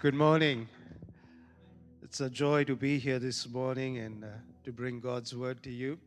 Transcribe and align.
Good 0.00 0.14
morning. 0.14 0.66
It's 2.02 2.20
a 2.22 2.30
joy 2.30 2.64
to 2.64 2.74
be 2.74 2.98
here 2.98 3.18
this 3.18 3.46
morning 3.46 3.98
and 3.98 4.24
uh, 4.24 4.28
to 4.64 4.72
bring 4.72 4.98
God's 4.98 5.36
word 5.36 5.62
to 5.64 5.70
you. 5.70 5.98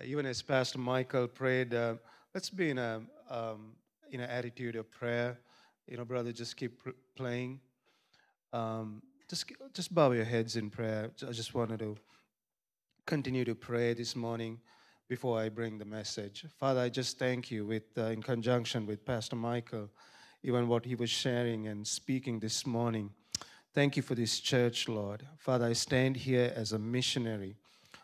Uh, 0.00 0.02
even 0.04 0.26
as 0.26 0.42
Pastor 0.42 0.80
Michael 0.80 1.28
prayed, 1.28 1.74
uh, 1.74 1.94
let's 2.34 2.50
be 2.50 2.70
in 2.70 2.78
a 2.78 3.02
um, 3.30 3.76
in 4.10 4.18
an 4.18 4.28
attitude 4.28 4.74
of 4.74 4.90
prayer. 4.90 5.38
You 5.86 5.96
know, 5.96 6.04
brother, 6.04 6.32
just 6.32 6.56
keep 6.56 6.82
pr- 6.82 6.90
playing. 7.14 7.60
Um, 8.52 9.00
just 9.30 9.44
just 9.72 9.94
bow 9.94 10.10
your 10.10 10.24
heads 10.24 10.56
in 10.56 10.68
prayer. 10.68 11.12
I 11.22 11.30
just 11.30 11.54
wanted 11.54 11.78
to 11.78 11.96
continue 13.06 13.44
to 13.44 13.54
pray 13.54 13.94
this 13.94 14.16
morning 14.16 14.58
before 15.08 15.38
I 15.38 15.50
bring 15.50 15.78
the 15.78 15.84
message. 15.84 16.46
Father, 16.58 16.80
I 16.80 16.88
just 16.88 17.20
thank 17.20 17.48
you 17.52 17.64
with 17.64 17.96
uh, 17.96 18.06
in 18.06 18.24
conjunction 18.24 18.86
with 18.86 19.04
Pastor 19.04 19.36
Michael 19.36 19.88
even 20.44 20.68
what 20.68 20.84
he 20.84 20.94
was 20.94 21.08
sharing 21.08 21.66
and 21.68 21.86
speaking 21.86 22.38
this 22.38 22.66
morning. 22.66 23.10
Thank 23.72 23.96
you 23.96 24.02
for 24.02 24.14
this 24.14 24.38
church, 24.38 24.88
Lord. 24.88 25.26
Father, 25.38 25.64
I 25.64 25.72
stand 25.72 26.18
here 26.18 26.52
as 26.54 26.72
a 26.72 26.78
missionary, 26.78 27.56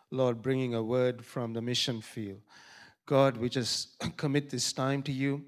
Lord, 0.09 0.41
bringing 0.41 0.73
a 0.73 0.81
word 0.81 1.23
from 1.23 1.53
the 1.53 1.61
mission 1.61 2.01
field. 2.01 2.41
God, 3.05 3.37
we 3.37 3.47
just 3.47 3.99
commit 4.17 4.49
this 4.49 4.73
time 4.73 5.03
to 5.03 5.11
you. 5.11 5.45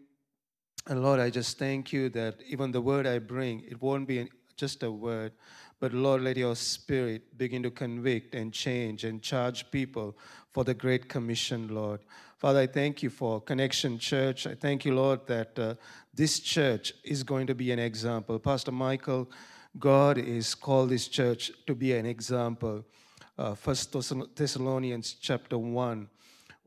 And 0.88 1.02
Lord, 1.02 1.20
I 1.20 1.32
just 1.32 1.58
thank 1.58 1.92
you 1.92 2.10
that 2.10 2.36
even 2.48 2.72
the 2.72 2.82
word 2.82 3.08
I 3.08 3.18
bring, 3.18 3.64
it 3.68 3.82
won't 3.82 4.08
be 4.08 4.30
just 4.56 4.84
a 4.84 4.92
word, 4.92 5.32
but 5.80 5.94
Lord, 5.94 6.22
let 6.22 6.38
your 6.38 6.56
spirit 6.56 7.38
begin 7.40 7.64
to 7.64 7.72
convict 7.72 8.36
and 8.36 8.54
change 8.54 9.04
and 9.04 9.22
charge 9.22 9.70
people 9.72 10.16
for 10.52 10.64
the 10.64 10.76
Great 10.76 11.10
Commission, 11.10 11.74
Lord. 11.74 12.02
Father, 12.44 12.60
I 12.60 12.68
thank 12.68 13.02
you 13.02 13.10
for 13.10 13.40
Connection 13.40 13.98
Church. 13.98 14.48
I 14.48 14.54
thank 14.54 14.84
you, 14.84 14.94
Lord, 14.94 15.26
that 15.28 15.58
uh, 15.58 15.76
this 16.14 16.42
church 16.42 16.92
is 17.06 17.24
going 17.24 17.48
to 17.48 17.56
be 17.56 17.72
an 17.72 17.80
example. 17.80 18.38
Pastor 18.38 18.74
Michael, 18.74 19.32
God 19.80 20.18
is 20.18 20.54
called 20.54 20.90
this 20.90 21.08
church 21.08 21.54
to 21.68 21.74
be 21.74 21.94
an 21.94 22.06
example. 22.06 22.84
Uh, 23.38 23.56
First 23.56 23.94
Thessalonians 24.36 25.16
chapter 25.22 25.58
1, 25.58 26.10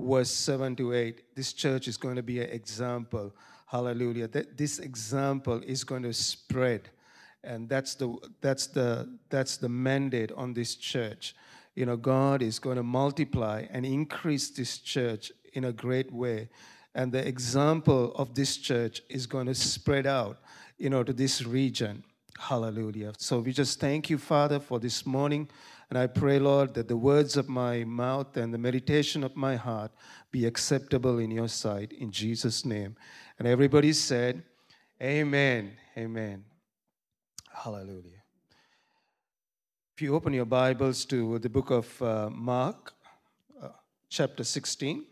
verse 0.00 0.30
7 0.30 0.76
to 0.76 0.94
8. 0.94 1.36
This 1.36 1.52
church 1.52 1.88
is 1.88 1.98
going 1.98 2.16
to 2.16 2.22
be 2.22 2.40
an 2.40 2.48
example. 2.48 3.34
Hallelujah. 3.66 4.28
That 4.28 4.56
this 4.56 4.78
example 4.78 5.60
is 5.62 5.84
going 5.84 6.04
to 6.04 6.14
spread. 6.14 6.88
And 7.44 7.68
that's 7.68 7.96
the 7.96 8.16
that's 8.40 8.66
the 8.66 9.18
that's 9.28 9.58
the 9.58 9.68
mandate 9.68 10.32
on 10.32 10.54
this 10.54 10.74
church. 10.74 11.36
You 11.74 11.84
know, 11.84 11.98
God 11.98 12.40
is 12.40 12.58
going 12.58 12.78
to 12.78 12.82
multiply 12.82 13.66
and 13.70 13.84
increase 13.84 14.48
this 14.48 14.78
church 14.78 15.30
in 15.56 15.64
a 15.64 15.72
great 15.72 16.12
way. 16.12 16.48
And 16.94 17.12
the 17.12 17.26
example 17.26 18.12
of 18.14 18.34
this 18.34 18.56
church 18.56 19.02
is 19.08 19.26
going 19.26 19.46
to 19.46 19.54
spread 19.54 20.06
out 20.06 20.38
you 20.78 20.90
know 20.90 21.02
to 21.02 21.12
this 21.12 21.44
region. 21.44 22.04
Hallelujah. 22.38 23.12
So 23.16 23.40
we 23.40 23.52
just 23.52 23.80
thank 23.80 24.10
you 24.10 24.18
father 24.18 24.60
for 24.60 24.78
this 24.78 25.06
morning. 25.06 25.48
And 25.88 25.96
i 25.96 26.06
pray 26.08 26.40
lord 26.40 26.74
that 26.74 26.88
the 26.88 26.96
words 26.96 27.36
of 27.36 27.48
my 27.48 27.84
mouth 27.84 28.36
and 28.36 28.52
the 28.52 28.58
meditation 28.58 29.22
of 29.22 29.36
my 29.36 29.54
heart 29.54 29.92
be 30.32 30.44
acceptable 30.44 31.20
in 31.20 31.30
your 31.30 31.48
sight 31.48 31.92
in 31.92 32.10
jesus 32.10 32.64
name. 32.64 32.96
And 33.38 33.46
everybody 33.46 33.92
said 33.92 34.42
amen. 35.00 35.72
Amen. 35.96 36.44
Hallelujah. 37.52 38.22
If 39.94 40.02
you 40.02 40.14
open 40.14 40.32
your 40.34 40.44
bibles 40.44 41.04
to 41.06 41.38
the 41.38 41.48
book 41.48 41.70
of 41.70 42.02
uh, 42.02 42.28
mark 42.30 42.92
uh, 43.62 43.68
chapter 44.10 44.44
16 44.44 45.06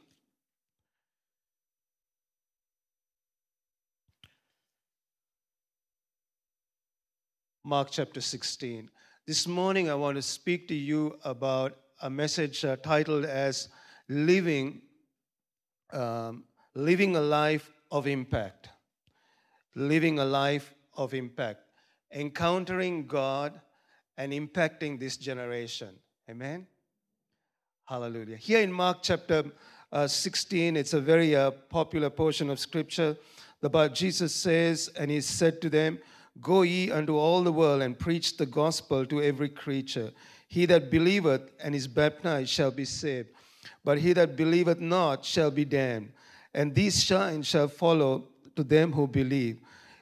Mark 7.66 7.88
chapter 7.90 8.20
16. 8.20 8.90
This 9.26 9.48
morning, 9.48 9.88
I 9.88 9.94
want 9.94 10.16
to 10.16 10.22
speak 10.22 10.68
to 10.68 10.74
you 10.74 11.18
about 11.24 11.74
a 12.02 12.10
message 12.10 12.62
uh, 12.62 12.76
titled 12.76 13.24
as 13.24 13.70
Living, 14.06 14.82
um, 15.90 16.44
Living 16.74 17.16
a 17.16 17.22
Life 17.22 17.72
of 17.90 18.06
Impact. 18.06 18.68
Living 19.74 20.18
a 20.18 20.26
Life 20.26 20.74
of 20.98 21.14
Impact. 21.14 21.62
Encountering 22.12 23.06
God 23.06 23.58
and 24.18 24.30
impacting 24.30 25.00
this 25.00 25.16
generation. 25.16 25.94
Amen? 26.28 26.66
Hallelujah. 27.86 28.36
Here 28.36 28.60
in 28.60 28.70
Mark 28.70 28.98
chapter 29.00 29.42
uh, 29.90 30.06
16, 30.06 30.76
it's 30.76 30.92
a 30.92 31.00
very 31.00 31.34
uh, 31.34 31.50
popular 31.50 32.10
portion 32.10 32.50
of 32.50 32.58
scripture. 32.58 33.16
About 33.62 33.94
Jesus 33.94 34.34
says, 34.34 34.90
and 34.98 35.10
he 35.10 35.22
said 35.22 35.62
to 35.62 35.70
them, 35.70 35.98
Go 36.40 36.62
ye 36.62 36.90
unto 36.90 37.16
all 37.16 37.42
the 37.42 37.52
world 37.52 37.82
and 37.82 37.98
preach 37.98 38.36
the 38.36 38.46
gospel 38.46 39.06
to 39.06 39.22
every 39.22 39.48
creature. 39.48 40.12
He 40.48 40.66
that 40.66 40.90
believeth 40.90 41.50
and 41.62 41.74
is 41.74 41.86
baptized 41.86 42.50
shall 42.50 42.70
be 42.70 42.84
saved, 42.84 43.28
but 43.84 43.98
he 43.98 44.12
that 44.12 44.36
believeth 44.36 44.80
not 44.80 45.24
shall 45.24 45.50
be 45.50 45.64
damned. 45.64 46.12
And 46.52 46.74
these 46.74 47.02
signs 47.04 47.46
shall 47.46 47.68
follow 47.68 48.28
to 48.56 48.62
them 48.62 48.92
who 48.92 49.06
believe. 49.06 49.58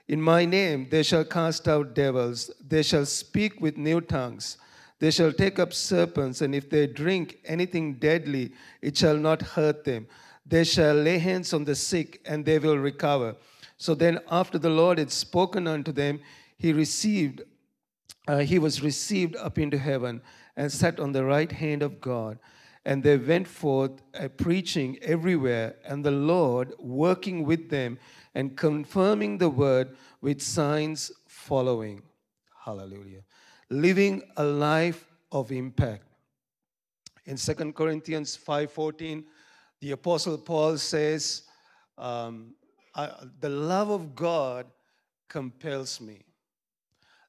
In 0.08 0.20
my 0.20 0.44
name 0.44 0.88
they 0.90 1.02
shall 1.02 1.24
cast 1.24 1.68
out 1.68 1.94
devils, 1.94 2.50
they 2.66 2.82
shall 2.82 3.06
speak 3.06 3.60
with 3.60 3.76
new 3.76 4.00
tongues. 4.00 4.58
They 4.98 5.10
shall 5.10 5.32
take 5.32 5.58
up 5.58 5.72
serpents, 5.72 6.42
and 6.42 6.54
if 6.54 6.70
they 6.70 6.86
drink 6.86 7.38
anything 7.44 7.94
deadly, 7.94 8.52
it 8.80 8.96
shall 8.96 9.16
not 9.16 9.42
hurt 9.42 9.84
them. 9.84 10.06
They 10.46 10.64
shall 10.64 10.94
lay 10.94 11.18
hands 11.18 11.52
on 11.52 11.64
the 11.64 11.74
sick, 11.74 12.20
and 12.24 12.44
they 12.44 12.58
will 12.58 12.78
recover. 12.78 13.34
So 13.82 13.96
then, 13.96 14.20
after 14.30 14.60
the 14.60 14.70
Lord 14.70 14.98
had 14.98 15.10
spoken 15.10 15.66
unto 15.66 15.90
them, 15.90 16.20
he 16.56 16.72
received, 16.72 17.42
uh, 18.28 18.38
he 18.38 18.60
was 18.60 18.80
received 18.80 19.34
up 19.34 19.58
into 19.58 19.76
heaven 19.76 20.22
and 20.56 20.70
sat 20.70 21.00
on 21.00 21.10
the 21.10 21.24
right 21.24 21.50
hand 21.50 21.82
of 21.82 22.00
God. 22.00 22.38
And 22.84 23.02
they 23.02 23.16
went 23.16 23.48
forth 23.48 24.00
uh, 24.14 24.28
preaching 24.28 24.98
everywhere, 25.02 25.74
and 25.84 26.04
the 26.04 26.12
Lord 26.12 26.74
working 26.78 27.44
with 27.44 27.70
them 27.70 27.98
and 28.36 28.56
confirming 28.56 29.38
the 29.38 29.50
word 29.50 29.96
with 30.20 30.40
signs 30.40 31.10
following. 31.26 32.02
Hallelujah. 32.64 33.24
Living 33.68 34.22
a 34.36 34.44
life 34.44 35.08
of 35.32 35.50
impact. 35.50 36.04
In 37.24 37.36
Second 37.36 37.74
Corinthians 37.74 38.36
5:14, 38.36 39.24
the 39.80 39.90
Apostle 39.90 40.38
Paul 40.38 40.78
says, 40.78 41.42
um, 41.98 42.54
the 42.94 43.48
love 43.48 43.90
of 43.90 44.14
God 44.14 44.66
compels 45.28 46.00
me. 46.00 46.20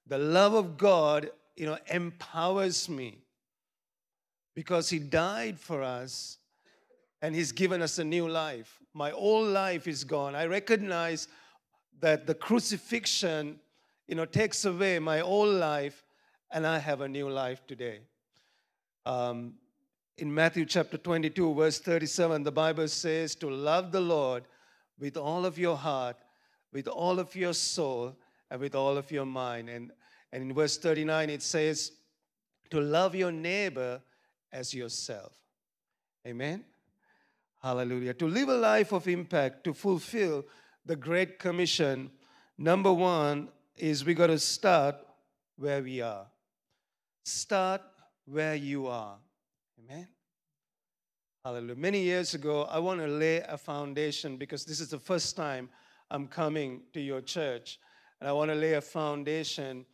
The 0.08 0.18
love 0.18 0.54
of 0.54 0.78
God, 0.78 1.30
you 1.56 1.66
know, 1.66 1.78
empowers 1.90 2.90
me 2.90 3.20
because 4.54 4.90
He 4.90 5.00
died 5.00 5.60
for 5.60 5.82
us 5.82 6.38
and 7.22 7.34
He's 7.34 7.52
given 7.52 7.82
us 7.82 7.98
a 8.00 8.04
new 8.04 8.28
life. 8.28 8.80
My 8.94 9.12
old 9.12 9.48
life 9.48 9.88
is 9.88 10.04
gone. 10.04 10.36
I 10.36 10.46
recognize 10.46 11.28
that 12.02 12.28
the 12.28 12.36
crucifixion, 12.36 13.60
you 14.08 14.16
know, 14.16 14.26
takes 14.26 14.66
away 14.66 15.00
my 15.00 15.22
old 15.22 15.56
life 15.56 16.04
and 16.52 16.68
I 16.68 16.78
have 16.80 17.02
a 17.02 17.08
new 17.08 17.30
life 17.30 17.66
today. 17.66 18.02
Um, 19.06 19.54
in 20.18 20.34
Matthew 20.34 20.66
chapter 20.66 20.98
22, 20.98 21.54
verse 21.56 21.80
37, 21.80 22.44
the 22.44 22.52
Bible 22.52 22.88
says 22.88 23.36
to 23.36 23.50
love 23.50 23.92
the 23.92 24.02
Lord 24.02 24.44
with 25.00 25.18
all 25.18 25.46
of 25.46 25.58
your 25.58 25.78
heart, 25.78 26.18
with 26.72 26.88
all 26.88 27.20
of 27.20 27.36
your 27.36 27.54
soul, 27.54 28.16
and 28.50 28.60
with 28.60 28.76
all 28.76 28.98
of 28.98 29.12
your 29.12 29.26
mind. 29.26 29.70
And, 29.70 29.92
and 30.32 30.44
in 30.44 30.54
verse 30.54 30.78
39, 30.78 31.30
it 31.30 31.42
says, 31.42 31.92
to 32.70 32.82
love 32.82 33.16
your 33.16 33.32
neighbor 33.32 34.02
as 34.52 34.74
yourself. 34.74 35.34
Amen? 36.26 36.64
Hallelujah. 37.62 38.14
To 38.16 38.28
live 38.28 38.50
a 38.50 38.58
life 38.58 38.92
of 38.92 39.08
impact, 39.08 39.64
to 39.66 39.74
fulfill 39.74 40.46
the 40.86 40.96
Great 40.96 41.40
Commission, 41.40 42.12
number 42.58 42.92
one 42.92 43.50
is 43.78 44.04
we 44.04 44.14
got 44.14 44.28
to 44.28 44.40
start 44.40 44.96
where 45.56 45.82
we 45.82 46.02
are. 46.02 46.28
Start 47.24 47.82
where 48.26 48.56
you 48.56 48.88
are. 48.88 49.18
Amen? 49.80 50.08
Hallelujah. 51.46 51.76
Many 51.76 52.00
years 52.00 52.36
ago, 52.36 52.70
I 52.72 52.80
want 52.80 53.02
to 53.02 53.08
lay 53.08 53.42
a 53.42 53.58
foundation 53.58 54.38
because 54.38 54.64
this 54.64 54.80
is 54.80 54.88
the 54.88 54.98
first 54.98 55.36
time 55.36 55.68
I'm 56.10 56.26
coming 56.26 56.84
to 56.94 57.02
your 57.02 57.20
church. 57.20 57.82
And 58.22 58.30
I 58.30 58.32
want 58.32 58.50
to 58.50 58.56
lay 58.56 58.76
a 58.76 58.82
foundation 58.82 59.86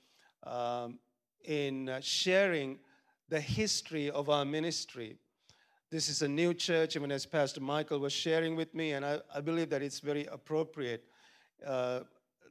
um, 0.44 1.00
in 1.44 1.90
uh, 1.90 2.02
sharing 2.02 2.78
the 3.30 3.42
history 3.42 4.12
of 4.12 4.30
our 4.30 4.46
ministry. 4.46 5.16
This 5.90 6.08
is 6.08 6.22
a 6.22 6.28
new 6.28 6.54
church, 6.54 6.96
even 6.96 7.12
as 7.12 7.26
Pastor 7.26 7.62
Michael 7.62 7.98
was 7.98 8.14
sharing 8.14 8.56
with 8.56 8.76
me, 8.76 8.92
and 8.92 9.04
I, 9.04 9.18
I 9.34 9.42
believe 9.42 9.72
that 9.72 9.82
it's 9.82 10.02
very 10.02 10.28
appropriate. 10.28 11.04
Uh, 11.66 12.02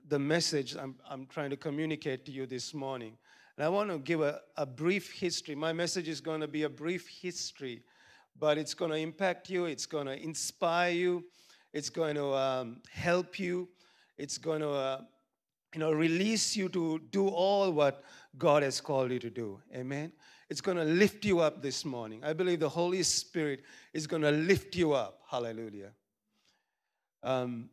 the 0.09 0.19
message 0.19 0.75
I'm, 0.75 0.97
I'm 1.09 1.27
trying 1.27 1.51
to 1.51 1.57
communicate 1.57 2.25
to 2.25 2.33
you 2.33 2.47
this 2.47 2.75
morning. 2.75 3.17
And 3.57 3.65
I 3.65 3.69
want 3.69 3.91
to 3.91 3.99
give 4.01 4.23
a, 4.23 4.41
a 4.57 4.67
brief 4.67 5.13
history. 5.13 5.55
My 5.55 5.73
message 5.73 6.09
is 6.09 6.21
going 6.21 6.41
to 6.41 6.49
be 6.49 6.65
a 6.65 6.69
brief 6.69 7.07
history 7.07 7.85
but 8.39 8.59
it's 8.59 8.75
going 8.75 8.91
to 8.91 8.97
impact 8.97 9.51
you, 9.51 9.65
it's 9.67 9.87
going 9.87 10.07
to 10.07 10.23
inspire 10.23 10.93
you, 10.93 11.25
it's 11.73 11.91
going 11.91 12.15
to 12.15 12.35
um, 12.35 12.81
help 12.91 13.39
you, 13.39 13.69
it's 14.17 14.39
going 14.39 14.61
to 14.61 14.71
uh, 14.71 15.01
you 15.75 15.81
know, 15.81 15.93
release 15.93 16.57
you 16.57 16.69
to 16.71 16.99
do 17.11 17.29
all 17.29 17.71
what 17.73 18.03
God 18.37 18.63
has 18.63 18.81
called 18.81 19.11
you 19.11 19.19
to 19.19 19.31
do. 19.31 19.61
Amen. 19.75 20.13
It's 20.49 20.61
going 20.61 20.79
to 20.79 20.85
lift 20.85 21.25
you 21.25 21.41
up 21.41 21.61
this 21.61 21.85
morning. 21.85 22.25
I 22.25 22.33
believe 22.33 22.61
the 22.61 22.69
Holy 22.69 23.03
Spirit 23.03 23.65
is 23.93 24.07
going 24.07 24.23
to 24.23 24.31
lift 24.31 24.75
you 24.75 24.93
up. 24.93 25.21
Hallelujah. 25.31 25.91
Um, 27.23 27.69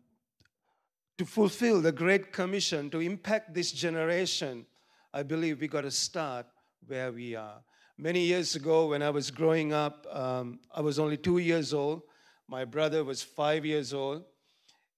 to 1.17 1.25
fulfill 1.25 1.79
the 1.81 1.93
Great 1.93 2.33
Commission, 2.33 2.89
to 2.89 2.99
impact 2.99 3.53
this 3.53 3.71
generation, 3.71 4.65
I 5.13 5.23
believe 5.23 5.61
we 5.61 5.69
got 5.69 5.81
to 5.81 5.91
start 5.91 6.45
where 6.85 7.13
we 7.13 7.35
are. 7.35 7.61
Many 7.97 8.25
years 8.25 8.57
ago, 8.57 8.87
when 8.87 9.01
I 9.01 9.09
was 9.09 9.31
growing 9.31 9.71
up, 9.71 10.05
um, 10.11 10.59
I 10.73 10.81
was 10.81 10.99
only 10.99 11.15
two 11.15 11.37
years 11.37 11.73
old. 11.73 12.01
My 12.45 12.65
brother 12.65 13.05
was 13.05 13.23
five 13.23 13.65
years 13.65 13.93
old. 13.93 14.25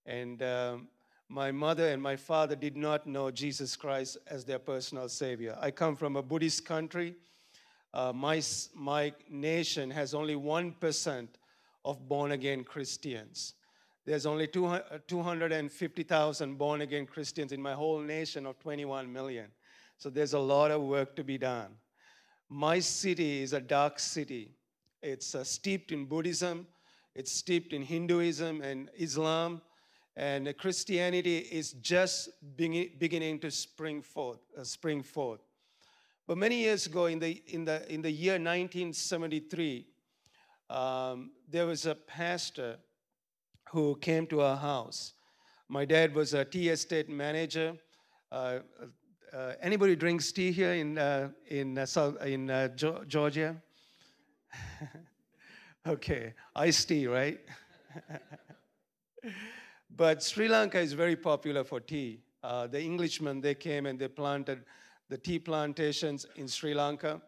And 0.08 0.42
um, 0.42 0.88
my 1.30 1.52
mother 1.52 1.90
and 1.90 2.02
my 2.02 2.16
father 2.16 2.56
did 2.56 2.76
not 2.76 3.06
know 3.06 3.30
Jesus 3.30 3.76
Christ 3.76 4.18
as 4.26 4.46
their 4.46 4.58
personal 4.58 5.10
Savior. 5.10 5.56
I 5.62 5.70
come 5.70 5.96
from 5.96 6.16
a 6.16 6.24
Buddhist 6.24 6.66
country. 6.66 7.14
Uh, 7.94 8.14
my, 8.14 8.42
my 8.74 9.14
nation 9.30 9.92
has 9.92 10.16
only 10.16 10.34
1% 10.34 11.28
of 11.86 12.10
born 12.10 12.32
again 12.32 12.64
Christians. 12.64 13.54
There's 14.06 14.26
only 14.26 14.48
250,000 14.48 16.58
born 16.58 16.82
again 16.82 17.06
Christians 17.06 17.52
in 17.52 17.62
my 17.62 17.74
whole 17.74 18.00
nation 18.00 18.48
of 18.48 18.58
21 18.58 19.14
million. 19.14 19.52
So 20.00 20.10
there's 20.10 20.34
a 20.34 20.40
lot 20.40 20.72
of 20.72 20.82
work 20.82 21.16
to 21.18 21.24
be 21.24 21.38
done. 21.38 21.76
My 22.50 22.80
city 22.80 23.42
is 23.42 23.54
a 23.54 23.60
dark 23.60 24.00
city. 24.00 24.52
It's 25.02 25.36
uh, 25.36 25.44
steeped 25.44 25.92
in 25.92 26.06
Buddhism, 26.06 26.66
it's 27.14 27.32
steeped 27.32 27.74
in 27.74 27.82
Hinduism 27.82 28.62
and 28.62 28.90
Islam, 28.98 29.62
and 30.16 30.54
Christianity 30.58 31.38
is 31.38 31.74
just 31.74 32.30
beginning 32.56 33.40
to 33.40 33.52
spring 33.52 34.02
forth. 34.02 34.40
Uh, 34.58 34.64
spring 34.64 35.04
forth. 35.04 35.42
But 36.26 36.38
many 36.38 36.58
years 36.58 36.88
ago, 36.88 37.06
in 37.06 37.20
the, 37.20 37.42
in 37.48 37.66
the, 37.66 37.92
in 37.92 38.02
the 38.02 38.12
year 38.12 38.34
1973, 38.34 39.86
um, 40.70 41.32
there 41.50 41.66
was 41.66 41.86
a 41.86 41.96
pastor 41.96 42.78
who 43.72 43.96
came 43.98 44.26
to 44.28 44.42
our 44.42 44.58
house. 44.58 45.14
My 45.70 45.86
dad 45.86 46.16
was 46.16 46.34
a 46.34 46.46
tea 46.46 46.70
estate 46.70 47.10
manager. 47.10 47.76
Uh, 48.32 48.60
uh, 49.34 49.54
anybody 49.62 49.96
drinks 49.96 50.32
tea 50.32 50.52
here 50.52 50.74
in, 50.74 50.98
uh, 50.98 51.30
in, 51.48 51.78
uh, 51.78 51.86
South, 51.86 52.22
in 52.26 52.50
uh, 52.50 52.68
Georgia? 53.08 53.56
okay, 55.88 56.34
iced 56.56 56.88
tea, 56.88 57.08
right? 57.08 57.40
but 59.96 60.24
Sri 60.24 60.48
Lanka 60.48 60.80
is 60.80 60.94
very 60.94 61.16
popular 61.16 61.64
for 61.64 61.80
tea. 61.80 62.22
Uh, 62.44 62.68
the 62.68 62.80
Englishmen, 62.80 63.42
they 63.42 63.56
came 63.56 63.86
and 63.86 64.00
they 64.00 64.08
planted 64.08 64.64
the 65.10 65.18
tea 65.18 65.40
plantations 65.40 66.26
in 66.36 66.48
Sri 66.48 66.74
Lanka. 66.74 67.22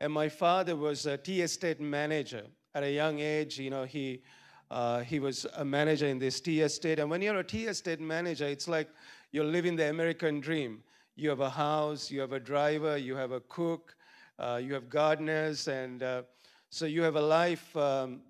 And 0.00 0.12
my 0.12 0.28
father 0.28 0.76
was 0.76 1.06
a 1.06 1.16
tea 1.16 1.42
estate 1.42 1.80
manager. 1.80 2.44
At 2.74 2.82
a 2.82 2.90
young 2.90 3.20
age, 3.20 3.58
you 3.58 3.70
know, 3.70 3.84
he, 3.84 4.22
uh, 4.70 5.00
he 5.00 5.20
was 5.20 5.46
a 5.56 5.64
manager 5.64 6.06
in 6.06 6.18
this 6.18 6.40
tea 6.40 6.62
estate. 6.62 6.98
And 6.98 7.08
when 7.08 7.22
you're 7.22 7.38
a 7.38 7.44
tea 7.44 7.66
estate 7.66 8.00
manager, 8.00 8.46
it's 8.46 8.66
like 8.66 8.88
you're 9.30 9.44
living 9.44 9.76
the 9.76 9.88
American 9.88 10.40
dream. 10.40 10.82
You 11.16 11.28
have 11.28 11.40
a 11.40 11.50
house, 11.50 12.10
you 12.10 12.20
have 12.20 12.32
a 12.32 12.40
driver, 12.40 12.96
you 12.96 13.14
have 13.14 13.30
a 13.30 13.40
cook, 13.40 13.94
uh, 14.38 14.60
you 14.62 14.74
have 14.74 14.88
gardeners, 14.88 15.68
and 15.68 16.02
uh, 16.02 16.22
so 16.70 16.86
you 16.86 17.02
have 17.02 17.14
a 17.14 17.20
life, 17.20 17.76
um, 17.76 18.20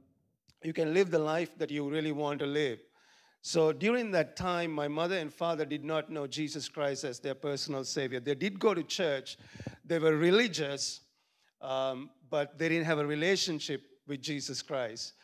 you 0.62 0.74
can 0.74 0.92
live 0.92 1.10
the 1.10 1.18
life 1.18 1.56
that 1.58 1.70
you 1.70 1.88
really 1.88 2.12
want 2.12 2.40
to 2.40 2.46
live. 2.46 2.78
So 3.40 3.72
during 3.72 4.10
that 4.10 4.36
time, 4.36 4.70
my 4.70 4.88
mother 4.88 5.16
and 5.18 5.32
father 5.32 5.64
did 5.64 5.84
not 5.84 6.10
know 6.10 6.26
Jesus 6.26 6.68
Christ 6.68 7.04
as 7.04 7.20
their 7.20 7.34
personal 7.34 7.84
Savior. 7.84 8.20
They 8.20 8.34
did 8.34 8.58
go 8.58 8.74
to 8.74 8.82
church, 8.82 9.38
they 9.84 9.98
were 9.98 10.16
religious, 10.16 11.00
um, 11.62 12.10
but 12.28 12.58
they 12.58 12.68
didn't 12.68 12.86
have 12.86 12.98
a 12.98 13.06
relationship 13.06 13.82
with 14.06 14.20
Jesus 14.20 14.60
Christ. 14.60 15.14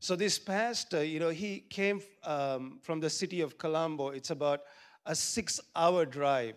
So 0.00 0.16
this 0.16 0.38
pastor, 0.38 1.04
you 1.04 1.20
know, 1.20 1.30
he 1.30 1.60
came 1.70 2.02
um, 2.24 2.80
from 2.82 2.98
the 2.98 3.10
city 3.10 3.40
of 3.40 3.56
Colombo. 3.56 4.08
It's 4.08 4.30
about 4.30 4.62
a 5.06 5.14
six-hour 5.14 6.06
drive 6.06 6.56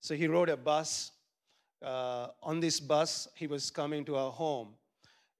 so 0.00 0.14
he 0.14 0.26
rode 0.26 0.48
a 0.48 0.56
bus. 0.56 1.12
Uh, 1.82 2.28
on 2.42 2.60
this 2.60 2.80
bus, 2.80 3.28
he 3.34 3.46
was 3.46 3.70
coming 3.70 4.04
to 4.04 4.16
our 4.16 4.32
home. 4.32 4.74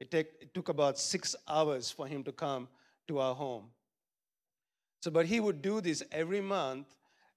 It, 0.01 0.11
take, 0.11 0.29
it 0.41 0.55
took 0.55 0.69
about 0.69 0.99
six 0.99 1.35
hours 1.49 1.91
for 1.91 2.07
him 2.07 2.23
to 2.25 2.33
come 2.33 2.69
to 3.09 3.19
our 3.19 3.35
home. 3.35 3.65
So, 5.01 5.11
but 5.11 5.27
he 5.27 5.41
would 5.41 5.63
do 5.63 5.81
this 5.81 6.03
every 6.13 6.41
month 6.41 6.87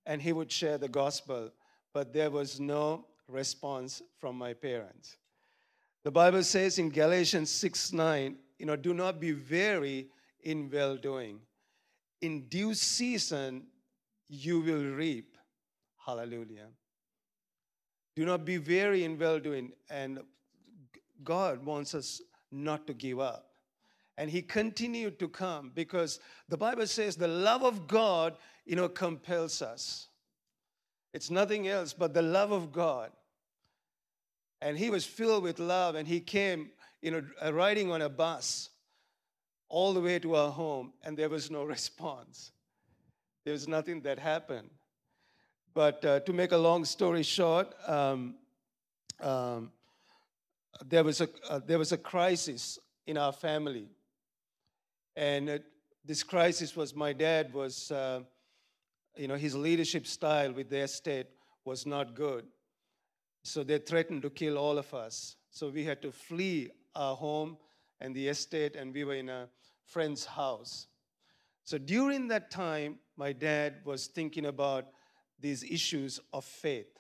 and 0.06 0.22
he 0.22 0.34
would 0.34 0.52
share 0.52 0.78
the 0.78 0.88
gospel, 0.88 1.52
but 1.94 2.14
there 2.14 2.30
was 2.30 2.60
no 2.60 3.06
response 3.28 4.02
from 4.20 4.38
my 4.38 4.54
parents. 4.54 5.18
The 6.04 6.12
Bible 6.12 6.44
says 6.44 6.80
in 6.80 6.90
Galatians 6.90 7.50
6 7.52 7.94
9, 7.94 8.36
you 8.58 8.66
know, 8.66 8.76
do 8.76 8.94
not 8.94 9.20
be 9.20 9.34
weary 9.34 10.08
in 10.44 10.70
well 10.72 10.96
doing. 10.98 11.40
In 12.22 12.48
due 12.48 12.74
season, 12.74 13.68
you 14.28 14.62
will 14.62 14.86
reap. 14.86 15.38
Hallelujah. 16.06 16.68
Do 18.16 18.26
not 18.26 18.46
be 18.46 18.58
weary 18.58 19.04
in 19.04 19.18
well 19.18 19.40
doing. 19.40 19.72
And 19.90 20.20
God 21.24 21.66
wants 21.66 21.96
us 21.96 22.22
not 22.52 22.88
to 22.88 22.94
give 22.94 23.20
up. 23.20 23.48
And 24.18 24.30
he 24.30 24.42
continued 24.42 25.20
to 25.20 25.28
come 25.28 25.72
because 25.74 26.20
the 26.50 26.58
Bible 26.58 26.86
says 26.86 27.16
the 27.16 27.28
love 27.28 27.64
of 27.64 27.88
God, 27.88 28.36
you 28.66 28.76
know, 28.76 28.90
compels 28.90 29.62
us. 29.62 30.08
It's 31.14 31.32
nothing 31.32 31.68
else 31.68 31.94
but 31.94 32.14
the 32.14 32.22
love 32.22 32.52
of 32.52 32.72
God. 32.72 33.12
And 34.62 34.78
he 34.78 34.90
was 34.90 35.06
filled 35.06 35.44
with 35.44 35.60
love 35.60 35.96
and 35.96 36.08
he 36.08 36.20
came, 36.20 36.70
you 37.02 37.12
know, 37.12 37.52
riding 37.52 37.92
on 37.92 38.02
a 38.02 38.10
bus 38.10 38.70
all 39.70 39.94
the 39.94 40.02
way 40.02 40.20
to 40.20 40.36
our 40.36 40.52
home 40.52 40.94
and 41.04 41.18
there 41.18 41.30
was 41.30 41.50
no 41.50 41.64
response. 41.76 42.52
There 43.44 43.54
was 43.54 43.68
nothing 43.68 44.02
that 44.02 44.20
happened. 44.20 44.70
But 45.74 46.04
uh, 46.04 46.20
to 46.22 46.34
make 46.34 46.52
a 46.52 46.58
long 46.58 46.84
story 46.84 47.24
short, 47.24 47.74
um, 47.88 48.36
um, 49.22 49.72
there, 50.86 51.04
was 51.04 51.22
a, 51.22 51.30
uh, 51.50 51.60
there 51.66 51.80
was 51.80 51.92
a 51.92 51.98
crisis 51.98 52.78
in 53.08 53.18
our 53.18 53.32
family. 53.32 53.88
And 55.16 55.50
uh, 55.50 55.60
this 56.04 56.24
crisis 56.24 56.76
was 56.76 56.94
my 56.94 57.14
dad 57.14 57.54
was, 57.54 57.92
uh, 57.92 58.22
you 59.16 59.28
know, 59.28 59.36
his 59.36 59.56
leadership 59.56 60.08
style 60.08 60.52
with 60.52 60.70
the 60.70 60.80
estate 60.80 61.28
was 61.64 61.86
not 61.86 62.16
good. 62.16 62.46
So 63.44 63.64
they 63.64 63.78
threatened 63.78 64.24
to 64.24 64.30
kill 64.30 64.58
all 64.58 64.78
of 64.78 64.94
us. 64.94 65.36
So 65.52 65.70
we 65.70 65.86
had 65.86 66.02
to 66.02 66.12
flee 66.12 66.70
our 66.96 67.16
home 67.16 67.58
and 68.00 68.16
the 68.16 68.28
estate, 68.28 68.76
and 68.76 68.94
we 68.94 69.04
were 69.04 69.16
in 69.16 69.30
a 69.30 69.48
friend's 69.86 70.26
house. 70.26 70.88
So 71.64 71.78
during 71.78 72.28
that 72.30 72.52
time, 72.52 72.98
my 73.16 73.32
dad 73.32 73.76
was 73.86 74.08
thinking 74.08 74.48
about 74.48 74.88
these 75.42 75.64
issues 75.64 76.20
of 76.32 76.46
faith. 76.46 77.00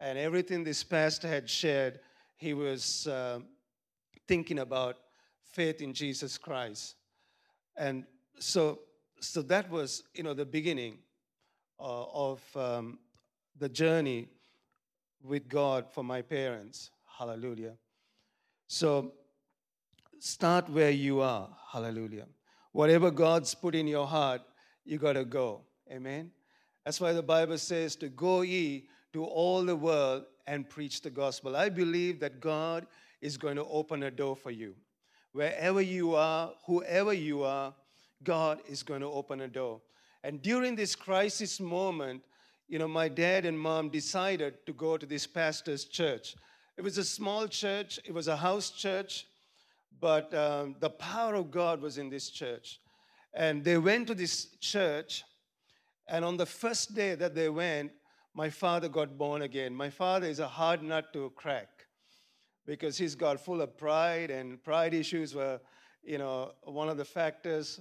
And 0.00 0.18
everything 0.18 0.64
this 0.64 0.82
pastor 0.82 1.28
had 1.28 1.48
shared, 1.48 2.00
he 2.36 2.54
was 2.54 3.06
uh, 3.06 3.40
thinking 4.26 4.58
about 4.58 4.96
faith 5.52 5.80
in 5.80 5.92
Jesus 5.92 6.38
Christ. 6.38 6.96
And 7.76 8.04
so, 8.38 8.80
so 9.20 9.42
that 9.42 9.70
was, 9.70 10.02
you 10.14 10.22
know, 10.22 10.34
the 10.34 10.44
beginning 10.44 10.98
uh, 11.78 12.04
of 12.12 12.40
um, 12.56 12.98
the 13.58 13.68
journey 13.68 14.28
with 15.22 15.48
God 15.48 15.86
for 15.90 16.02
my 16.02 16.22
parents. 16.22 16.90
Hallelujah. 17.18 17.74
So 18.66 19.12
start 20.18 20.68
where 20.68 20.90
you 20.90 21.20
are. 21.20 21.48
Hallelujah. 21.70 22.26
Whatever 22.72 23.10
God's 23.10 23.54
put 23.54 23.74
in 23.74 23.86
your 23.86 24.06
heart, 24.06 24.42
you 24.84 24.98
got 24.98 25.12
to 25.12 25.24
go. 25.24 25.62
Amen. 25.90 26.30
That's 26.84 27.00
why 27.00 27.12
the 27.12 27.22
Bible 27.22 27.58
says 27.58 27.96
to 27.96 28.08
go 28.08 28.42
ye 28.42 28.88
to 29.12 29.24
all 29.24 29.64
the 29.64 29.76
world 29.76 30.24
and 30.46 30.68
preach 30.68 31.02
the 31.02 31.10
gospel. 31.10 31.56
I 31.56 31.68
believe 31.68 32.20
that 32.20 32.40
God 32.40 32.86
is 33.20 33.36
going 33.36 33.56
to 33.56 33.64
open 33.64 34.02
a 34.02 34.10
door 34.10 34.34
for 34.34 34.50
you. 34.50 34.74
Wherever 35.32 35.80
you 35.80 36.14
are, 36.14 36.52
whoever 36.66 37.12
you 37.12 37.44
are, 37.44 37.74
God 38.24 38.60
is 38.68 38.82
going 38.82 39.00
to 39.00 39.06
open 39.06 39.40
a 39.40 39.48
door. 39.48 39.80
And 40.24 40.42
during 40.42 40.76
this 40.76 40.94
crisis 40.94 41.60
moment, 41.60 42.22
you 42.68 42.78
know, 42.78 42.88
my 42.88 43.08
dad 43.08 43.44
and 43.44 43.58
mom 43.58 43.88
decided 43.88 44.64
to 44.66 44.72
go 44.72 44.96
to 44.96 45.06
this 45.06 45.26
pastor's 45.26 45.84
church. 45.84 46.36
It 46.76 46.82
was 46.82 46.98
a 46.98 47.04
small 47.04 47.46
church, 47.48 48.00
it 48.04 48.12
was 48.12 48.28
a 48.28 48.36
house 48.36 48.70
church, 48.70 49.26
but 50.00 50.32
um, 50.34 50.76
the 50.80 50.90
power 50.90 51.34
of 51.34 51.50
God 51.50 51.80
was 51.80 51.98
in 51.98 52.08
this 52.08 52.30
church. 52.30 52.80
And 53.34 53.64
they 53.64 53.78
went 53.78 54.06
to 54.08 54.14
this 54.14 54.46
church 54.60 55.24
and 56.08 56.24
on 56.24 56.36
the 56.36 56.46
first 56.46 56.94
day 56.94 57.14
that 57.14 57.34
they 57.34 57.48
went, 57.48 57.92
my 58.34 58.48
father 58.48 58.88
got 58.88 59.18
born 59.18 59.42
again. 59.42 59.74
My 59.74 59.90
father 59.90 60.26
is 60.26 60.38
a 60.38 60.48
hard 60.48 60.82
nut 60.82 61.12
to 61.12 61.30
crack 61.36 61.68
because 62.66 62.96
he's 62.96 63.14
got 63.14 63.40
full 63.40 63.60
of 63.60 63.76
pride, 63.76 64.30
and 64.30 64.62
pride 64.62 64.94
issues 64.94 65.34
were, 65.34 65.60
you 66.02 66.18
know, 66.18 66.52
one 66.64 66.88
of 66.88 66.96
the 66.96 67.04
factors 67.04 67.80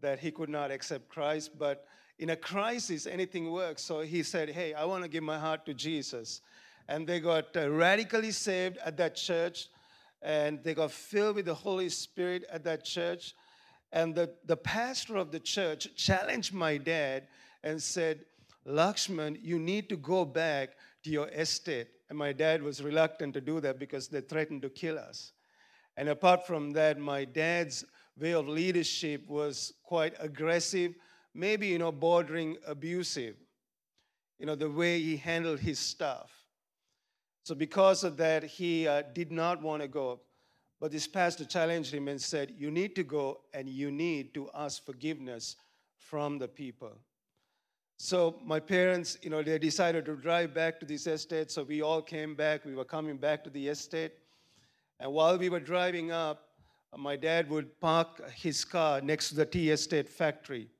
that 0.00 0.18
he 0.18 0.30
could 0.30 0.48
not 0.48 0.70
accept 0.70 1.08
Christ. 1.08 1.58
But 1.58 1.86
in 2.18 2.30
a 2.30 2.36
crisis, 2.36 3.06
anything 3.06 3.50
works. 3.50 3.82
So 3.82 4.00
he 4.00 4.22
said, 4.22 4.50
Hey, 4.50 4.74
I 4.74 4.84
want 4.84 5.02
to 5.02 5.08
give 5.08 5.22
my 5.22 5.38
heart 5.38 5.64
to 5.66 5.74
Jesus. 5.74 6.42
And 6.88 7.06
they 7.06 7.20
got 7.20 7.56
uh, 7.56 7.70
radically 7.70 8.30
saved 8.30 8.76
at 8.84 8.96
that 8.98 9.14
church, 9.14 9.68
and 10.22 10.62
they 10.62 10.74
got 10.74 10.90
filled 10.90 11.36
with 11.36 11.46
the 11.46 11.54
Holy 11.54 11.88
Spirit 11.88 12.44
at 12.50 12.64
that 12.64 12.84
church. 12.84 13.34
And 13.92 14.14
the, 14.14 14.30
the 14.44 14.56
pastor 14.56 15.16
of 15.16 15.32
the 15.32 15.40
church 15.40 15.88
challenged 15.96 16.52
my 16.52 16.76
dad 16.76 17.26
and 17.62 17.82
said, 17.82 18.20
Lakshman, 18.66 19.38
you 19.42 19.58
need 19.58 19.88
to 19.88 19.96
go 19.96 20.24
back 20.24 20.70
to 21.04 21.10
your 21.10 21.28
estate. 21.28 21.88
And 22.08 22.18
my 22.18 22.32
dad 22.32 22.62
was 22.62 22.82
reluctant 22.82 23.34
to 23.34 23.40
do 23.40 23.60
that 23.60 23.78
because 23.78 24.08
they 24.08 24.20
threatened 24.20 24.62
to 24.62 24.70
kill 24.70 24.98
us. 24.98 25.32
And 25.96 26.08
apart 26.08 26.46
from 26.46 26.72
that, 26.72 26.98
my 26.98 27.24
dad's 27.24 27.84
way 28.18 28.32
of 28.32 28.48
leadership 28.48 29.26
was 29.28 29.72
quite 29.82 30.14
aggressive, 30.18 30.94
maybe, 31.34 31.68
you 31.68 31.78
know, 31.78 31.92
bordering 31.92 32.56
abusive, 32.66 33.36
you 34.38 34.46
know, 34.46 34.54
the 34.54 34.70
way 34.70 35.00
he 35.00 35.16
handled 35.16 35.60
his 35.60 35.78
stuff. 35.78 36.30
So, 37.42 37.54
because 37.54 38.04
of 38.04 38.16
that, 38.18 38.44
he 38.44 38.86
uh, 38.86 39.02
did 39.14 39.32
not 39.32 39.62
want 39.62 39.82
to 39.82 39.88
go. 39.88 40.20
But 40.80 40.92
this 40.92 41.06
pastor 41.06 41.44
challenged 41.44 41.92
him 41.92 42.08
and 42.08 42.20
said, 42.20 42.54
You 42.56 42.70
need 42.70 42.94
to 42.96 43.02
go 43.02 43.40
and 43.52 43.68
you 43.68 43.90
need 43.90 44.34
to 44.34 44.48
ask 44.54 44.84
forgiveness 44.84 45.56
from 45.96 46.38
the 46.38 46.48
people. 46.48 46.92
So 48.02 48.36
my 48.42 48.60
parents, 48.60 49.18
you 49.20 49.28
know, 49.28 49.42
they 49.42 49.58
decided 49.58 50.06
to 50.06 50.16
drive 50.16 50.54
back 50.54 50.80
to 50.80 50.86
this 50.86 51.06
estate. 51.06 51.50
So 51.50 51.64
we 51.64 51.82
all 51.82 52.00
came 52.00 52.34
back. 52.34 52.64
We 52.64 52.74
were 52.74 52.86
coming 52.86 53.18
back 53.18 53.44
to 53.44 53.50
the 53.50 53.68
estate. 53.68 54.12
And 54.98 55.12
while 55.12 55.36
we 55.36 55.50
were 55.50 55.60
driving 55.60 56.10
up, 56.10 56.48
my 56.96 57.14
dad 57.16 57.50
would 57.50 57.78
park 57.78 58.26
his 58.30 58.64
car 58.64 59.02
next 59.02 59.28
to 59.28 59.34
the 59.34 59.44
tea 59.44 59.68
estate 59.68 60.08
factory. 60.08 60.70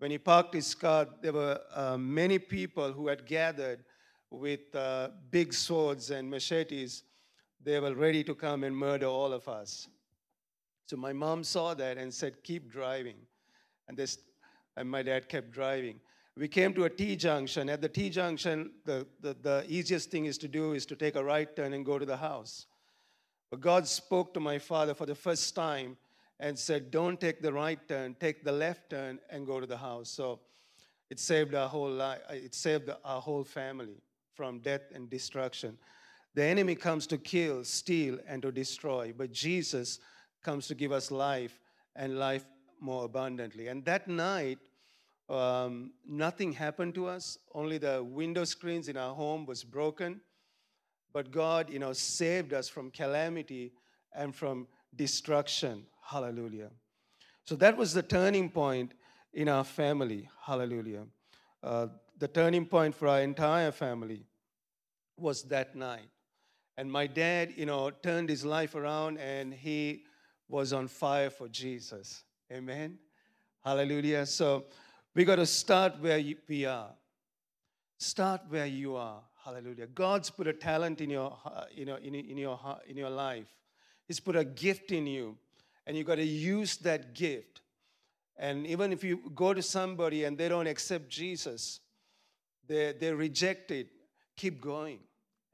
When 0.00 0.10
he 0.10 0.18
parked 0.18 0.52
his 0.52 0.74
car, 0.74 1.06
there 1.22 1.32
were 1.32 1.58
uh, 1.74 1.96
many 1.96 2.38
people 2.38 2.92
who 2.92 3.08
had 3.08 3.24
gathered 3.24 3.82
with 4.28 4.74
uh, 4.74 5.08
big 5.30 5.54
swords 5.54 6.10
and 6.10 6.28
machetes. 6.28 7.04
They 7.64 7.80
were 7.80 7.94
ready 7.94 8.22
to 8.24 8.34
come 8.34 8.64
and 8.64 8.76
murder 8.76 9.06
all 9.06 9.32
of 9.32 9.48
us. 9.48 9.88
So 10.84 10.98
my 10.98 11.14
mom 11.14 11.42
saw 11.42 11.72
that 11.72 11.96
and 11.96 12.12
said, 12.12 12.42
Keep 12.42 12.70
driving. 12.70 13.16
And, 13.88 13.96
this, 13.96 14.18
and 14.76 14.90
my 14.90 15.02
dad 15.02 15.26
kept 15.30 15.52
driving 15.52 16.00
we 16.36 16.48
came 16.48 16.72
to 16.74 16.84
a 16.84 16.90
T 16.90 17.16
junction. 17.16 17.68
At 17.68 17.80
the 17.80 17.88
T 17.88 18.08
junction, 18.08 18.70
the, 18.84 19.06
the, 19.20 19.36
the, 19.42 19.64
easiest 19.68 20.10
thing 20.10 20.26
is 20.26 20.38
to 20.38 20.48
do 20.48 20.72
is 20.72 20.86
to 20.86 20.96
take 20.96 21.16
a 21.16 21.24
right 21.24 21.54
turn 21.54 21.72
and 21.72 21.84
go 21.84 21.98
to 21.98 22.06
the 22.06 22.16
house. 22.16 22.66
But 23.50 23.60
God 23.60 23.86
spoke 23.86 24.32
to 24.34 24.40
my 24.40 24.58
father 24.58 24.94
for 24.94 25.06
the 25.06 25.14
first 25.14 25.54
time 25.54 25.96
and 26.38 26.58
said, 26.58 26.90
Don't 26.90 27.20
take 27.20 27.42
the 27.42 27.52
right 27.52 27.78
turn, 27.88 28.16
take 28.18 28.44
the 28.44 28.52
left 28.52 28.90
turn 28.90 29.18
and 29.28 29.46
go 29.46 29.60
to 29.60 29.66
the 29.66 29.76
house. 29.76 30.08
So 30.08 30.40
it 31.10 31.18
saved 31.18 31.54
our 31.54 31.68
whole 31.68 31.90
life, 31.90 32.20
uh, 32.30 32.34
it 32.34 32.54
saved 32.54 32.90
our 33.04 33.20
whole 33.20 33.44
family 33.44 34.00
from 34.34 34.60
death 34.60 34.92
and 34.94 35.10
destruction. 35.10 35.76
The 36.34 36.44
enemy 36.44 36.76
comes 36.76 37.08
to 37.08 37.18
kill, 37.18 37.64
steal, 37.64 38.18
and 38.26 38.40
to 38.42 38.52
destroy, 38.52 39.12
but 39.16 39.32
Jesus 39.32 39.98
comes 40.42 40.68
to 40.68 40.76
give 40.76 40.92
us 40.92 41.10
life 41.10 41.58
and 41.96 42.18
life 42.18 42.44
more 42.80 43.04
abundantly. 43.04 43.66
And 43.66 43.84
that 43.84 44.06
night, 44.06 44.58
um, 45.30 45.92
nothing 46.06 46.52
happened 46.52 46.94
to 46.96 47.06
us. 47.06 47.38
Only 47.54 47.78
the 47.78 48.02
window 48.02 48.44
screens 48.44 48.88
in 48.88 48.96
our 48.96 49.14
home 49.14 49.46
was 49.46 49.62
broken. 49.62 50.20
But 51.12 51.30
God, 51.30 51.70
you 51.70 51.78
know, 51.78 51.92
saved 51.92 52.52
us 52.52 52.68
from 52.68 52.90
calamity 52.90 53.72
and 54.14 54.34
from 54.34 54.66
destruction. 54.94 55.84
Hallelujah. 56.02 56.70
So 57.44 57.56
that 57.56 57.76
was 57.76 57.94
the 57.94 58.02
turning 58.02 58.50
point 58.50 58.92
in 59.32 59.48
our 59.48 59.64
family. 59.64 60.28
Hallelujah. 60.44 61.06
Uh, 61.62 61.86
the 62.18 62.28
turning 62.28 62.66
point 62.66 62.94
for 62.94 63.08
our 63.08 63.20
entire 63.20 63.72
family 63.72 64.26
was 65.16 65.44
that 65.44 65.76
night. 65.76 66.08
And 66.76 66.90
my 66.90 67.06
dad, 67.06 67.52
you 67.56 67.66
know, 67.66 67.90
turned 67.90 68.28
his 68.28 68.44
life 68.44 68.74
around 68.74 69.18
and 69.18 69.52
he 69.52 70.04
was 70.48 70.72
on 70.72 70.88
fire 70.88 71.30
for 71.30 71.48
Jesus. 71.48 72.24
Amen. 72.52 72.98
Hallelujah. 73.64 74.26
So 74.26 74.64
we 75.14 75.24
got 75.24 75.36
to 75.36 75.46
start 75.46 76.00
where 76.00 76.22
we 76.48 76.64
are. 76.64 76.90
Start 77.98 78.42
where 78.48 78.66
you 78.66 78.96
are. 78.96 79.20
Hallelujah. 79.44 79.86
God's 79.86 80.30
put 80.30 80.46
a 80.46 80.52
talent 80.52 81.00
in 81.00 81.10
your, 81.10 81.36
uh, 81.44 81.64
you 81.74 81.84
know, 81.84 81.96
in, 81.96 82.14
in, 82.14 82.36
your, 82.36 82.58
in 82.86 82.96
your 82.96 83.10
life. 83.10 83.48
He's 84.06 84.20
put 84.20 84.36
a 84.36 84.44
gift 84.44 84.92
in 84.92 85.06
you, 85.06 85.36
and 85.86 85.96
you 85.96 86.04
got 86.04 86.16
to 86.16 86.24
use 86.24 86.76
that 86.78 87.14
gift. 87.14 87.60
And 88.36 88.66
even 88.66 88.92
if 88.92 89.04
you 89.04 89.30
go 89.34 89.52
to 89.52 89.62
somebody 89.62 90.24
and 90.24 90.36
they 90.36 90.48
don't 90.48 90.66
accept 90.66 91.08
Jesus, 91.08 91.80
they, 92.66 92.94
they 92.98 93.12
reject 93.12 93.70
it, 93.70 93.88
keep 94.36 94.60
going. 94.60 95.00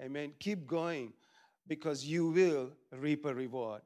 Amen. 0.00 0.32
Keep 0.38 0.66
going 0.66 1.12
because 1.66 2.04
you 2.04 2.28
will 2.30 2.70
reap 2.92 3.24
a 3.24 3.34
reward. 3.34 3.82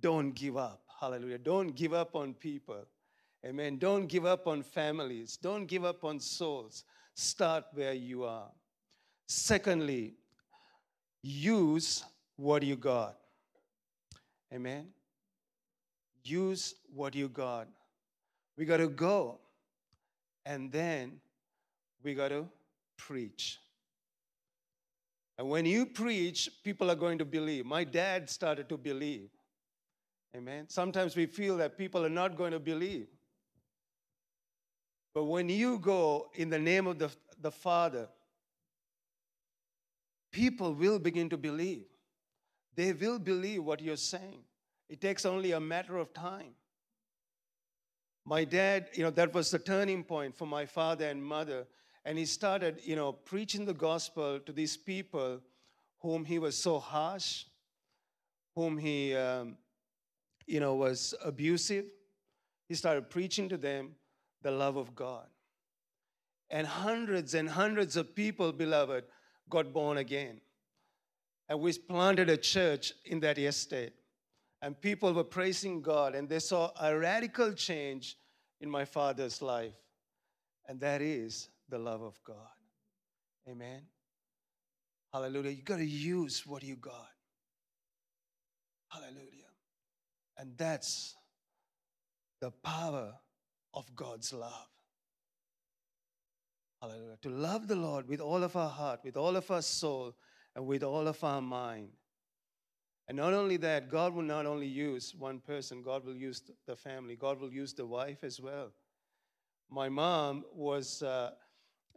Don't 0.00 0.32
give 0.32 0.56
up. 0.56 0.82
Hallelujah. 1.00 1.38
Don't 1.38 1.74
give 1.74 1.92
up 1.92 2.14
on 2.14 2.34
people. 2.34 2.86
Amen. 3.44 3.78
Don't 3.78 4.06
give 4.06 4.26
up 4.26 4.46
on 4.46 4.62
families. 4.62 5.36
Don't 5.36 5.66
give 5.66 5.84
up 5.84 6.04
on 6.04 6.20
souls. 6.20 6.84
Start 7.14 7.64
where 7.72 7.94
you 7.94 8.24
are. 8.24 8.50
Secondly, 9.26 10.14
use 11.22 12.04
what 12.36 12.62
you 12.62 12.76
got. 12.76 13.16
Amen. 14.52 14.88
Use 16.22 16.74
what 16.92 17.14
you 17.14 17.28
got. 17.28 17.68
We 18.58 18.64
got 18.66 18.78
to 18.78 18.88
go 18.88 19.38
and 20.44 20.70
then 20.70 21.20
we 22.02 22.14
got 22.14 22.28
to 22.28 22.46
preach. 22.96 23.58
And 25.38 25.48
when 25.48 25.64
you 25.64 25.86
preach, 25.86 26.50
people 26.62 26.90
are 26.90 26.96
going 26.96 27.16
to 27.18 27.24
believe. 27.24 27.64
My 27.64 27.84
dad 27.84 28.28
started 28.28 28.68
to 28.68 28.76
believe. 28.76 29.30
Amen. 30.36 30.68
Sometimes 30.68 31.16
we 31.16 31.26
feel 31.26 31.56
that 31.56 31.78
people 31.78 32.04
are 32.04 32.10
not 32.10 32.36
going 32.36 32.52
to 32.52 32.60
believe. 32.60 33.06
But 35.14 35.24
when 35.24 35.48
you 35.48 35.78
go 35.78 36.30
in 36.34 36.50
the 36.50 36.58
name 36.58 36.86
of 36.86 36.98
the, 36.98 37.10
the 37.40 37.50
Father, 37.50 38.08
people 40.30 40.74
will 40.74 40.98
begin 40.98 41.28
to 41.30 41.36
believe. 41.36 41.84
They 42.76 42.92
will 42.92 43.18
believe 43.18 43.64
what 43.64 43.80
you're 43.80 43.96
saying. 43.96 44.44
It 44.88 45.00
takes 45.00 45.26
only 45.26 45.52
a 45.52 45.60
matter 45.60 45.96
of 45.96 46.12
time. 46.14 46.54
My 48.24 48.44
dad, 48.44 48.88
you 48.94 49.02
know, 49.02 49.10
that 49.10 49.34
was 49.34 49.50
the 49.50 49.58
turning 49.58 50.04
point 50.04 50.36
for 50.36 50.46
my 50.46 50.66
father 50.66 51.06
and 51.06 51.24
mother. 51.24 51.66
And 52.04 52.16
he 52.16 52.26
started, 52.26 52.80
you 52.84 52.96
know, 52.96 53.12
preaching 53.12 53.64
the 53.64 53.74
gospel 53.74 54.38
to 54.40 54.52
these 54.52 54.76
people 54.76 55.40
whom 56.00 56.24
he 56.24 56.38
was 56.38 56.56
so 56.56 56.78
harsh, 56.78 57.44
whom 58.54 58.78
he, 58.78 59.14
um, 59.14 59.56
you 60.46 60.60
know, 60.60 60.74
was 60.74 61.14
abusive. 61.24 61.86
He 62.68 62.74
started 62.74 63.10
preaching 63.10 63.48
to 63.48 63.56
them 63.56 63.96
the 64.42 64.50
love 64.50 64.76
of 64.76 64.94
God. 64.94 65.26
And 66.50 66.66
hundreds 66.66 67.34
and 67.34 67.48
hundreds 67.48 67.96
of 67.96 68.14
people, 68.14 68.52
beloved, 68.52 69.04
got 69.48 69.72
born 69.72 69.98
again. 69.98 70.40
And 71.48 71.60
we 71.60 71.72
planted 71.72 72.28
a 72.28 72.36
church 72.36 72.92
in 73.04 73.20
that 73.20 73.38
estate. 73.38 73.92
And 74.62 74.80
people 74.80 75.12
were 75.14 75.24
praising 75.24 75.80
God, 75.80 76.14
and 76.14 76.28
they 76.28 76.38
saw 76.38 76.70
a 76.80 76.96
radical 76.96 77.52
change 77.52 78.16
in 78.60 78.68
my 78.68 78.84
father's 78.84 79.40
life. 79.40 79.74
And 80.68 80.78
that 80.80 81.00
is 81.00 81.48
the 81.68 81.78
love 81.78 82.02
of 82.02 82.22
God. 82.24 82.36
Amen. 83.48 83.82
Hallelujah. 85.12 85.50
You 85.50 85.62
got 85.62 85.78
to 85.78 85.84
use 85.84 86.46
what 86.46 86.62
you 86.62 86.76
got. 86.76 87.08
Hallelujah. 88.88 89.50
And 90.36 90.56
that's 90.56 91.16
the 92.40 92.50
power 92.50 93.12
of 93.74 93.94
God's 93.94 94.32
love. 94.32 94.68
Hallelujah. 96.80 97.18
To 97.22 97.28
love 97.28 97.68
the 97.68 97.76
Lord 97.76 98.08
with 98.08 98.20
all 98.20 98.42
of 98.42 98.56
our 98.56 98.70
heart, 98.70 99.00
with 99.04 99.16
all 99.16 99.36
of 99.36 99.50
our 99.50 99.62
soul, 99.62 100.14
and 100.56 100.66
with 100.66 100.82
all 100.82 101.06
of 101.06 101.22
our 101.22 101.42
mind. 101.42 101.90
And 103.06 103.16
not 103.16 103.34
only 103.34 103.56
that, 103.58 103.90
God 103.90 104.14
will 104.14 104.22
not 104.22 104.46
only 104.46 104.66
use 104.66 105.14
one 105.18 105.40
person, 105.40 105.82
God 105.82 106.04
will 106.04 106.14
use 106.14 106.42
the 106.66 106.76
family, 106.76 107.16
God 107.16 107.40
will 107.40 107.52
use 107.52 107.72
the 107.74 107.84
wife 107.84 108.24
as 108.24 108.40
well. 108.40 108.72
My 109.68 109.88
mom 109.88 110.44
was, 110.54 111.02
uh, 111.02 111.32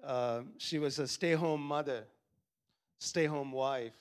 uh, 0.04 0.42
she 0.58 0.80
was 0.80 1.00
a 1.00 1.08
stay 1.08 1.34
home 1.34 1.62
mother, 1.62 2.06
stay 3.00 3.26
home 3.26 3.52
wife, 3.52 3.96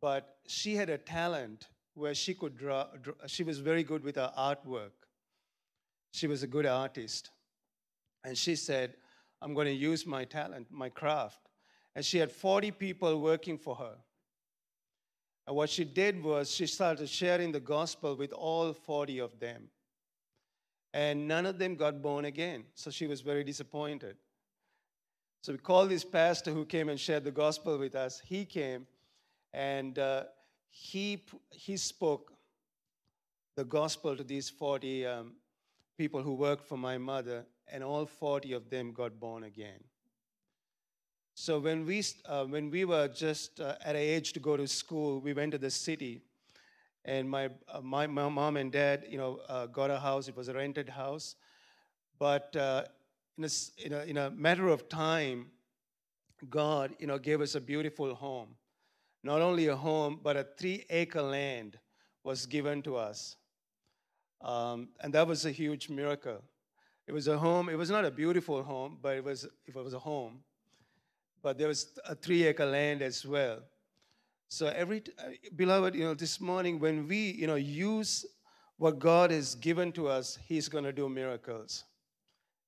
but 0.00 0.36
she 0.46 0.74
had 0.74 0.90
a 0.90 0.98
talent 0.98 1.68
where 1.94 2.14
she 2.14 2.34
could 2.34 2.56
draw, 2.56 2.86
draw 3.00 3.14
she 3.26 3.42
was 3.42 3.58
very 3.58 3.82
good 3.82 4.04
with 4.04 4.16
her 4.16 4.32
artwork. 4.38 5.01
She 6.12 6.26
was 6.26 6.42
a 6.42 6.46
good 6.46 6.66
artist. 6.66 7.30
And 8.24 8.38
she 8.38 8.54
said, 8.56 8.94
I'm 9.40 9.54
going 9.54 9.66
to 9.66 9.72
use 9.72 10.06
my 10.06 10.24
talent, 10.24 10.68
my 10.70 10.88
craft. 10.88 11.40
And 11.96 12.04
she 12.04 12.18
had 12.18 12.30
40 12.30 12.70
people 12.70 13.20
working 13.20 13.58
for 13.58 13.74
her. 13.76 13.96
And 15.46 15.56
what 15.56 15.70
she 15.70 15.84
did 15.84 16.22
was 16.22 16.50
she 16.50 16.66
started 16.66 17.08
sharing 17.08 17.50
the 17.52 17.60
gospel 17.60 18.14
with 18.14 18.32
all 18.32 18.72
40 18.72 19.18
of 19.18 19.38
them. 19.40 19.68
and 20.94 21.26
none 21.26 21.46
of 21.46 21.58
them 21.58 21.74
got 21.74 22.02
born 22.02 22.26
again. 22.26 22.64
So 22.74 22.90
she 22.90 23.06
was 23.06 23.22
very 23.22 23.44
disappointed. 23.44 24.16
So 25.42 25.52
we 25.52 25.58
called 25.58 25.90
this 25.90 26.04
pastor 26.04 26.52
who 26.52 26.64
came 26.66 26.88
and 26.88 27.00
shared 27.00 27.24
the 27.24 27.30
gospel 27.32 27.78
with 27.78 27.94
us. 27.94 28.20
He 28.24 28.44
came 28.44 28.86
and 29.52 29.98
uh, 29.98 30.24
he, 30.68 31.24
he 31.50 31.76
spoke 31.76 32.32
the 33.56 33.64
gospel 33.64 34.16
to 34.16 34.22
these 34.22 34.50
40 34.50 35.06
um, 35.06 35.32
people 35.96 36.22
who 36.22 36.34
worked 36.34 36.66
for 36.66 36.76
my 36.76 36.98
mother, 36.98 37.44
and 37.68 37.82
all 37.82 38.06
40 38.06 38.52
of 38.52 38.70
them 38.70 38.92
got 38.92 39.18
born 39.18 39.44
again. 39.44 39.84
So 41.34 41.58
when 41.58 41.86
we, 41.86 42.02
uh, 42.26 42.44
when 42.44 42.70
we 42.70 42.84
were 42.84 43.08
just 43.08 43.60
uh, 43.60 43.76
at 43.84 43.96
an 43.96 44.02
age 44.02 44.32
to 44.34 44.40
go 44.40 44.56
to 44.56 44.66
school, 44.68 45.20
we 45.20 45.32
went 45.32 45.52
to 45.52 45.58
the 45.58 45.70
city 45.70 46.20
and 47.04 47.28
my, 47.28 47.50
uh, 47.68 47.80
my, 47.80 48.06
my, 48.06 48.28
mom 48.28 48.56
and 48.56 48.70
dad, 48.70 49.04
you 49.08 49.18
know, 49.18 49.40
uh, 49.48 49.66
got 49.66 49.90
a 49.90 49.98
house. 49.98 50.28
It 50.28 50.36
was 50.36 50.48
a 50.48 50.54
rented 50.54 50.88
house. 50.88 51.34
But 52.18 52.54
uh, 52.54 52.84
in, 53.36 53.44
a, 53.44 53.48
in, 53.84 53.92
a, 53.92 54.00
in 54.04 54.16
a 54.18 54.30
matter 54.30 54.68
of 54.68 54.88
time, 54.88 55.46
God, 56.48 56.94
you 56.98 57.06
know, 57.08 57.18
gave 57.18 57.40
us 57.40 57.54
a 57.54 57.60
beautiful 57.60 58.14
home. 58.14 58.54
Not 59.24 59.40
only 59.40 59.66
a 59.68 59.76
home, 59.76 60.20
but 60.22 60.36
a 60.36 60.46
three-acre 60.56 61.22
land 61.22 61.78
was 62.24 62.46
given 62.46 62.82
to 62.82 62.96
us. 62.96 63.36
Um, 64.42 64.88
and 65.00 65.12
that 65.14 65.26
was 65.26 65.46
a 65.46 65.50
huge 65.50 65.88
miracle. 65.88 66.42
It 67.06 67.12
was 67.12 67.28
a 67.28 67.38
home. 67.38 67.68
It 67.68 67.76
was 67.76 67.90
not 67.90 68.04
a 68.04 68.10
beautiful 68.10 68.62
home, 68.62 68.98
but 69.00 69.16
it 69.16 69.24
was, 69.24 69.46
if 69.66 69.76
it 69.76 69.82
was 69.82 69.94
a 69.94 69.98
home. 69.98 70.40
But 71.42 71.58
there 71.58 71.68
was 71.68 71.98
a 72.08 72.14
three-acre 72.14 72.66
land 72.66 73.02
as 73.02 73.24
well. 73.24 73.60
So 74.48 74.66
every, 74.66 75.02
uh, 75.18 75.30
beloved, 75.56 75.94
you 75.94 76.04
know, 76.04 76.14
this 76.14 76.40
morning 76.40 76.78
when 76.78 77.08
we, 77.08 77.30
you 77.30 77.46
know, 77.46 77.54
use 77.54 78.26
what 78.76 78.98
God 78.98 79.30
has 79.30 79.54
given 79.54 79.92
to 79.92 80.08
us, 80.08 80.38
He's 80.46 80.68
going 80.68 80.84
to 80.84 80.92
do 80.92 81.08
miracles. 81.08 81.84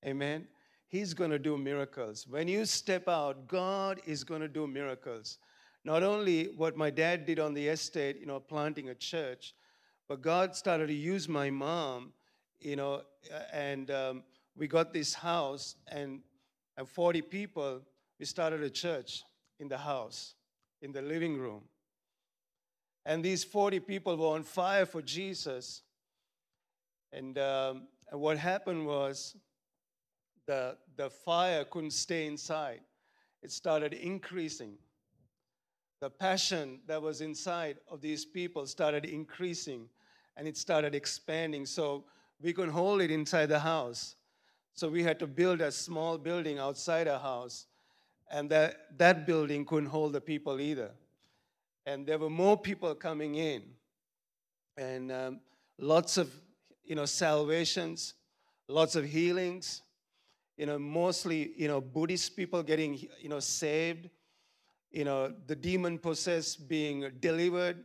Amen. 0.04 0.46
He's 0.88 1.12
going 1.12 1.30
to 1.30 1.38
do 1.38 1.56
miracles. 1.56 2.26
When 2.28 2.46
you 2.46 2.64
step 2.64 3.08
out, 3.08 3.48
God 3.48 4.00
is 4.06 4.22
going 4.22 4.40
to 4.40 4.48
do 4.48 4.66
miracles. 4.66 5.38
Not 5.84 6.02
only 6.02 6.46
what 6.56 6.76
my 6.76 6.88
dad 6.88 7.26
did 7.26 7.38
on 7.38 7.52
the 7.52 7.66
estate, 7.68 8.18
you 8.20 8.26
know, 8.26 8.40
planting 8.40 8.88
a 8.88 8.94
church, 8.94 9.54
but 10.14 10.22
God 10.22 10.54
started 10.54 10.86
to 10.86 10.94
use 10.94 11.28
my 11.28 11.50
mom, 11.50 12.12
you 12.60 12.76
know, 12.76 13.02
and 13.52 13.90
um, 13.90 14.22
we 14.56 14.68
got 14.68 14.92
this 14.92 15.12
house 15.12 15.74
and, 15.88 16.20
and 16.76 16.88
40 16.88 17.20
people, 17.22 17.80
we 18.20 18.24
started 18.24 18.62
a 18.62 18.70
church 18.70 19.24
in 19.58 19.66
the 19.66 19.76
house, 19.76 20.34
in 20.82 20.92
the 20.92 21.02
living 21.02 21.36
room. 21.36 21.62
And 23.04 23.24
these 23.24 23.42
40 23.42 23.80
people 23.80 24.16
were 24.16 24.28
on 24.28 24.44
fire 24.44 24.86
for 24.86 25.02
Jesus. 25.02 25.82
And, 27.12 27.36
um, 27.36 27.88
and 28.08 28.20
what 28.20 28.38
happened 28.38 28.86
was 28.86 29.34
the, 30.46 30.76
the 30.94 31.10
fire 31.10 31.64
couldn't 31.64 31.90
stay 31.90 32.28
inside, 32.28 32.82
it 33.42 33.50
started 33.50 33.92
increasing. 33.94 34.74
The 36.00 36.10
passion 36.10 36.82
that 36.86 37.02
was 37.02 37.20
inside 37.20 37.78
of 37.90 38.00
these 38.00 38.24
people 38.24 38.64
started 38.66 39.04
increasing 39.04 39.88
and 40.36 40.48
it 40.48 40.56
started 40.56 40.94
expanding. 40.94 41.66
So 41.66 42.04
we 42.40 42.52
couldn't 42.52 42.72
hold 42.72 43.00
it 43.00 43.10
inside 43.10 43.46
the 43.46 43.60
house. 43.60 44.16
So 44.74 44.88
we 44.88 45.02
had 45.02 45.18
to 45.20 45.26
build 45.26 45.60
a 45.60 45.70
small 45.70 46.18
building 46.18 46.58
outside 46.58 47.08
our 47.08 47.20
house. 47.20 47.66
And 48.30 48.50
that, 48.50 48.98
that 48.98 49.26
building 49.26 49.64
couldn't 49.64 49.90
hold 49.90 50.12
the 50.12 50.20
people 50.20 50.60
either 50.60 50.90
and 51.86 52.06
there 52.06 52.18
were 52.18 52.30
more 52.30 52.56
people 52.56 52.94
coming 52.94 53.34
in, 53.34 53.62
and 54.76 55.12
um, 55.12 55.40
lots 55.78 56.16
of 56.16 56.32
you 56.84 56.94
know 56.94 57.04
salvations, 57.04 58.14
lots 58.68 58.96
of 58.96 59.04
healings. 59.04 59.82
You 60.56 60.66
know, 60.66 60.78
mostly 60.78 61.52
you 61.56 61.68
know 61.68 61.80
Buddhist 61.80 62.36
people 62.36 62.62
getting 62.62 62.98
you 63.20 63.28
know 63.28 63.40
saved. 63.40 64.08
You 64.90 65.04
know, 65.04 65.34
the 65.48 65.56
demon 65.56 65.98
possessed 65.98 66.68
being 66.68 67.10
delivered, 67.18 67.84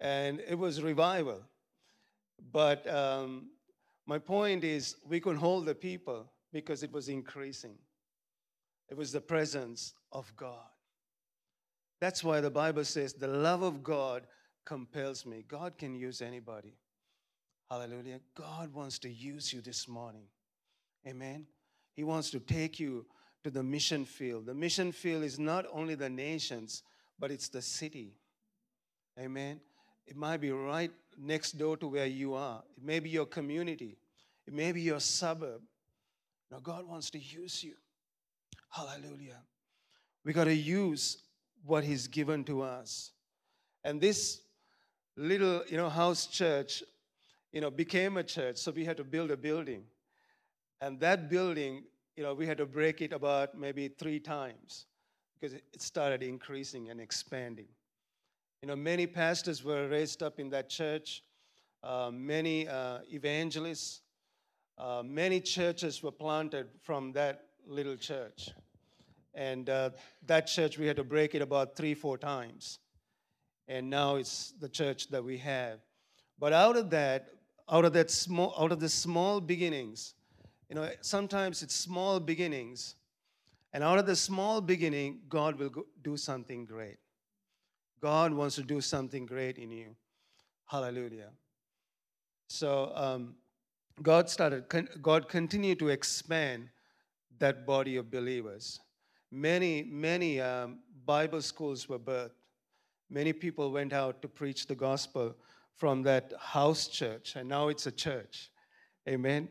and 0.00 0.40
it 0.48 0.56
was 0.56 0.80
revival. 0.80 1.42
But 2.52 2.88
um, 2.92 3.50
my 4.06 4.18
point 4.18 4.64
is, 4.64 4.96
we 5.08 5.20
couldn't 5.20 5.40
hold 5.40 5.66
the 5.66 5.74
people 5.74 6.30
because 6.52 6.82
it 6.82 6.92
was 6.92 7.08
increasing. 7.08 7.76
It 8.88 8.96
was 8.96 9.12
the 9.12 9.20
presence 9.20 9.94
of 10.12 10.32
God. 10.36 10.68
That's 12.00 12.22
why 12.22 12.40
the 12.40 12.50
Bible 12.50 12.84
says 12.84 13.14
the 13.14 13.28
love 13.28 13.62
of 13.62 13.82
God 13.82 14.26
compels 14.66 15.24
me. 15.24 15.44
God 15.48 15.78
can 15.78 15.94
use 15.94 16.20
anybody. 16.20 16.76
Hallelujah. 17.70 18.20
God 18.34 18.72
wants 18.72 18.98
to 19.00 19.10
use 19.10 19.52
you 19.52 19.60
this 19.60 19.88
morning. 19.88 20.26
Amen. 21.06 21.46
He 21.94 22.04
wants 22.04 22.30
to 22.30 22.40
take 22.40 22.78
you 22.78 23.06
to 23.42 23.50
the 23.50 23.62
mission 23.62 24.04
field. 24.04 24.46
The 24.46 24.54
mission 24.54 24.92
field 24.92 25.22
is 25.22 25.38
not 25.38 25.66
only 25.72 25.94
the 25.94 26.10
nations, 26.10 26.82
but 27.18 27.30
it's 27.30 27.48
the 27.48 27.62
city. 27.62 28.16
Amen. 29.18 29.60
It 30.06 30.16
might 30.16 30.40
be 30.40 30.50
right 30.50 30.90
next 31.18 31.52
door 31.52 31.76
to 31.78 31.88
where 31.88 32.06
you 32.06 32.34
are. 32.34 32.62
It 32.76 32.82
may 32.82 33.00
be 33.00 33.10
your 33.10 33.26
community. 33.26 33.96
It 34.46 34.52
may 34.52 34.72
be 34.72 34.82
your 34.82 35.00
suburb. 35.00 35.62
Now, 36.50 36.58
God 36.60 36.86
wants 36.86 37.10
to 37.10 37.18
use 37.18 37.62
you. 37.64 37.74
Hallelujah. 38.70 39.40
We 40.24 40.32
got 40.32 40.44
to 40.44 40.54
use 40.54 41.18
what 41.64 41.84
He's 41.84 42.06
given 42.08 42.44
to 42.44 42.62
us. 42.62 43.12
And 43.84 44.00
this 44.00 44.40
little, 45.16 45.62
you 45.68 45.76
know, 45.76 45.88
house 45.88 46.26
church, 46.26 46.82
you 47.52 47.60
know, 47.60 47.70
became 47.70 48.16
a 48.16 48.22
church, 48.22 48.56
so 48.56 48.72
we 48.72 48.84
had 48.84 48.96
to 48.96 49.04
build 49.04 49.30
a 49.30 49.36
building. 49.36 49.84
And 50.80 50.98
that 51.00 51.30
building, 51.30 51.84
you 52.16 52.22
know, 52.22 52.34
we 52.34 52.46
had 52.46 52.58
to 52.58 52.66
break 52.66 53.00
it 53.00 53.12
about 53.12 53.56
maybe 53.56 53.88
three 53.88 54.18
times 54.18 54.86
because 55.34 55.54
it 55.54 55.82
started 55.82 56.22
increasing 56.22 56.90
and 56.90 57.00
expanding. 57.00 57.68
You 58.64 58.68
know, 58.68 58.76
many 58.76 59.06
pastors 59.06 59.62
were 59.62 59.88
raised 59.88 60.22
up 60.22 60.40
in 60.40 60.48
that 60.48 60.70
church, 60.70 61.22
uh, 61.82 62.10
many 62.10 62.66
uh, 62.66 63.00
evangelists, 63.12 64.00
uh, 64.78 65.02
many 65.04 65.38
churches 65.38 66.02
were 66.02 66.10
planted 66.10 66.68
from 66.80 67.12
that 67.12 67.42
little 67.66 67.94
church. 67.94 68.48
And 69.34 69.68
uh, 69.68 69.90
that 70.24 70.46
church, 70.46 70.78
we 70.78 70.86
had 70.86 70.96
to 70.96 71.04
break 71.04 71.34
it 71.34 71.42
about 71.42 71.76
three, 71.76 71.92
four 71.92 72.16
times. 72.16 72.78
And 73.68 73.90
now 73.90 74.16
it's 74.16 74.54
the 74.58 74.70
church 74.70 75.08
that 75.08 75.22
we 75.22 75.36
have. 75.36 75.80
But 76.38 76.54
out 76.54 76.78
of 76.78 76.88
that, 76.88 77.28
out 77.70 77.84
of 77.84 77.92
that 77.92 78.10
small, 78.10 78.54
out 78.58 78.72
of 78.72 78.80
the 78.80 78.88
small 78.88 79.42
beginnings, 79.42 80.14
you 80.70 80.76
know, 80.76 80.88
sometimes 81.02 81.62
it's 81.62 81.74
small 81.74 82.18
beginnings. 82.18 82.94
And 83.74 83.84
out 83.84 83.98
of 83.98 84.06
the 84.06 84.16
small 84.16 84.62
beginning, 84.62 85.18
God 85.28 85.58
will 85.58 85.68
go, 85.68 85.84
do 86.00 86.16
something 86.16 86.64
great. 86.64 86.96
God 88.04 88.34
wants 88.34 88.56
to 88.56 88.62
do 88.62 88.80
something 88.82 89.24
great 89.24 89.56
in 89.56 89.70
you. 89.70 89.96
Hallelujah. 90.66 91.30
So 92.48 92.92
um, 92.94 93.36
God 94.02 94.28
started, 94.28 94.64
God 95.00 95.28
continued 95.28 95.78
to 95.78 95.88
expand 95.88 96.68
that 97.38 97.64
body 97.64 97.96
of 97.96 98.10
believers 98.10 98.80
many, 99.34 99.82
many 99.82 100.40
um, 100.40 100.78
Bible 101.04 101.42
schools 101.42 101.88
were 101.88 101.98
birthed. 101.98 102.38
Many 103.10 103.32
people 103.32 103.72
went 103.72 103.92
out 103.92 104.22
to 104.22 104.28
preach 104.28 104.66
the 104.66 104.74
gospel 104.74 105.34
from 105.74 106.02
that 106.02 106.32
house 106.38 106.88
church, 106.88 107.36
and 107.36 107.48
now 107.48 107.68
it's 107.68 107.86
a 107.86 107.92
church. 107.92 108.50
Amen. 109.08 109.48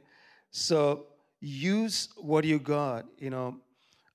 So 0.51 1.07
use 1.41 2.09
what 2.17 2.45
you 2.45 2.59
got. 2.59 3.05
You 3.17 3.29
know, 3.29 3.57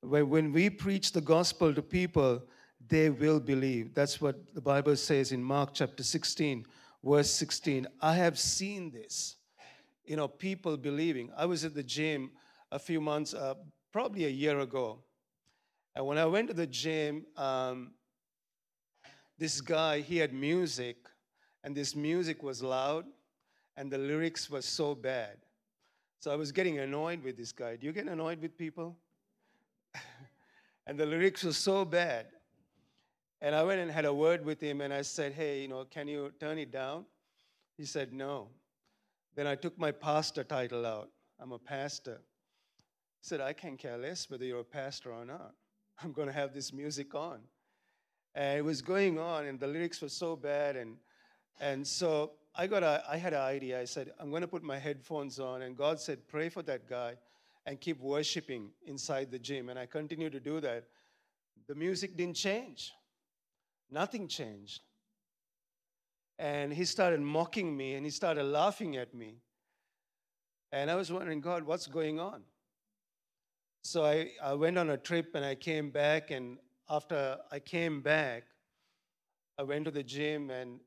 when, 0.01 0.31
when 0.31 0.53
we 0.53 0.71
preach 0.71 1.13
the 1.13 1.21
gospel 1.21 1.75
to 1.75 1.83
people, 1.83 2.43
they 2.89 3.11
will 3.11 3.41
believe. 3.41 3.95
That's 3.95 4.21
what 4.21 4.55
the 4.55 4.61
Bible 4.61 4.97
says 4.97 5.33
in 5.33 5.43
Mark 5.43 5.71
chapter 5.75 6.03
16, 6.03 6.67
verse 7.05 7.31
16. 7.31 7.87
I 8.01 8.15
have 8.15 8.39
seen 8.39 8.91
this. 8.91 9.37
You 10.05 10.17
know, 10.17 10.29
people 10.29 10.77
believing. 10.77 11.31
I 11.37 11.45
was 11.45 11.65
at 11.65 11.75
the 11.75 11.83
gym 11.83 12.31
a 12.73 12.79
few 12.79 13.01
months, 13.01 13.35
uh, 13.35 13.55
probably 13.93 14.25
a 14.25 14.31
year 14.31 14.61
ago, 14.61 15.01
and 15.99 16.07
when 16.07 16.17
I 16.17 16.27
went 16.27 16.47
to 16.47 16.55
the 16.55 16.67
gym, 16.67 17.27
um, 17.37 17.91
this 19.37 19.61
guy, 19.61 20.01
he 20.01 20.17
had 20.17 20.33
music, 20.33 20.97
and 21.65 21.75
this 21.75 21.97
music 21.97 22.43
was 22.43 22.63
loud, 22.63 23.05
and 23.77 23.91
the 23.91 23.99
lyrics 23.99 24.49
were 24.49 24.63
so 24.63 24.95
bad. 24.95 25.39
So 26.21 26.31
I 26.31 26.37
was 26.37 26.53
getting 26.53 26.79
annoyed 26.79 27.25
with 27.25 27.37
this 27.37 27.51
guy. 27.51 27.75
Do 27.75 27.87
you 27.87 27.93
get 27.93 28.07
annoyed 28.07 28.41
with 28.41 28.57
people? 28.57 28.97
and 30.87 30.97
the 30.97 31.05
lyrics 31.05 31.43
were 31.43 31.53
so 31.53 31.85
bad. 31.85 32.27
And 33.41 33.55
I 33.55 33.63
went 33.63 33.81
and 33.81 33.91
had 33.91 34.05
a 34.05 34.13
word 34.13 34.45
with 34.45 34.61
him, 34.61 34.81
and 34.81 34.93
I 34.93 35.03
said, 35.03 35.33
Hey, 35.33 35.63
you 35.63 35.69
know, 35.69 35.85
can 35.85 36.09
you 36.09 36.33
turn 36.41 36.59
it 36.59 36.73
down? 36.73 37.05
He 37.77 37.85
said, 37.85 38.13
No. 38.13 38.49
Then 39.37 39.47
I 39.47 39.55
took 39.55 39.79
my 39.79 39.93
pastor 39.93 40.43
title 40.43 40.85
out. 40.85 41.11
I'm 41.41 41.53
a 41.53 41.59
pastor. 41.59 42.21
He 43.21 43.29
said, 43.29 43.41
I 43.41 43.53
can't 43.53 43.79
care 43.79 43.97
less 43.97 44.29
whether 44.29 44.45
you're 44.45 44.61
a 44.61 44.65
pastor 44.65 45.13
or 45.13 45.25
not. 45.25 45.55
I'm 46.03 46.13
going 46.13 46.27
to 46.27 46.35
have 46.35 46.53
this 46.53 46.73
music 46.73 47.15
on. 47.15 47.39
And 48.35 48.59
it 48.59 48.63
was 48.63 48.83
going 48.83 49.19
on, 49.19 49.47
and 49.47 49.59
the 49.59 49.67
lyrics 49.67 50.03
were 50.03 50.09
so 50.09 50.35
bad. 50.35 50.77
And, 50.77 50.97
and 51.61 51.87
so 51.87 52.33
I 52.57 52.67
got 52.67 52.83
a, 52.83 53.03
I 53.09 53.17
had 53.17 53.33
an 53.33 53.41
idea. 53.41 53.81
I 53.81 53.85
said, 53.85 54.13
I'm 54.19 54.31
going 54.31 54.43
to 54.43 54.49
put 54.49 54.63
my 54.65 54.79
headphones 54.79 55.39
on, 55.39 55.63
and 55.63 55.77
God 55.77 56.01
said, 56.01 56.27
pray 56.27 56.49
for 56.49 56.63
that 56.63 56.89
guy, 56.89 57.15
and 57.67 57.81
keep 57.81 58.01
worshiping 58.01 58.71
inside 58.87 59.31
the 59.31 59.39
gym. 59.39 59.69
And 59.69 59.79
I 59.79 59.87
continued 59.87 60.33
to 60.33 60.41
do 60.41 60.61
that. 60.61 60.85
The 61.69 61.75
music 61.75 62.17
didn't 62.17 62.37
change. 62.37 62.93
Nothing 63.91 64.29
changed. 64.29 64.83
And 66.39 66.73
he 66.73 66.85
started 66.85 67.21
mocking 67.21 67.77
me, 67.77 67.95
and 67.95 68.05
he 68.05 68.11
started 68.11 68.45
laughing 68.45 68.97
at 68.97 69.15
me. 69.15 69.37
And 70.71 70.91
I 70.91 70.95
was 70.95 71.11
wondering, 71.11 71.41
God, 71.41 71.65
what's 71.65 71.87
going 71.87 72.21
on? 72.21 72.43
So 73.83 74.05
I, 74.05 74.33
I 74.43 74.55
went 74.55 74.77
on 74.79 74.91
a 74.91 74.97
trip 74.97 75.35
and 75.35 75.45
I 75.45 75.55
came 75.55 75.91
back. 75.91 76.31
And 76.31 76.59
after 76.91 77.39
I 77.51 77.59
came 77.59 78.03
back, 78.03 78.45
I 79.59 79.63
went 79.63 79.87
to 79.87 79.91
the 79.91 80.03
gym. 80.03 80.51
And 80.51 80.81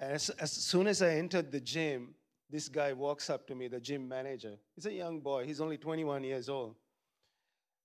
as, 0.00 0.30
as 0.30 0.50
soon 0.50 0.86
as 0.86 1.02
I 1.02 1.10
entered 1.10 1.52
the 1.52 1.60
gym, 1.60 2.14
this 2.50 2.68
guy 2.68 2.92
walks 2.92 3.30
up 3.30 3.46
to 3.48 3.54
me, 3.54 3.68
the 3.68 3.80
gym 3.80 4.08
manager. 4.08 4.56
He's 4.74 4.86
a 4.86 4.92
young 4.92 5.20
boy, 5.20 5.46
he's 5.46 5.60
only 5.60 5.78
21 5.78 6.24
years 6.24 6.48
old. 6.48 6.76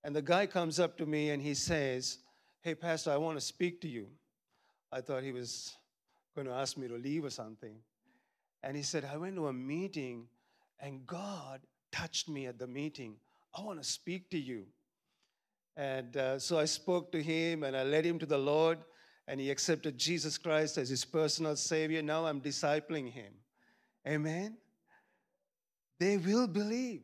And 0.03 0.15
the 0.15 0.21
guy 0.21 0.45
comes 0.45 0.79
up 0.79 0.97
to 0.97 1.05
me 1.05 1.31
and 1.31 1.41
he 1.41 1.53
says, 1.53 2.19
Hey, 2.61 2.75
Pastor, 2.75 3.11
I 3.11 3.17
want 3.17 3.37
to 3.37 3.45
speak 3.45 3.81
to 3.81 3.87
you. 3.87 4.07
I 4.91 5.01
thought 5.01 5.23
he 5.23 5.31
was 5.31 5.75
going 6.35 6.47
to 6.47 6.53
ask 6.53 6.77
me 6.77 6.87
to 6.87 6.95
leave 6.95 7.25
or 7.25 7.29
something. 7.29 7.75
And 8.63 8.75
he 8.75 8.83
said, 8.83 9.05
I 9.05 9.17
went 9.17 9.35
to 9.35 9.47
a 9.47 9.53
meeting 9.53 10.27
and 10.79 11.05
God 11.05 11.61
touched 11.91 12.29
me 12.29 12.45
at 12.47 12.59
the 12.59 12.67
meeting. 12.67 13.15
I 13.55 13.61
want 13.61 13.81
to 13.81 13.87
speak 13.87 14.29
to 14.31 14.37
you. 14.37 14.65
And 15.75 16.15
uh, 16.17 16.39
so 16.39 16.57
I 16.57 16.65
spoke 16.65 17.11
to 17.11 17.21
him 17.21 17.63
and 17.63 17.75
I 17.75 17.83
led 17.83 18.05
him 18.05 18.17
to 18.19 18.25
the 18.25 18.37
Lord, 18.37 18.79
and 19.27 19.39
he 19.39 19.51
accepted 19.51 19.97
Jesus 19.97 20.37
Christ 20.37 20.77
as 20.77 20.89
his 20.89 21.05
personal 21.05 21.55
Savior. 21.55 22.01
Now 22.01 22.25
I'm 22.25 22.41
discipling 22.41 23.11
him. 23.11 23.33
Amen. 24.07 24.57
They 25.99 26.17
will 26.17 26.47
believe. 26.47 27.01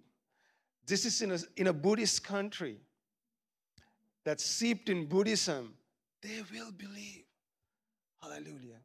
This 0.85 1.05
is 1.05 1.21
in 1.21 1.31
a, 1.31 1.39
in 1.55 1.67
a 1.67 1.73
Buddhist 1.73 2.23
country 2.23 2.77
that's 4.23 4.43
seeped 4.43 4.89
in 4.89 5.05
Buddhism. 5.05 5.73
They 6.21 6.41
will 6.51 6.71
believe. 6.71 7.22
Hallelujah. 8.23 8.79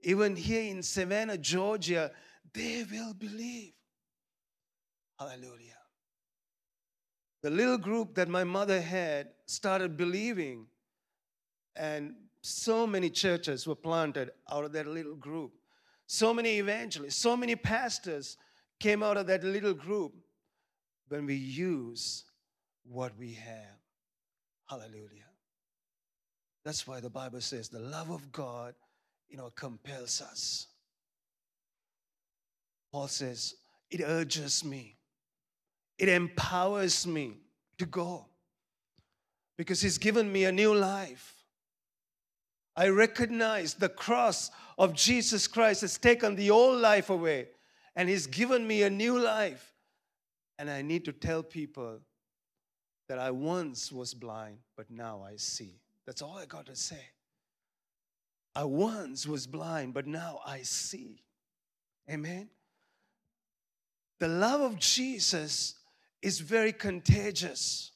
Even 0.00 0.34
here 0.34 0.70
in 0.70 0.82
Savannah, 0.82 1.36
Georgia, 1.36 2.10
they 2.54 2.84
will 2.90 3.12
believe. 3.12 3.72
Hallelujah. 5.18 5.74
The 7.42 7.50
little 7.50 7.78
group 7.78 8.14
that 8.14 8.28
my 8.28 8.44
mother 8.44 8.80
had 8.80 9.28
started 9.46 9.96
believing, 9.96 10.66
and 11.76 12.14
so 12.40 12.86
many 12.86 13.10
churches 13.10 13.66
were 13.66 13.74
planted 13.74 14.30
out 14.50 14.64
of 14.64 14.72
that 14.72 14.86
little 14.86 15.16
group. 15.16 15.52
So 16.06 16.32
many 16.32 16.58
evangelists, 16.58 17.16
so 17.16 17.36
many 17.36 17.54
pastors 17.54 18.38
came 18.80 19.02
out 19.02 19.16
of 19.16 19.26
that 19.26 19.44
little 19.44 19.74
group 19.74 20.14
when 21.08 21.26
we 21.26 21.34
use 21.34 22.24
what 22.84 23.12
we 23.18 23.34
have. 23.34 23.76
Hallelujah. 24.66 25.27
That's 26.68 26.86
why 26.86 27.00
the 27.00 27.08
Bible 27.08 27.40
says 27.40 27.70
the 27.70 27.78
love 27.78 28.10
of 28.10 28.30
God, 28.30 28.74
you 29.30 29.38
know, 29.38 29.48
compels 29.56 30.20
us. 30.20 30.66
Paul 32.92 33.08
says, 33.08 33.54
it 33.90 34.02
urges 34.04 34.62
me 34.62 34.98
it 35.96 36.10
empowers 36.10 37.06
me 37.06 37.38
to 37.78 37.86
go 37.86 38.26
because 39.56 39.80
He's 39.80 39.96
given 39.96 40.30
me 40.30 40.44
a 40.44 40.52
new 40.52 40.74
life. 40.74 41.36
I 42.76 42.88
recognize 42.88 43.72
the 43.72 43.88
cross 43.88 44.50
of 44.76 44.92
Jesus 44.92 45.46
Christ 45.48 45.80
has 45.80 45.96
taken 45.96 46.36
the 46.36 46.50
old 46.50 46.82
life 46.82 47.08
away 47.08 47.48
and 47.96 48.10
He's 48.10 48.26
given 48.26 48.66
me 48.66 48.82
a 48.82 48.90
new 48.90 49.18
life. 49.18 49.72
And 50.58 50.68
I 50.68 50.82
need 50.82 51.06
to 51.06 51.12
tell 51.12 51.42
people 51.42 52.00
that 53.08 53.18
I 53.18 53.30
once 53.30 53.90
was 53.90 54.12
blind, 54.12 54.58
but 54.76 54.90
now 54.90 55.24
I 55.26 55.36
see. 55.36 55.80
That's 56.08 56.22
all 56.22 56.38
I 56.38 56.46
got 56.46 56.64
to 56.64 56.74
say. 56.74 57.10
I 58.56 58.64
once 58.64 59.26
was 59.26 59.46
blind, 59.46 59.92
but 59.92 60.06
now 60.06 60.40
I 60.42 60.62
see. 60.62 61.22
Amen. 62.10 62.48
The 64.18 64.28
love 64.28 64.62
of 64.62 64.78
Jesus 64.78 65.74
is 66.22 66.40
very 66.40 66.72
contagious. 66.72 67.90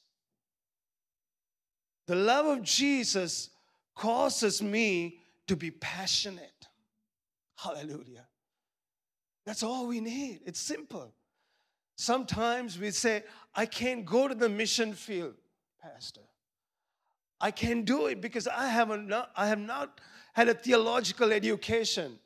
The 2.05 2.13
love 2.13 2.45
of 2.45 2.61
Jesus 2.61 3.49
causes 3.95 4.61
me 4.61 5.17
to 5.47 5.55
be 5.55 5.71
passionate. 5.71 6.67
Hallelujah. 7.57 8.27
That's 9.43 9.63
all 9.63 9.87
we 9.87 10.01
need. 10.01 10.41
It's 10.45 10.59
simple. 10.59 11.15
Sometimes 11.95 12.77
we 12.77 12.91
say, 12.91 13.23
I 13.55 13.65
can't 13.65 14.05
go 14.05 14.27
to 14.27 14.35
the 14.35 14.49
mission 14.49 14.93
field, 14.93 15.33
Pastor. 15.81 16.21
I 17.43 17.51
can't 17.51 17.85
do 17.85 18.07
it 18.07 18.21
because 18.21 18.47
I 18.47 18.67
have 18.67 18.89
not, 19.01 19.31
I 19.35 19.47
have 19.47 19.59
not 19.59 19.99
had 20.33 20.47
a 20.49 20.53
theological 20.53 21.31
education. 21.31 22.17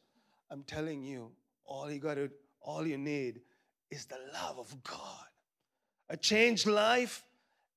I'm 0.51 0.63
telling 0.63 1.03
you, 1.03 1.32
all 1.65 1.91
you 1.91 1.99
got 1.99 2.15
to, 2.15 2.30
all 2.62 2.86
you 2.86 2.97
need 2.97 3.41
is 3.89 4.06
the 4.06 4.19
love 4.34 4.60
of 4.60 4.84
God 4.84 5.27
a 6.10 6.17
changed 6.17 6.67
life, 6.67 7.23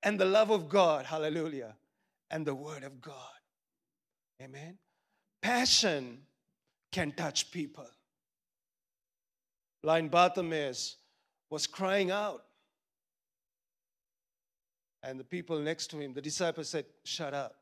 and 0.03 0.19
the 0.19 0.25
love 0.25 0.51
of 0.51 0.69
God. 0.69 1.05
Hallelujah. 1.07 1.75
And 2.31 2.47
the 2.47 2.55
Word 2.55 2.85
of 2.85 3.01
God. 3.01 3.15
Amen. 4.41 4.79
Passion 5.43 6.19
can 6.93 7.13
touch 7.13 7.51
people. 7.51 7.87
Blind 9.83 10.11
Bartimaeus 10.11 10.97
was 11.51 11.67
crying 11.67 12.11
out. 12.11 12.45
And 15.03 15.19
the 15.19 15.25
people 15.25 15.59
next 15.59 15.89
to 15.89 15.99
him, 15.99 16.13
the 16.13 16.21
disciples 16.21 16.69
said, 16.69 16.85
Shut 17.05 17.35
up. 17.35 17.57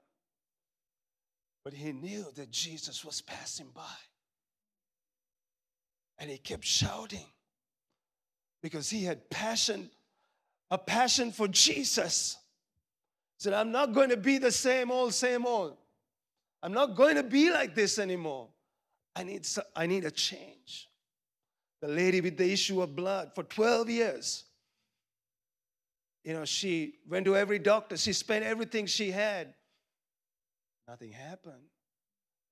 But 1.65 1.75
he 1.75 1.93
knew 1.93 2.27
that 2.37 2.51
Jesus 2.51 3.05
was 3.05 3.21
passing 3.21 3.69
by. 3.75 3.83
And 6.19 6.31
he 6.31 6.39
kept 6.39 6.65
shouting 6.65 7.27
because 8.61 8.91
he 8.91 9.05
had 9.05 9.31
passion 9.31 9.91
a 10.71 10.79
passion 10.79 11.33
for 11.33 11.49
Jesus. 11.49 12.37
Said, 13.39 13.53
I'm 13.53 13.71
not 13.71 13.93
going 13.93 14.11
to 14.11 14.17
be 14.17 14.39
the 14.39 14.53
same 14.53 14.91
old, 14.91 15.15
same 15.15 15.47
old. 15.47 15.77
I'm 16.63 16.73
not 16.73 16.97
going 16.97 17.17
to 17.17 17.23
be 17.23 17.51
like 17.51 17.75
this 17.75 17.99
anymore. 17.99 18.49
I 19.15 19.23
need, 19.23 19.47
I 19.75 19.87
need 19.87 20.05
a 20.05 20.11
change. 20.11 20.89
The 21.81 21.89
lady 21.89 22.21
with 22.21 22.37
the 22.37 22.53
issue 22.53 22.83
of 22.83 22.97
blood 22.97 23.31
for 23.35 23.45
12 23.45 23.91
years. 23.91 24.45
You 26.29 26.35
know, 26.35 26.45
she 26.45 26.93
went 27.09 27.25
to 27.25 27.39
every 27.39 27.59
doctor, 27.59 27.97
she 27.97 28.13
spent 28.13 28.45
everything 28.45 28.85
she 28.85 29.11
had. 29.11 29.55
Nothing 30.87 31.11
happened. 31.11 31.65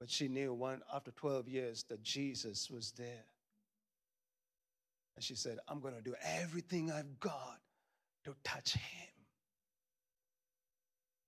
But 0.01 0.09
she 0.09 0.29
knew 0.29 0.55
one 0.55 0.81
after 0.95 1.11
12 1.11 1.47
years 1.47 1.85
that 1.91 2.03
Jesus 2.03 2.71
was 2.71 2.93
there. 2.93 3.27
And 5.15 5.23
she 5.23 5.35
said, 5.35 5.59
I'm 5.69 5.81
going 5.81 5.93
to 5.93 6.01
do 6.01 6.15
everything 6.25 6.91
I've 6.91 7.21
got 7.21 7.59
to 8.25 8.35
touch 8.45 8.73
Him. 8.73 9.09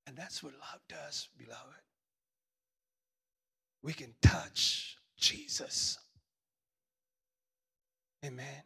And 0.06 0.16
that's 0.16 0.42
what 0.42 0.54
love 0.54 0.80
does, 0.88 1.28
beloved. 1.36 1.82
We 3.82 3.92
can 3.92 4.14
touch 4.22 4.96
Jesus. 5.18 5.98
Amen. 8.24 8.62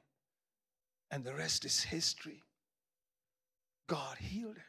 And 1.10 1.24
the 1.24 1.34
rest 1.34 1.64
is 1.64 1.82
history. 1.82 2.44
God 3.88 4.16
healed 4.18 4.56
her. 4.56 4.62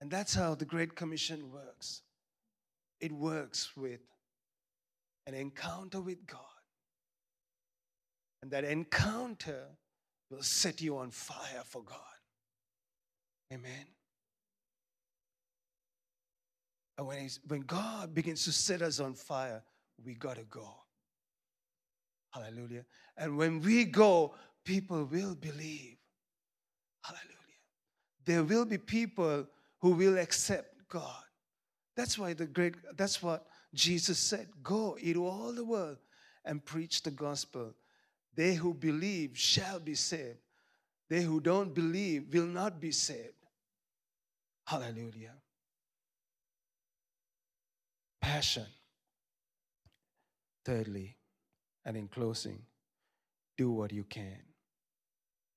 And 0.00 0.10
that's 0.10 0.34
how 0.34 0.54
the 0.54 0.64
Great 0.64 0.94
Commission 0.94 1.50
works 1.50 2.02
it 3.00 3.12
works 3.12 3.76
with 3.76 4.00
an 5.26 5.34
encounter 5.34 6.00
with 6.00 6.26
God. 6.26 6.40
And 8.42 8.50
that 8.52 8.64
encounter 8.64 9.64
will 10.30 10.42
set 10.42 10.80
you 10.80 10.98
on 10.98 11.10
fire 11.10 11.62
for 11.64 11.82
God. 11.82 11.98
Amen. 13.52 13.86
And 16.98 17.06
when, 17.06 17.28
when 17.46 17.60
God 17.60 18.14
begins 18.14 18.44
to 18.44 18.52
set 18.52 18.82
us 18.82 19.00
on 19.00 19.14
fire, 19.14 19.62
we 20.04 20.14
got 20.14 20.36
to 20.36 20.44
go. 20.44 20.68
Hallelujah. 22.30 22.84
And 23.16 23.36
when 23.36 23.60
we 23.60 23.84
go, 23.84 24.34
people 24.64 25.04
will 25.04 25.34
believe. 25.34 25.95
Hallelujah. 27.06 27.60
There 28.24 28.44
will 28.44 28.64
be 28.64 28.78
people 28.78 29.46
who 29.80 29.90
will 29.90 30.18
accept 30.18 30.88
God. 30.88 31.22
That's 31.96 32.18
why 32.18 32.34
the 32.34 32.46
great, 32.46 32.74
that's 32.96 33.22
what 33.22 33.46
Jesus 33.74 34.18
said 34.18 34.48
go 34.62 34.96
into 35.00 35.26
all 35.26 35.52
the 35.52 35.64
world 35.64 35.98
and 36.44 36.64
preach 36.64 37.02
the 37.02 37.10
gospel 37.10 37.74
they 38.36 38.54
who 38.54 38.74
believe 38.74 39.36
shall 39.36 39.80
be 39.80 39.94
saved. 39.94 40.38
They 41.08 41.22
who 41.22 41.40
don't 41.40 41.74
believe 41.74 42.32
will 42.32 42.46
not 42.46 42.80
be 42.80 42.92
saved. 42.92 43.32
Hallelujah. 44.66 45.32
Passion. 48.20 48.66
Thirdly, 50.64 51.16
And 51.84 51.96
in 51.96 52.08
closing, 52.08 52.60
do 53.56 53.70
what 53.70 53.92
you 53.92 54.02
can. 54.02 54.42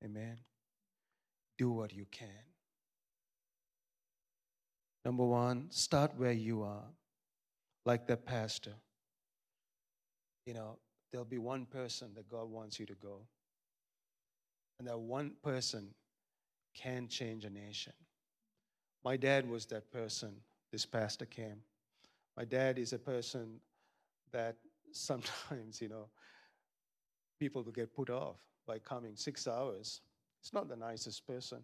Amen. 0.05 0.37
Do 1.59 1.69
what 1.71 1.93
you 1.93 2.05
can. 2.09 2.29
Number 5.03 5.25
one, 5.25 5.67
start 5.71 6.13
where 6.15 6.31
you 6.31 6.63
are, 6.63 6.85
like 7.85 8.07
the 8.07 8.15
pastor. 8.15 8.75
You 10.45 10.53
know, 10.53 10.79
there'll 11.11 11.25
be 11.25 11.37
one 11.37 11.65
person 11.65 12.11
that 12.15 12.29
God 12.29 12.49
wants 12.49 12.79
you 12.79 12.85
to 12.85 12.95
go. 12.95 13.23
And 14.79 14.87
that 14.87 14.97
one 14.97 15.33
person 15.43 15.89
can 16.73 17.09
change 17.09 17.43
a 17.43 17.49
nation. 17.49 17.93
My 19.03 19.17
dad 19.17 19.49
was 19.49 19.65
that 19.65 19.91
person 19.91 20.31
this 20.71 20.85
pastor 20.85 21.25
came. 21.25 21.61
My 22.37 22.45
dad 22.45 22.79
is 22.79 22.93
a 22.93 22.99
person 22.99 23.59
that 24.31 24.55
sometimes, 24.93 25.81
you 25.81 25.89
know, 25.89 26.07
people 27.37 27.63
will 27.63 27.73
get 27.73 27.93
put 27.93 28.09
off 28.09 28.37
by 28.65 28.79
coming 28.79 29.17
six 29.17 29.45
hours. 29.45 29.99
It's 30.41 30.53
not 30.53 30.69
the 30.69 30.75
nicest 30.75 31.25
person. 31.27 31.59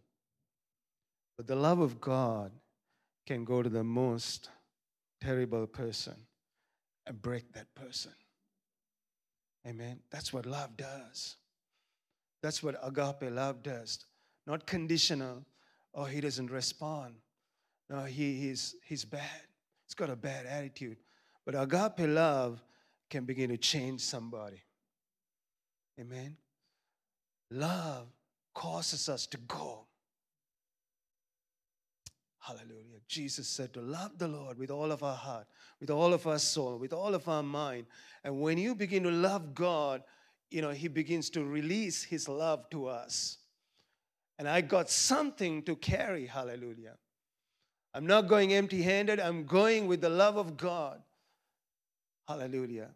But 1.37 1.47
the 1.47 1.55
love 1.55 1.79
of 1.79 1.99
God 1.99 2.51
can 3.27 3.43
go 3.43 3.61
to 3.61 3.69
the 3.69 3.83
most 3.83 4.49
terrible 5.21 5.67
person 5.67 6.15
and 7.07 7.21
break 7.21 7.53
that 7.53 7.73
person. 7.75 8.13
Amen. 9.67 9.99
That's 10.11 10.31
what 10.31 10.45
love 10.45 10.77
does. 10.77 11.37
That's 12.43 12.61
what 12.61 12.75
agape 12.83 13.31
love 13.31 13.63
does. 13.63 14.05
Not 14.45 14.67
conditional. 14.67 15.45
Oh, 15.93 16.03
he 16.03 16.21
doesn't 16.21 16.51
respond. 16.51 17.15
No, 17.89 18.03
he, 18.03 18.39
he's, 18.39 18.75
he's 18.83 19.05
bad. 19.05 19.41
He's 19.87 19.95
got 19.95 20.09
a 20.09 20.15
bad 20.15 20.45
attitude. 20.45 20.97
But 21.45 21.55
agape 21.55 22.07
love 22.07 22.63
can 23.09 23.25
begin 23.25 23.49
to 23.49 23.57
change 23.57 24.01
somebody. 24.01 24.61
Amen. 25.99 26.37
Love 27.51 28.07
causes 28.55 29.07
us 29.07 29.27
to 29.27 29.37
go. 29.37 29.85
Hallelujah. 32.39 32.99
Jesus 33.07 33.47
said 33.47 33.73
to 33.73 33.81
love 33.81 34.17
the 34.17 34.27
Lord 34.27 34.57
with 34.57 34.71
all 34.71 34.91
of 34.91 35.03
our 35.03 35.15
heart, 35.15 35.47
with 35.79 35.89
all 35.89 36.13
of 36.13 36.25
our 36.25 36.39
soul, 36.39 36.77
with 36.77 36.93
all 36.93 37.13
of 37.13 37.27
our 37.27 37.43
mind. 37.43 37.85
And 38.23 38.41
when 38.41 38.57
you 38.57 38.73
begin 38.73 39.03
to 39.03 39.11
love 39.11 39.53
God, 39.53 40.03
you 40.51 40.61
know, 40.61 40.69
He 40.71 40.87
begins 40.87 41.29
to 41.31 41.43
release 41.43 42.03
His 42.03 42.29
love 42.29 42.69
to 42.69 42.87
us. 42.87 43.37
And 44.37 44.47
I 44.47 44.61
got 44.61 44.89
something 44.89 45.63
to 45.63 45.75
carry. 45.75 46.27
Hallelujah. 46.27 46.97
I'm 47.95 48.05
not 48.05 48.27
going 48.27 48.53
empty 48.53 48.81
handed, 48.81 49.19
I'm 49.19 49.45
going 49.45 49.87
with 49.87 50.01
the 50.01 50.09
love 50.09 50.37
of 50.37 50.57
God. 50.57 51.01
Hallelujah. 52.27 52.89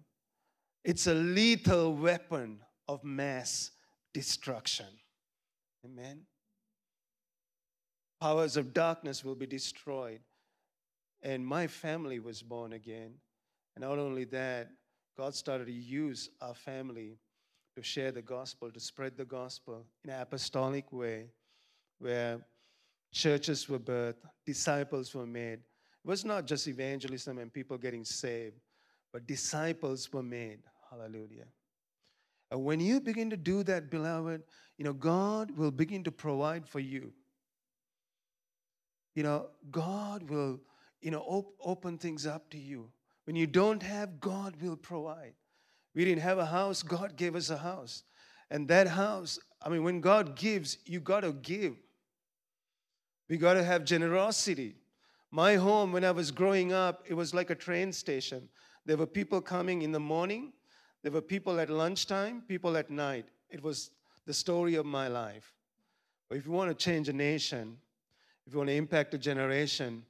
It's 0.83 1.07
a 1.07 1.13
lethal 1.13 1.95
weapon 1.95 2.59
of 2.87 3.03
mass 3.03 3.71
destruction. 4.13 4.87
Amen. 5.85 6.21
Powers 8.19 8.57
of 8.57 8.73
darkness 8.73 9.23
will 9.23 9.35
be 9.35 9.45
destroyed. 9.45 10.19
And 11.21 11.45
my 11.45 11.67
family 11.67 12.19
was 12.19 12.41
born 12.41 12.73
again. 12.73 13.13
And 13.75 13.83
not 13.83 13.97
only 13.97 14.25
that, 14.25 14.69
God 15.17 15.35
started 15.35 15.65
to 15.65 15.73
use 15.73 16.29
our 16.41 16.53
family 16.53 17.17
to 17.75 17.83
share 17.83 18.11
the 18.11 18.21
gospel, 18.21 18.71
to 18.71 18.79
spread 18.79 19.17
the 19.17 19.25
gospel 19.25 19.85
in 20.03 20.11
an 20.11 20.21
apostolic 20.21 20.91
way, 20.91 21.27
where 21.99 22.39
churches 23.13 23.67
were 23.67 23.79
birthed, 23.79 24.25
disciples 24.45 25.13
were 25.13 25.25
made. 25.25 25.59
It 25.59 26.07
was 26.07 26.23
not 26.23 26.45
just 26.45 26.67
evangelism 26.67 27.37
and 27.37 27.51
people 27.51 27.77
getting 27.77 28.05
saved, 28.05 28.59
but 29.11 29.27
disciples 29.27 30.11
were 30.11 30.23
made. 30.23 30.59
Hallelujah. 30.89 31.45
And 32.51 32.63
when 32.63 32.79
you 32.79 32.99
begin 32.99 33.29
to 33.29 33.37
do 33.37 33.63
that, 33.63 33.89
beloved, 33.91 34.43
you 34.77 34.85
know, 34.85 34.93
God 34.93 35.51
will 35.51 35.71
begin 35.71 36.03
to 36.05 36.11
provide 36.11 36.67
for 36.67 36.79
you. 36.79 37.13
You 39.15 39.23
know, 39.23 39.47
God 39.69 40.29
will, 40.29 40.59
you 41.01 41.11
know, 41.11 41.21
op- 41.21 41.55
open 41.63 41.97
things 41.97 42.25
up 42.25 42.49
to 42.51 42.57
you. 42.57 42.89
When 43.25 43.35
you 43.35 43.45
don't 43.45 43.83
have, 43.83 44.19
God 44.19 44.55
will 44.61 44.77
provide. 44.77 45.33
We 45.93 46.05
didn't 46.05 46.21
have 46.21 46.37
a 46.37 46.45
house, 46.45 46.81
God 46.81 47.15
gave 47.15 47.35
us 47.35 47.49
a 47.49 47.57
house. 47.57 48.03
And 48.49 48.67
that 48.69 48.87
house, 48.87 49.37
I 49.61 49.69
mean, 49.69 49.83
when 49.83 50.01
God 50.01 50.35
gives, 50.35 50.77
you 50.85 50.99
got 50.99 51.21
to 51.21 51.33
give. 51.33 51.75
We 53.27 53.37
got 53.37 53.53
to 53.53 53.63
have 53.63 53.85
generosity. 53.85 54.75
My 55.31 55.55
home, 55.55 55.91
when 55.91 56.03
I 56.03 56.11
was 56.11 56.31
growing 56.31 56.73
up, 56.73 57.03
it 57.07 57.13
was 57.13 57.33
like 57.33 57.51
a 57.51 57.55
train 57.55 57.93
station. 57.93 58.49
There 58.85 58.97
were 58.97 59.05
people 59.05 59.41
coming 59.41 59.83
in 59.83 59.91
the 59.91 59.99
morning, 59.99 60.53
there 61.03 61.11
were 61.11 61.21
people 61.21 61.59
at 61.59 61.69
lunchtime, 61.69 62.43
people 62.47 62.75
at 62.77 62.89
night. 62.89 63.25
It 63.49 63.63
was 63.63 63.91
the 64.25 64.33
story 64.33 64.75
of 64.75 64.85
my 64.85 65.07
life. 65.07 65.53
But 66.27 66.37
if 66.37 66.45
you 66.45 66.51
want 66.51 66.69
to 66.69 66.75
change 66.75 67.09
a 67.09 67.13
nation, 67.13 67.77
if 68.45 68.53
you 68.53 68.59
want 68.59 68.69
to 68.69 68.75
impact 68.75 69.13
a 69.13 69.17
generation, 69.17 70.03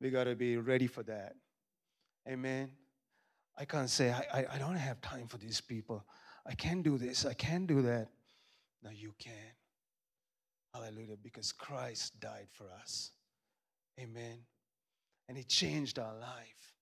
we 0.00 0.10
got 0.10 0.24
to 0.24 0.34
be 0.34 0.56
ready 0.56 0.86
for 0.86 1.02
that. 1.04 1.36
Amen. 2.28 2.70
I 3.56 3.64
can't 3.64 3.88
say, 3.88 4.10
I, 4.10 4.24
I, 4.32 4.46
I 4.54 4.58
don't 4.58 4.76
have 4.76 5.00
time 5.00 5.26
for 5.26 5.38
these 5.38 5.60
people. 5.60 6.04
I 6.46 6.54
can't 6.54 6.82
do 6.82 6.98
this. 6.98 7.24
I 7.24 7.34
can't 7.34 7.66
do 7.66 7.82
that. 7.82 8.08
No, 8.82 8.90
you 8.90 9.14
can. 9.18 9.32
Hallelujah. 10.74 11.16
Because 11.22 11.52
Christ 11.52 12.18
died 12.20 12.48
for 12.50 12.66
us. 12.80 13.12
Amen. 14.00 14.38
And 15.28 15.36
He 15.36 15.44
changed 15.44 15.98
our 15.98 16.14
life 16.14 16.74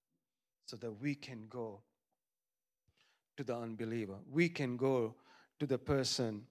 so 0.66 0.76
that 0.76 0.92
we 0.92 1.14
can 1.14 1.46
go 1.48 1.82
to 3.40 3.44
the 3.44 3.56
unbeliever. 3.56 4.16
We 4.30 4.50
can 4.50 4.76
go 4.76 5.14
to 5.58 5.66
the 5.66 5.78
person 5.78 6.42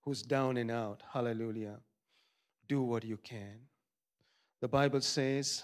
who's 0.00 0.22
down 0.22 0.56
and 0.56 0.72
out. 0.72 1.00
Hallelujah. 1.12 1.78
Do 2.66 2.82
what 2.82 3.04
you 3.04 3.16
can. 3.18 3.60
The 4.60 4.66
Bible 4.66 5.02
says, 5.02 5.62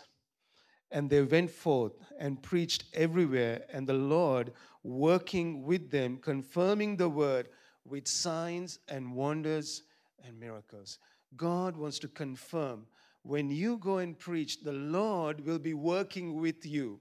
and 0.92 1.10
they 1.10 1.22
went 1.22 1.50
forth 1.50 1.94
and 2.20 2.40
preached 2.40 2.84
everywhere, 2.94 3.64
and 3.72 3.88
the 3.88 3.94
Lord 3.94 4.52
working 4.84 5.64
with 5.64 5.90
them, 5.90 6.18
confirming 6.18 6.96
the 6.96 7.08
word 7.08 7.48
with 7.84 8.06
signs 8.06 8.78
and 8.86 9.16
wonders 9.16 9.82
and 10.24 10.38
miracles. 10.38 11.00
God 11.36 11.76
wants 11.76 11.98
to 12.00 12.08
confirm 12.08 12.86
when 13.24 13.50
you 13.50 13.78
go 13.78 13.98
and 13.98 14.16
preach, 14.16 14.62
the 14.62 14.72
Lord 14.72 15.44
will 15.44 15.58
be 15.58 15.74
working 15.74 16.40
with 16.40 16.64
you. 16.64 17.00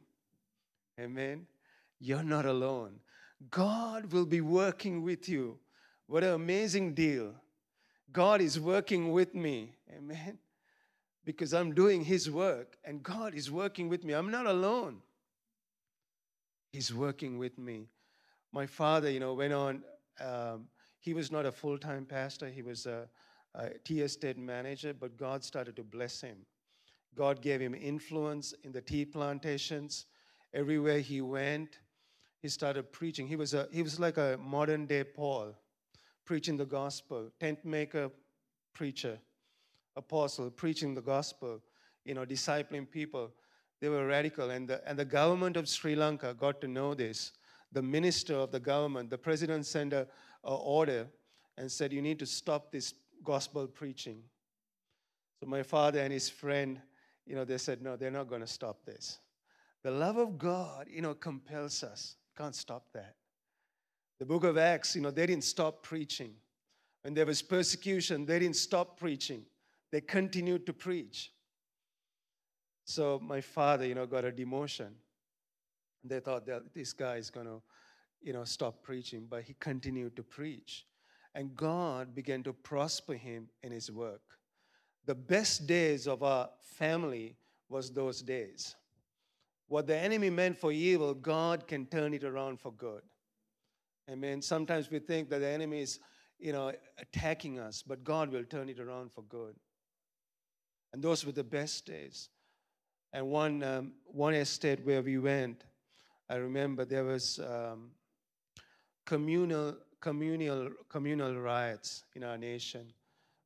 Amen. 0.99 1.45
You're 1.99 2.23
not 2.23 2.47
alone. 2.47 2.99
God 3.51 4.11
will 4.11 4.25
be 4.25 4.41
working 4.41 5.03
with 5.03 5.29
you. 5.29 5.59
What 6.07 6.23
an 6.23 6.33
amazing 6.33 6.93
deal. 6.93 7.33
God 8.11 8.41
is 8.41 8.59
working 8.59 9.11
with 9.11 9.35
me. 9.35 9.75
Amen. 9.95 10.39
Because 11.23 11.53
I'm 11.53 11.73
doing 11.73 12.03
His 12.03 12.31
work 12.31 12.77
and 12.83 13.03
God 13.03 13.33
is 13.33 13.51
working 13.51 13.89
with 13.89 14.03
me. 14.03 14.13
I'm 14.13 14.31
not 14.31 14.45
alone. 14.45 15.01
He's 16.71 16.93
working 16.93 17.37
with 17.37 17.57
me. 17.57 17.87
My 18.51 18.65
father, 18.65 19.09
you 19.09 19.19
know, 19.19 19.33
went 19.33 19.53
on, 19.53 19.83
um, 20.19 20.67
he 20.99 21.13
was 21.13 21.31
not 21.31 21.45
a 21.45 21.51
full 21.51 21.77
time 21.77 22.05
pastor, 22.05 22.49
he 22.49 22.61
was 22.61 22.85
a 22.85 23.07
uh, 23.55 23.69
tea 23.83 24.01
estate 24.01 24.37
manager, 24.37 24.93
but 24.93 25.17
God 25.17 25.43
started 25.43 25.75
to 25.75 25.83
bless 25.83 26.21
him. 26.21 26.37
God 27.15 27.41
gave 27.41 27.59
him 27.59 27.73
influence 27.73 28.53
in 28.63 28.71
the 28.71 28.81
tea 28.81 29.05
plantations. 29.05 30.05
Everywhere 30.53 30.99
he 30.99 31.21
went, 31.21 31.79
he 32.47 32.51
started 32.51 32.93
preaching. 32.93 33.27
He 33.27 33.35
was, 33.35 33.53
a, 33.53 33.67
he 33.73 33.83
was 33.83 33.99
like 33.99 34.15
a 34.15 34.39
modern 34.41 34.85
day 34.85 35.03
Paul, 35.03 35.53
preaching 36.23 36.55
the 36.55 36.65
gospel, 36.65 37.29
tent 37.41 37.65
maker, 37.65 38.09
preacher, 38.73 39.19
apostle, 39.97 40.49
preaching 40.49 40.95
the 40.95 41.01
gospel, 41.01 41.61
you 42.05 42.13
know, 42.13 42.23
discipling 42.23 42.89
people. 42.89 43.31
They 43.81 43.89
were 43.89 44.07
radical. 44.07 44.51
And 44.51 44.65
the, 44.65 44.81
and 44.87 44.97
the 44.97 45.03
government 45.03 45.57
of 45.57 45.67
Sri 45.67 45.93
Lanka 45.93 46.33
got 46.33 46.61
to 46.61 46.69
know 46.69 46.93
this. 46.93 47.33
The 47.73 47.81
minister 47.81 48.35
of 48.35 48.53
the 48.53 48.61
government, 48.61 49.09
the 49.09 49.17
president 49.17 49.65
sent 49.65 49.91
a, 49.91 50.07
a 50.45 50.55
order 50.55 51.05
and 51.57 51.69
said, 51.69 51.91
You 51.91 52.01
need 52.01 52.17
to 52.19 52.25
stop 52.25 52.71
this 52.71 52.93
gospel 53.25 53.67
preaching. 53.67 54.21
So 55.41 55.47
my 55.47 55.63
father 55.63 55.99
and 55.99 56.13
his 56.13 56.29
friend, 56.29 56.79
you 57.25 57.35
know, 57.35 57.43
they 57.43 57.57
said, 57.57 57.81
no, 57.81 57.97
they're 57.97 58.09
not 58.09 58.29
going 58.29 58.39
to 58.39 58.47
stop 58.47 58.85
this. 58.85 59.19
The 59.83 59.91
love 59.91 60.15
of 60.15 60.37
God, 60.37 60.87
you 60.89 61.01
know, 61.01 61.13
compels 61.13 61.83
us. 61.83 62.15
Can't 62.37 62.55
stop 62.55 62.85
that. 62.93 63.15
The 64.19 64.25
book 64.25 64.43
of 64.43 64.57
Acts, 64.57 64.95
you 64.95 65.01
know, 65.01 65.11
they 65.11 65.25
didn't 65.25 65.43
stop 65.43 65.83
preaching. 65.83 66.33
When 67.03 67.13
there 67.13 67.25
was 67.25 67.41
persecution, 67.41 68.25
they 68.25 68.39
didn't 68.39 68.55
stop 68.55 68.99
preaching. 68.99 69.43
They 69.91 70.01
continued 70.01 70.65
to 70.65 70.73
preach. 70.73 71.31
So 72.85 73.19
my 73.21 73.41
father, 73.41 73.85
you 73.85 73.95
know, 73.95 74.05
got 74.05 74.25
a 74.25 74.31
demotion. 74.31 74.91
They 76.03 76.19
thought 76.19 76.45
that 76.47 76.73
this 76.73 76.93
guy 76.93 77.15
is 77.15 77.29
going 77.29 77.47
to, 77.47 77.61
you 78.21 78.33
know, 78.33 78.43
stop 78.43 78.81
preaching, 78.81 79.27
but 79.29 79.43
he 79.43 79.55
continued 79.59 80.15
to 80.15 80.23
preach 80.23 80.85
and 81.37 81.55
God 81.55 82.15
began 82.15 82.41
to 82.43 82.51
prosper 82.51 83.13
him 83.13 83.47
in 83.61 83.71
his 83.71 83.91
work. 83.91 84.21
The 85.05 85.13
best 85.13 85.67
days 85.67 86.07
of 86.07 86.23
our 86.23 86.49
family 86.59 87.35
was 87.69 87.91
those 87.91 88.23
days. 88.23 88.75
What 89.67 89.87
the 89.87 89.97
enemy 89.97 90.29
meant 90.29 90.57
for 90.57 90.71
evil, 90.71 91.13
God 91.13 91.67
can 91.67 91.85
turn 91.85 92.13
it 92.13 92.23
around 92.23 92.59
for 92.59 92.71
good. 92.71 93.01
Amen. 94.09 94.41
Sometimes 94.41 94.89
we 94.89 94.99
think 94.99 95.29
that 95.29 95.39
the 95.39 95.47
enemy 95.47 95.81
is, 95.81 95.99
you 96.39 96.53
know, 96.53 96.71
attacking 96.97 97.59
us, 97.59 97.83
but 97.85 98.03
God 98.03 98.31
will 98.31 98.45
turn 98.45 98.69
it 98.69 98.79
around 98.79 99.11
for 99.11 99.23
good. 99.23 99.55
And 100.93 101.03
those 101.03 101.25
were 101.25 101.33
the 101.33 101.43
best 101.43 101.85
days. 101.85 102.29
And 103.11 103.27
one, 103.27 103.63
um, 103.63 103.93
one 104.05 104.33
estate 104.33 104.85
where 104.85 105.01
we 105.01 105.17
went, 105.17 105.65
I 106.29 106.35
remember 106.35 106.85
there 106.85 107.03
was 107.03 107.39
um, 107.39 107.91
communal, 109.05 109.77
communal, 109.99 110.69
communal 110.89 111.35
riots 111.35 112.03
in 112.15 112.23
our 112.23 112.37
nation 112.37 112.93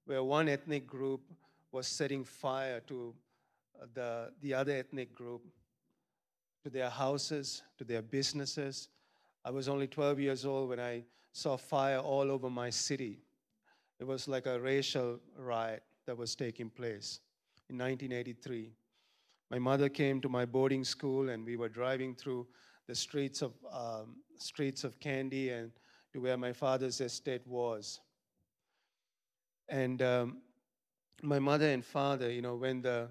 where 0.06 0.24
one 0.24 0.50
ethnic 0.50 0.86
group 0.86 1.22
was 1.72 1.88
setting 1.88 2.24
fire 2.24 2.80
to 2.82 3.14
uh, 3.82 3.86
the, 3.94 4.32
the 4.42 4.54
other 4.54 4.74
ethnic 4.74 5.14
group, 5.16 5.42
to 6.64 6.70
their 6.70 6.90
houses, 6.90 7.64
to 7.78 7.84
their 7.84 8.02
businesses. 8.02 8.90
I 9.44 9.52
was 9.52 9.68
only 9.68 9.88
12 9.88 10.20
years 10.20 10.46
old 10.46 10.70
when 10.70 10.80
I 10.80 11.04
saw 11.34 11.58
fire 11.58 12.00
all 12.00 12.30
over 12.30 12.50
my 12.50 12.70
city. 12.70 13.20
It 14.00 14.06
was 14.06 14.28
like 14.28 14.46
a 14.46 14.60
racial 14.60 15.20
riot 15.38 15.84
that 16.06 16.18
was 16.18 16.36
taking 16.36 16.70
place 16.70 17.20
in 17.70 17.78
1983. 17.78 18.72
My 19.50 19.60
mother 19.60 19.90
came 19.90 20.22
to 20.22 20.30
my 20.30 20.46
boarding 20.46 20.84
school, 20.84 21.30
and 21.30 21.46
we 21.46 21.58
were 21.58 21.70
driving 21.70 22.16
through 22.16 22.48
the 22.88 22.96
streets 22.96 23.42
of 23.42 23.54
um, 23.72 24.18
streets 24.38 24.84
of 24.84 25.00
Kandy 25.00 25.52
and 25.52 25.72
to 26.14 26.20
where 26.20 26.38
my 26.38 26.52
father's 26.52 27.00
estate 27.00 27.46
was. 27.46 28.00
And 29.70 30.02
um, 30.02 30.38
my 31.22 31.40
mother 31.40 31.70
and 31.70 31.86
father, 31.86 32.32
you 32.32 32.42
know, 32.42 32.56
when 32.56 32.82
the 32.82 33.10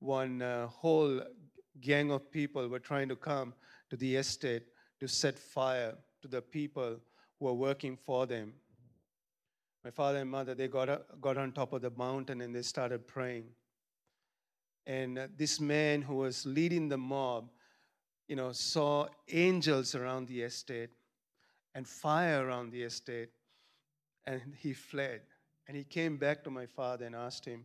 one 0.00 0.42
uh, 0.42 0.66
whole 0.66 1.20
gang 1.80 2.10
of 2.10 2.30
people 2.30 2.68
were 2.68 2.78
trying 2.78 3.08
to 3.08 3.16
come 3.16 3.54
to 3.90 3.96
the 3.96 4.16
estate 4.16 4.64
to 5.00 5.08
set 5.08 5.38
fire 5.38 5.94
to 6.22 6.28
the 6.28 6.40
people 6.40 6.96
who 7.38 7.44
were 7.44 7.54
working 7.54 7.96
for 7.96 8.26
them. 8.26 8.52
My 9.84 9.90
father 9.90 10.18
and 10.18 10.30
mother, 10.30 10.54
they 10.54 10.68
got, 10.68 11.20
got 11.20 11.36
on 11.36 11.52
top 11.52 11.72
of 11.72 11.82
the 11.82 11.90
mountain 11.90 12.40
and 12.40 12.54
they 12.54 12.62
started 12.62 13.06
praying. 13.06 13.44
And 14.86 15.18
uh, 15.18 15.28
this 15.36 15.60
man 15.60 16.02
who 16.02 16.16
was 16.16 16.46
leading 16.46 16.88
the 16.88 16.96
mob, 16.96 17.50
you 18.28 18.36
know, 18.36 18.52
saw 18.52 19.06
angels 19.30 19.94
around 19.94 20.28
the 20.28 20.42
estate 20.42 20.90
and 21.74 21.86
fire 21.86 22.46
around 22.46 22.70
the 22.70 22.82
estate, 22.82 23.30
and 24.26 24.40
he 24.58 24.72
fled. 24.72 25.20
And 25.66 25.76
he 25.76 25.84
came 25.84 26.16
back 26.16 26.44
to 26.44 26.50
my 26.50 26.66
father 26.66 27.04
and 27.04 27.14
asked 27.14 27.44
him, 27.44 27.64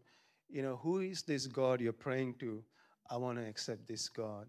You 0.49 0.63
know, 0.63 0.77
who 0.77 0.99
is 0.99 1.23
this 1.23 1.47
God 1.47 1.79
you're 1.79 1.93
praying 1.93 2.35
to? 2.39 2.63
I 3.09 3.17
want 3.17 3.37
to 3.37 3.45
accept 3.45 3.87
this 3.87 4.07
God. 4.09 4.47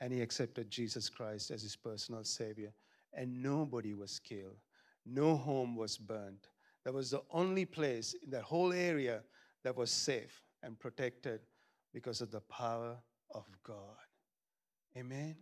And 0.00 0.12
he 0.12 0.20
accepted 0.20 0.70
Jesus 0.70 1.08
Christ 1.08 1.50
as 1.50 1.62
his 1.62 1.76
personal 1.76 2.24
Savior. 2.24 2.72
And 3.14 3.42
nobody 3.42 3.94
was 3.94 4.18
killed, 4.18 4.56
no 5.04 5.36
home 5.36 5.76
was 5.76 5.98
burnt. 5.98 6.48
That 6.84 6.94
was 6.94 7.10
the 7.10 7.22
only 7.30 7.64
place 7.64 8.14
in 8.22 8.30
that 8.30 8.42
whole 8.42 8.72
area 8.72 9.22
that 9.62 9.76
was 9.76 9.90
safe 9.90 10.42
and 10.62 10.78
protected 10.78 11.40
because 11.92 12.20
of 12.20 12.30
the 12.30 12.40
power 12.40 12.96
of 13.34 13.44
God. 13.62 14.06
Amen. 14.96 15.36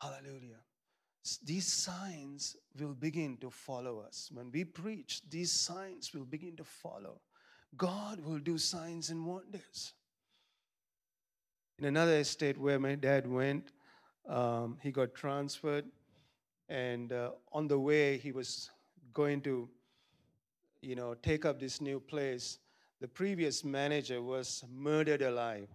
Hallelujah. 0.00 0.60
These 1.44 1.66
signs 1.66 2.56
will 2.78 2.94
begin 2.94 3.36
to 3.38 3.50
follow 3.50 4.00
us. 4.00 4.30
When 4.32 4.50
we 4.50 4.64
preach, 4.64 5.20
these 5.28 5.52
signs 5.52 6.12
will 6.14 6.24
begin 6.24 6.56
to 6.56 6.64
follow. 6.64 7.20
God 7.76 8.20
will 8.20 8.38
do 8.38 8.58
signs 8.58 9.10
and 9.10 9.26
wonders. 9.26 9.92
In 11.80 11.86
another 11.86 12.18
estate 12.18 12.58
where 12.58 12.78
my 12.78 12.94
dad 12.94 13.26
went, 13.26 13.72
um, 14.28 14.76
he 14.82 14.92
got 14.92 15.14
transferred, 15.14 15.86
and 16.68 17.12
uh, 17.12 17.30
on 17.52 17.66
the 17.68 17.78
way, 17.78 18.18
he 18.18 18.32
was 18.32 18.70
going 19.14 19.40
to, 19.40 19.68
you 20.82 20.94
know, 20.94 21.14
take 21.14 21.44
up 21.44 21.58
this 21.58 21.80
new 21.80 21.98
place 21.98 22.58
the 23.00 23.08
previous 23.08 23.64
manager 23.64 24.20
was 24.20 24.62
murdered 24.70 25.22
alive. 25.22 25.68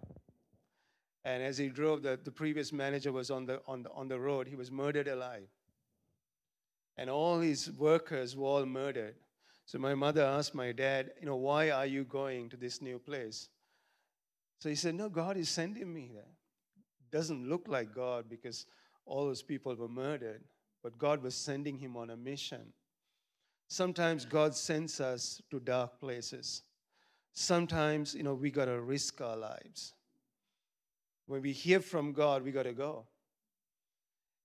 And 1.24 1.41
as 1.41 1.58
he 1.58 1.70
drove, 1.70 2.04
the, 2.04 2.20
the 2.24 2.32
previous 2.32 2.72
manager 2.72 3.12
was 3.12 3.32
on 3.32 3.48
the, 3.48 3.62
on, 3.68 3.82
the, 3.82 3.89
on 3.91 4.08
the 4.08 4.20
road. 4.20 4.48
He 4.48 4.56
was 4.56 4.72
murdered 4.72 5.08
alive. 5.08 5.48
And 6.98 7.10
all 7.10 7.39
his 7.39 7.72
workers 7.72 8.38
were 8.38 8.46
all 8.46 8.65
murdered. 8.68 9.15
So 9.65 9.80
my 9.80 9.96
mother 9.96 10.24
asked 10.24 10.54
my 10.54 10.72
dad, 10.72 11.13
you 11.20 11.26
know, 11.26 11.36
why 11.36 11.72
are 11.72 11.88
you 11.88 12.04
going 12.04 12.48
to 12.50 12.58
this 12.58 12.80
new 12.80 13.00
place? 13.00 13.50
So 14.60 14.70
he 14.70 14.76
said, 14.76 14.96
no, 14.96 15.10
God 15.10 15.38
is 15.38 15.50
sending 15.50 15.94
me 15.94 16.10
there. 16.13 16.24
Doesn't 17.12 17.48
look 17.48 17.68
like 17.68 17.94
God 17.94 18.26
because 18.30 18.65
all 19.06 19.26
those 19.26 19.41
people 19.41 19.76
were 19.76 19.88
murdered, 19.88 20.44
but 20.84 20.98
God 20.98 21.22
was 21.22 21.36
sending 21.36 21.78
him 21.78 21.96
on 21.96 22.10
a 22.10 22.18
mission. 22.18 22.74
Sometimes 23.68 24.26
God 24.26 24.56
sends 24.56 25.00
us 25.00 25.41
to 25.52 25.60
dark 25.60 26.00
places 26.00 26.63
sometimes, 27.36 28.15
you 28.15 28.24
know, 28.24 28.34
we 28.34 28.50
got 28.50 28.65
to 28.65 28.82
risk 28.82 29.22
our 29.22 29.38
lives. 29.38 29.94
When 31.28 31.41
we 31.41 31.52
hear 31.52 31.80
from 31.80 32.13
God, 32.13 32.44
we 32.44 32.52
got 32.52 32.63
to 32.63 32.74
go. 32.74 33.06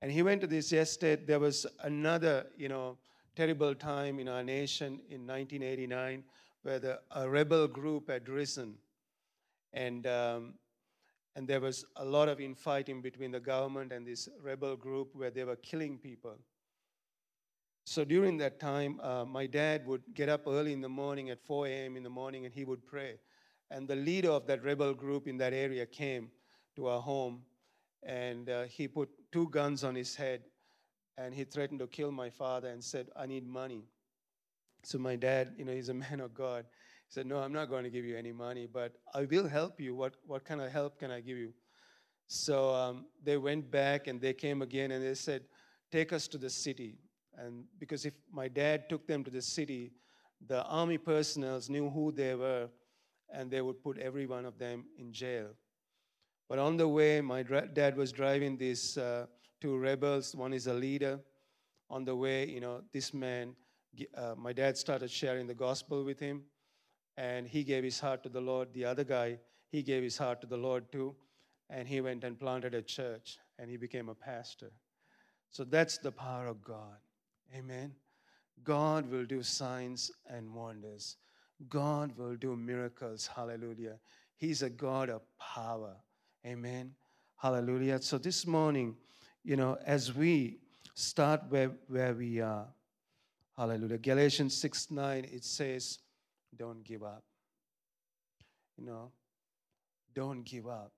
And 0.02 0.10
he 0.10 0.22
went 0.22 0.40
to 0.42 0.46
this 0.46 0.72
estate. 0.72 1.26
There 1.26 1.38
was 1.38 1.66
another, 1.82 2.46
you 2.56 2.68
know, 2.68 2.98
terrible 3.36 3.74
time 3.74 4.18
in 4.18 4.28
our 4.28 4.42
nation 4.42 5.00
in 5.08 5.26
1989 5.26 6.24
where 6.62 6.78
the, 6.78 7.00
a 7.12 7.28
rebel 7.28 7.68
group 7.68 8.10
had 8.10 8.28
risen. 8.28 8.74
And, 9.72 10.06
um, 10.06 10.54
and 11.36 11.46
there 11.46 11.60
was 11.60 11.84
a 11.96 12.04
lot 12.04 12.28
of 12.28 12.40
infighting 12.40 13.02
between 13.02 13.30
the 13.30 13.40
government 13.40 13.92
and 13.92 14.06
this 14.06 14.28
rebel 14.42 14.76
group 14.76 15.14
where 15.14 15.30
they 15.30 15.44
were 15.44 15.56
killing 15.56 15.98
people. 15.98 16.36
So 17.84 18.04
during 18.04 18.36
that 18.38 18.60
time, 18.60 19.00
uh, 19.02 19.24
my 19.24 19.46
dad 19.46 19.86
would 19.86 20.02
get 20.14 20.28
up 20.28 20.42
early 20.46 20.72
in 20.72 20.80
the 20.80 20.88
morning 20.88 21.30
at 21.30 21.42
4 21.42 21.66
a.m. 21.66 21.96
in 21.96 22.02
the 22.02 22.10
morning 22.10 22.44
and 22.44 22.54
he 22.54 22.64
would 22.64 22.86
pray. 22.86 23.18
And 23.70 23.88
the 23.88 23.96
leader 23.96 24.30
of 24.30 24.46
that 24.46 24.62
rebel 24.62 24.94
group 24.94 25.26
in 25.26 25.36
that 25.38 25.52
area 25.52 25.86
came 25.86 26.30
to 26.76 26.88
our 26.88 27.00
home 27.00 27.42
and 28.02 28.48
uh, 28.48 28.62
he 28.64 28.88
put 28.88 29.08
two 29.32 29.48
guns 29.48 29.84
on 29.84 29.94
his 29.94 30.14
head 30.14 30.42
and 31.18 31.34
he 31.34 31.44
threatened 31.44 31.80
to 31.80 31.86
kill 31.86 32.10
my 32.10 32.30
father 32.30 32.68
and 32.68 32.82
said, 32.82 33.08
I 33.16 33.26
need 33.26 33.46
money. 33.46 33.84
So 34.82 34.98
my 34.98 35.16
dad, 35.16 35.54
you 35.56 35.64
know, 35.64 35.72
he's 35.72 35.88
a 35.88 35.94
man 35.94 36.20
of 36.20 36.34
God. 36.34 36.64
Said, 37.10 37.26
No, 37.26 37.38
I'm 37.38 37.52
not 37.52 37.68
going 37.68 37.82
to 37.82 37.90
give 37.90 38.04
you 38.04 38.16
any 38.16 38.30
money, 38.30 38.68
but 38.72 38.92
I 39.12 39.24
will 39.24 39.48
help 39.48 39.80
you. 39.80 39.96
What, 39.96 40.14
what 40.26 40.44
kind 40.44 40.60
of 40.60 40.70
help 40.70 40.98
can 41.00 41.10
I 41.10 41.20
give 41.20 41.36
you? 41.36 41.52
So 42.28 42.72
um, 42.72 43.06
they 43.22 43.36
went 43.36 43.68
back 43.68 44.06
and 44.06 44.20
they 44.20 44.32
came 44.32 44.62
again 44.62 44.92
and 44.92 45.04
they 45.04 45.14
said, 45.14 45.42
Take 45.90 46.12
us 46.12 46.28
to 46.28 46.38
the 46.38 46.48
city. 46.48 46.98
And 47.36 47.64
because 47.80 48.06
if 48.06 48.14
my 48.32 48.46
dad 48.46 48.88
took 48.88 49.08
them 49.08 49.24
to 49.24 49.30
the 49.30 49.42
city, 49.42 49.90
the 50.46 50.62
army 50.64 50.98
personnel 50.98 51.60
knew 51.68 51.90
who 51.90 52.12
they 52.12 52.36
were 52.36 52.68
and 53.32 53.50
they 53.50 53.60
would 53.60 53.82
put 53.82 53.98
every 53.98 54.26
one 54.26 54.44
of 54.44 54.56
them 54.56 54.84
in 54.96 55.12
jail. 55.12 55.48
But 56.48 56.60
on 56.60 56.76
the 56.76 56.86
way, 56.86 57.20
my 57.20 57.42
dad 57.42 57.96
was 57.96 58.12
driving 58.12 58.56
these 58.56 58.96
uh, 58.96 59.26
two 59.60 59.76
rebels. 59.76 60.34
One 60.34 60.52
is 60.52 60.68
a 60.68 60.74
leader. 60.74 61.18
On 61.88 62.04
the 62.04 62.14
way, 62.14 62.48
you 62.48 62.60
know, 62.60 62.82
this 62.92 63.12
man, 63.12 63.56
uh, 64.16 64.34
my 64.36 64.52
dad 64.52 64.76
started 64.76 65.10
sharing 65.10 65.48
the 65.48 65.54
gospel 65.54 66.04
with 66.04 66.20
him, 66.20 66.42
and 67.16 67.46
he 67.46 67.64
gave 67.64 67.84
his 67.84 68.00
heart 68.00 68.22
to 68.22 68.28
the 68.28 68.40
Lord. 68.40 68.72
The 68.72 68.84
other 68.84 69.04
guy, 69.04 69.38
he 69.68 69.82
gave 69.82 70.02
his 70.02 70.18
heart 70.18 70.40
to 70.40 70.46
the 70.46 70.56
Lord 70.56 70.90
too, 70.90 71.14
and 71.68 71.86
he 71.86 72.00
went 72.00 72.24
and 72.24 72.38
planted 72.38 72.74
a 72.74 72.82
church, 72.82 73.38
and 73.58 73.70
he 73.70 73.76
became 73.76 74.08
a 74.08 74.14
pastor. 74.14 74.70
So 75.50 75.64
that's 75.64 75.98
the 75.98 76.12
power 76.12 76.46
of 76.46 76.62
God. 76.62 76.98
Amen. 77.54 77.94
God 78.62 79.10
will 79.10 79.24
do 79.24 79.42
signs 79.42 80.10
and 80.28 80.54
wonders. 80.54 81.16
God 81.68 82.16
will 82.16 82.36
do 82.36 82.56
miracles. 82.56 83.28
Hallelujah. 83.34 83.98
He's 84.36 84.62
a 84.62 84.70
God 84.70 85.10
of 85.10 85.22
power. 85.38 85.96
Amen. 86.46 86.92
Hallelujah. 87.36 88.00
So 88.00 88.18
this 88.18 88.46
morning, 88.46 88.96
you 89.44 89.56
know, 89.56 89.76
as 89.84 90.14
we 90.14 90.58
start 90.94 91.42
where, 91.48 91.72
where 91.88 92.14
we 92.14 92.40
are, 92.40 92.66
hallelujah. 93.56 93.98
Galatians 93.98 94.56
6 94.56 94.90
9, 94.90 95.24
it 95.24 95.44
says, 95.44 95.98
Don't 96.56 96.84
give 96.84 97.02
up. 97.02 97.22
You 98.76 98.86
know, 98.86 99.12
don't 100.14 100.42
give 100.44 100.66
up. 100.66 100.92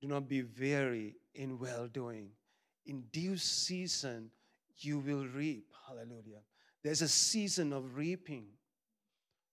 Do 0.00 0.08
not 0.08 0.28
be 0.28 0.42
weary 0.42 1.16
in 1.34 1.58
well 1.58 1.86
doing. 1.86 2.30
In 2.86 3.04
due 3.12 3.36
season, 3.36 4.30
you 4.78 4.98
will 4.98 5.26
reap. 5.26 5.72
Hallelujah. 5.88 6.42
There's 6.82 7.02
a 7.02 7.08
season 7.08 7.72
of 7.72 7.96
reaping. 7.96 8.46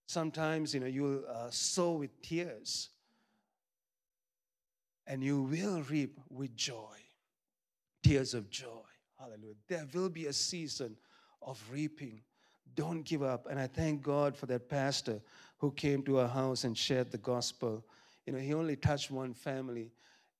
Sometimes, 0.07 0.73
you 0.73 0.81
know, 0.81 0.87
you'll 0.87 1.23
uh, 1.29 1.49
sow 1.49 1.93
with 1.93 2.21
tears, 2.21 2.89
and 5.07 5.23
you 5.23 5.43
will 5.43 5.81
reap 5.83 6.19
with 6.29 6.55
joy. 6.55 6.97
Tears 8.03 8.33
of 8.33 8.49
joy. 8.49 8.81
Hallelujah. 9.17 9.53
There 9.69 9.87
will 9.93 10.09
be 10.09 10.25
a 10.25 10.33
season 10.33 10.97
of 11.41 11.61
reaping. 11.71 12.21
Don't 12.75 13.03
give 13.03 13.23
up. 13.23 13.47
And 13.49 13.59
I 13.59 13.67
thank 13.67 14.01
God 14.01 14.35
for 14.35 14.45
that 14.47 14.69
pastor 14.69 15.21
who 15.57 15.71
came 15.71 16.03
to 16.03 16.19
our 16.19 16.27
house 16.27 16.63
and 16.63 16.77
shared 16.77 17.11
the 17.11 17.17
gospel. 17.17 17.83
You 18.25 18.33
know, 18.33 18.39
he 18.39 18.53
only 18.53 18.75
touched 18.75 19.11
one 19.11 19.33
family, 19.33 19.91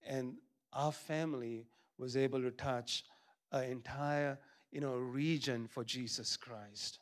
and 0.06 0.36
our 0.74 0.92
family 0.92 1.66
was 1.98 2.16
able 2.18 2.42
to 2.42 2.52
touch 2.52 3.04
an 3.52 3.66
entire 3.66 4.38
you 4.72 4.80
know, 4.80 4.96
region 4.96 5.68
for 5.68 5.84
Jesus 5.84 6.38
Christ. 6.38 7.00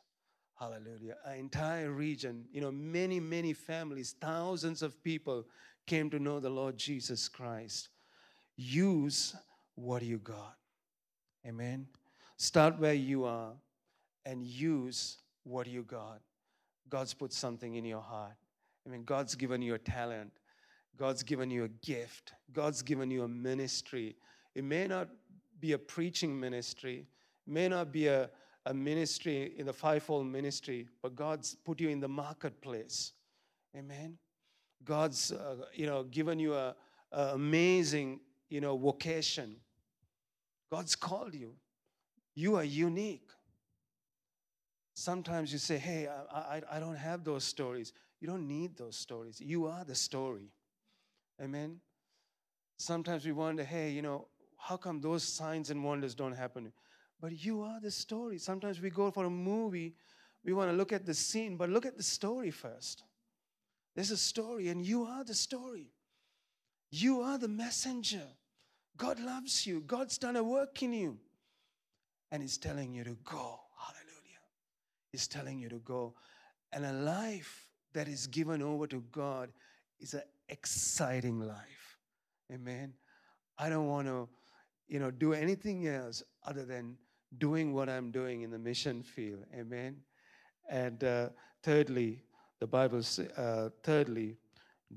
Hallelujah. 0.58 1.16
An 1.24 1.38
entire 1.38 1.90
region, 1.90 2.44
you 2.52 2.60
know, 2.60 2.70
many, 2.70 3.18
many 3.18 3.52
families, 3.52 4.14
thousands 4.20 4.82
of 4.82 5.02
people 5.02 5.46
came 5.86 6.10
to 6.10 6.18
know 6.18 6.40
the 6.40 6.50
Lord 6.50 6.76
Jesus 6.76 7.28
Christ. 7.28 7.88
Use 8.56 9.34
what 9.76 10.02
you 10.02 10.18
got. 10.18 10.56
Amen. 11.46 11.86
Start 12.36 12.78
where 12.78 12.92
you 12.94 13.24
are 13.24 13.52
and 14.24 14.44
use 14.44 15.18
what 15.44 15.66
you 15.66 15.82
got. 15.82 16.20
God's 16.88 17.14
put 17.14 17.32
something 17.32 17.74
in 17.74 17.84
your 17.84 18.00
heart. 18.00 18.34
I 18.86 18.90
mean, 18.90 19.04
God's 19.04 19.34
given 19.34 19.62
you 19.62 19.74
a 19.74 19.78
talent. 19.78 20.32
God's 20.96 21.22
given 21.22 21.50
you 21.50 21.64
a 21.64 21.68
gift. 21.68 22.32
God's 22.52 22.82
given 22.82 23.10
you 23.10 23.22
a 23.22 23.28
ministry. 23.28 24.16
It 24.54 24.64
may 24.64 24.86
not 24.86 25.08
be 25.60 25.72
a 25.72 25.78
preaching 25.78 26.38
ministry, 26.38 27.06
it 27.46 27.52
may 27.52 27.68
not 27.68 27.92
be 27.92 28.06
a, 28.06 28.30
a 28.66 28.74
ministry 28.74 29.52
in 29.56 29.66
the 29.66 29.72
fivefold 29.72 30.26
ministry, 30.26 30.88
but 31.02 31.14
God's 31.14 31.54
put 31.64 31.80
you 31.80 31.88
in 31.88 32.00
the 32.00 32.08
marketplace. 32.08 33.12
Amen. 33.76 34.18
God's, 34.84 35.32
uh, 35.32 35.56
you 35.74 35.86
know, 35.86 36.04
given 36.04 36.38
you 36.38 36.54
a, 36.54 36.74
a 37.12 37.22
amazing, 37.34 38.20
you 38.48 38.60
know, 38.60 38.76
vocation. 38.76 39.56
God's 40.70 40.96
called 40.96 41.34
you. 41.34 41.54
You 42.34 42.56
are 42.56 42.64
unique. 42.64 43.28
Sometimes 45.00 45.50
you 45.50 45.58
say, 45.58 45.78
hey, 45.78 46.08
I, 46.30 46.38
I, 46.38 46.62
I 46.72 46.78
don't 46.78 46.94
have 46.94 47.24
those 47.24 47.42
stories. 47.42 47.94
You 48.20 48.28
don't 48.28 48.46
need 48.46 48.76
those 48.76 48.96
stories. 48.96 49.40
You 49.40 49.64
are 49.64 49.82
the 49.82 49.94
story. 49.94 50.52
Amen. 51.40 51.80
Sometimes 52.76 53.24
we 53.24 53.32
wonder, 53.32 53.64
hey, 53.64 53.88
you 53.88 54.02
know, 54.02 54.28
how 54.58 54.76
come 54.76 55.00
those 55.00 55.22
signs 55.22 55.70
and 55.70 55.82
wonders 55.82 56.14
don't 56.14 56.36
happen? 56.36 56.70
But 57.18 57.42
you 57.42 57.62
are 57.62 57.80
the 57.80 57.90
story. 57.90 58.36
Sometimes 58.36 58.78
we 58.78 58.90
go 58.90 59.10
for 59.10 59.24
a 59.24 59.30
movie, 59.30 59.94
we 60.44 60.52
want 60.52 60.70
to 60.70 60.76
look 60.76 60.92
at 60.92 61.06
the 61.06 61.14
scene, 61.14 61.56
but 61.56 61.70
look 61.70 61.86
at 61.86 61.96
the 61.96 62.02
story 62.02 62.50
first. 62.50 63.02
There's 63.96 64.10
a 64.10 64.18
story, 64.18 64.68
and 64.68 64.84
you 64.84 65.04
are 65.04 65.24
the 65.24 65.32
story. 65.32 65.94
You 66.90 67.22
are 67.22 67.38
the 67.38 67.48
messenger. 67.48 68.26
God 68.98 69.18
loves 69.18 69.66
you. 69.66 69.80
God's 69.80 70.18
done 70.18 70.36
a 70.36 70.44
work 70.44 70.82
in 70.82 70.92
you. 70.92 71.16
And 72.30 72.42
He's 72.42 72.58
telling 72.58 72.92
you 72.92 73.04
to 73.04 73.16
go. 73.24 73.60
He's 75.12 75.26
telling 75.26 75.58
you 75.58 75.68
to 75.68 75.78
go. 75.78 76.14
And 76.72 76.84
a 76.84 76.92
life 76.92 77.68
that 77.92 78.08
is 78.08 78.26
given 78.26 78.62
over 78.62 78.86
to 78.86 79.02
God 79.12 79.50
is 79.98 80.14
an 80.14 80.22
exciting 80.48 81.40
life. 81.40 81.98
Amen. 82.52 82.92
I 83.58 83.68
don't 83.68 83.86
want 83.86 84.06
to, 84.06 84.28
you 84.88 84.98
know, 84.98 85.10
do 85.10 85.32
anything 85.32 85.86
else 85.86 86.22
other 86.46 86.64
than 86.64 86.96
doing 87.38 87.72
what 87.72 87.88
I'm 87.88 88.10
doing 88.10 88.42
in 88.42 88.50
the 88.50 88.58
mission 88.58 89.02
field. 89.02 89.44
Amen. 89.54 89.96
And 90.68 91.02
uh, 91.04 91.28
thirdly, 91.62 92.22
the 92.60 92.66
Bible 92.66 93.02
says, 93.02 93.30
uh, 93.32 93.70
thirdly, 93.82 94.36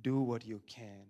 do 0.02 0.22
what 0.22 0.46
you 0.46 0.62
can. 0.68 1.06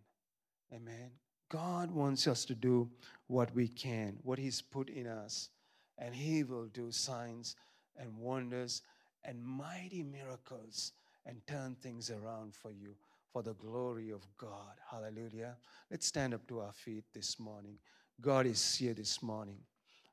Amen. 0.73 1.11
God 1.49 1.91
wants 1.91 2.27
us 2.27 2.45
to 2.45 2.55
do 2.55 2.89
what 3.27 3.53
we 3.53 3.67
can, 3.67 4.17
what 4.23 4.39
He's 4.39 4.61
put 4.61 4.89
in 4.89 5.07
us, 5.07 5.49
and 5.97 6.15
He 6.15 6.43
will 6.43 6.65
do 6.65 6.91
signs 6.91 7.55
and 7.97 8.17
wonders 8.17 8.81
and 9.25 9.43
mighty 9.43 10.03
miracles 10.03 10.91
and 11.25 11.45
turn 11.47 11.75
things 11.81 12.11
around 12.11 12.53
for 12.55 12.71
you 12.71 12.95
for 13.31 13.41
the 13.41 13.53
glory 13.55 14.11
of 14.11 14.21
God. 14.37 14.75
Hallelujah. 14.89 15.57
Let's 15.89 16.05
stand 16.05 16.33
up 16.33 16.45
to 16.47 16.59
our 16.59 16.71
feet 16.71 17.05
this 17.13 17.39
morning. 17.39 17.77
God 18.21 18.45
is 18.45 18.75
here 18.75 18.93
this 18.93 19.23
morning. 19.23 19.57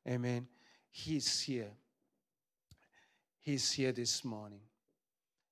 Amen. 0.08 0.46
He's 0.90 1.40
here. 1.40 1.70
He's 3.40 3.70
here 3.70 3.92
this 3.92 4.24
morning. 4.24 4.60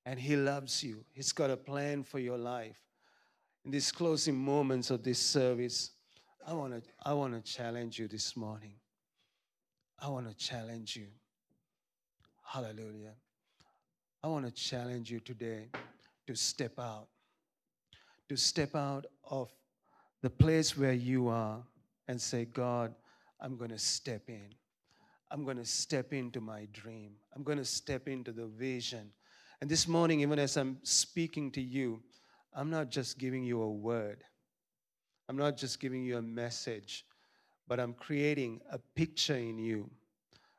And 0.07 0.19
He 0.19 0.37
loves 0.37 0.83
you. 0.83 1.05
He's 1.13 1.33
got 1.33 1.51
a 1.51 1.57
plan 1.57 2.03
for 2.03 2.19
your 2.19 2.39
life. 2.39 2.81
In 3.65 3.71
these 3.71 3.93
closing 3.93 4.37
moments 4.37 4.91
of 4.91 5.03
this 5.03 5.19
service, 5.19 5.91
I 6.47 6.55
want 6.55 6.73
to 6.73 6.91
I 7.05 7.13
want 7.13 7.35
to 7.35 7.53
challenge 7.53 7.99
you 7.99 8.09
this 8.09 8.35
morning. 8.35 8.77
I 9.99 10.09
want 10.09 10.27
to 10.29 10.35
challenge 10.35 10.97
you. 10.97 11.09
Hallelujah. 12.43 13.15
I 14.23 14.27
want 14.27 14.47
to 14.47 14.53
challenge 14.53 15.11
you 15.11 15.21
today 15.21 15.69
to 16.27 16.35
step 16.35 16.79
out, 16.79 17.07
to 18.29 18.37
step 18.37 18.75
out 18.75 19.07
of 19.31 19.49
the 20.23 20.31
place 20.31 20.77
where 20.77 20.93
you 20.93 21.29
are 21.29 21.62
and 22.09 22.21
say, 22.21 22.45
God, 22.45 22.95
I'm 23.41 23.57
going 23.57 23.71
to 23.71 23.79
step 23.79 24.23
in. 24.29 24.49
I'm 25.31 25.45
going 25.45 25.59
to 25.59 25.64
step 25.64 26.12
into 26.12 26.41
my 26.41 26.66
dream. 26.73 27.12
I'm 27.37 27.45
going 27.45 27.59
to 27.59 27.64
step 27.64 28.09
into 28.09 28.33
the 28.33 28.47
vision. 28.47 29.12
And 29.61 29.71
this 29.71 29.87
morning, 29.87 30.21
even 30.21 30.41
as 30.41 30.57
I'm 30.57 30.79
speaking 30.83 31.53
to 31.53 31.61
you, 31.61 32.03
I'm 32.53 32.71
not 32.71 32.91
just 32.91 33.19
giving 33.19 33.45
you 33.45 33.62
a 33.62 33.71
word, 33.71 34.25
I'm 35.29 35.37
not 35.37 35.57
just 35.57 35.79
giving 35.79 36.03
you 36.03 36.16
a 36.16 36.23
message, 36.23 37.05
but 37.69 37.79
I'm 37.79 37.93
creating 37.93 38.62
a 38.73 38.79
picture 38.97 39.37
in 39.37 39.59
you, 39.59 39.91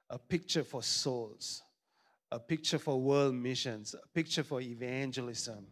a 0.09 0.19
picture 0.19 0.63
for 0.63 0.83
souls, 0.83 1.63
a 2.31 2.39
picture 2.39 2.77
for 2.77 2.99
world 2.99 3.33
missions, 3.33 3.95
a 3.95 4.07
picture 4.13 4.43
for 4.43 4.61
evangelism. 4.61 5.65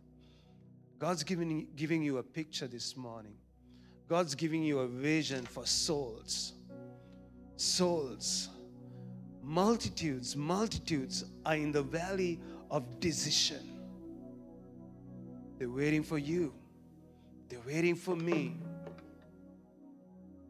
God's 1.00 1.24
giving, 1.24 1.68
giving 1.76 2.02
you 2.02 2.18
a 2.18 2.24
picture 2.24 2.68
this 2.68 2.98
morning. 2.98 3.36
God's 4.08 4.34
giving 4.34 4.64
you 4.64 4.80
a 4.80 4.88
vision 4.88 5.46
for 5.46 5.66
souls. 5.66 6.54
Souls. 7.56 8.50
Multitudes, 9.44 10.36
multitudes 10.36 11.26
are 11.46 11.56
in 11.56 11.72
the 11.72 11.84
valley 11.84 12.40
of 12.72 13.00
decision. 13.00 13.78
They're 15.58 15.70
waiting 15.70 16.04
for 16.04 16.18
you, 16.18 16.54
they're 17.50 17.62
waiting 17.66 17.96
for 17.96 18.16
me 18.16 18.58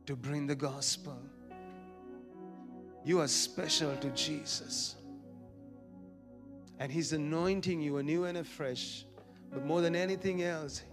to 0.06 0.16
bring 0.16 0.48
the 0.48 0.56
gospel. 0.56 1.18
You 3.06 3.22
are 3.22 3.28
special 3.28 3.96
to 3.98 4.10
Jesus. 4.10 4.97
And 6.80 6.92
He's 6.92 7.14
anointing 7.14 7.82
you 7.82 7.98
anew 7.98 8.26
and 8.26 8.38
afresh. 8.38 9.06
But 9.52 9.66
more 9.66 9.82
than 9.82 9.96
anything 9.96 10.44
else, 10.44 10.84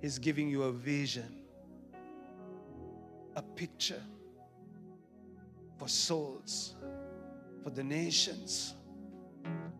He's 0.00 0.18
giving 0.18 0.48
you 0.48 0.62
a 0.64 0.72
vision, 0.72 1.42
a 3.36 3.42
picture 3.42 4.02
for 5.78 5.88
souls, 5.88 6.74
for 7.62 7.70
the 7.70 7.84
nations 7.84 8.74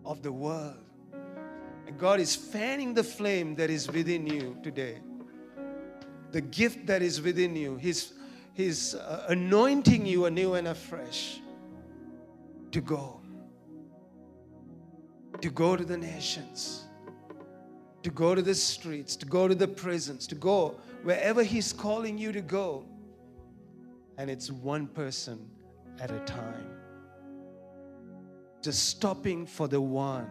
of 0.05 0.23
the 0.23 0.33
world. 0.33 0.77
And 1.87 1.99
God 1.99 2.21
is 2.21 2.37
fanning 2.37 2.95
the 2.95 3.05
flame 3.05 3.55
that 3.57 3.71
is 3.71 3.91
within 3.91 4.27
you 4.27 4.57
today. 4.63 4.99
The 6.33 6.41
gift 6.41 6.87
that 6.87 7.03
is 7.03 7.21
within 7.21 7.57
you. 7.57 7.77
He's, 7.77 8.13
he's 8.55 8.95
uh, 8.95 9.27
anointing 9.29 10.07
you 10.07 10.27
anew 10.27 10.55
and 10.55 10.69
afresh 10.69 11.41
to 12.71 12.81
go 12.81 13.20
to 15.41 15.51
go 15.51 15.77
to 15.77 15.85
the 15.85 15.97
nations, 15.97 16.85
to 18.03 18.11
go 18.11 18.35
to 18.35 18.43
the 18.43 18.55
streets, 18.55 19.17
to 19.17 19.27
go 19.27 19.49
to 19.49 19.55
the 19.55 19.69
prisons, 19.69 20.27
to 20.27 20.35
go 20.35 20.77
wherever 21.03 21.43
He's 21.43 21.73
calling 21.73 22.19
you 22.19 22.33
to 22.33 22.41
go. 22.41 22.85
And 24.19 24.31
it's 24.31 24.51
one 24.51 24.87
person 24.87 25.49
at 25.99 26.11
a 26.11 26.19
time. 26.21 26.67
Just 28.63 28.89
stopping 28.89 29.47
for 29.47 29.69
the 29.69 29.81
one. 29.81 30.29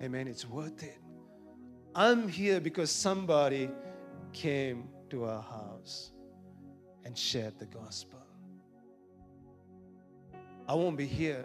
Amen. 0.00 0.28
It's 0.28 0.48
worth 0.48 0.84
it. 0.84 0.98
I'm 1.94 2.28
here 2.28 2.60
because 2.60 2.92
somebody 2.92 3.68
came 4.32 4.88
to 5.10 5.24
our 5.24 5.42
house 5.42 6.12
and 7.04 7.18
shared 7.18 7.58
the 7.58 7.66
gospel. 7.66 8.22
I 10.68 10.74
won't 10.74 10.96
be 10.96 11.06
here 11.06 11.44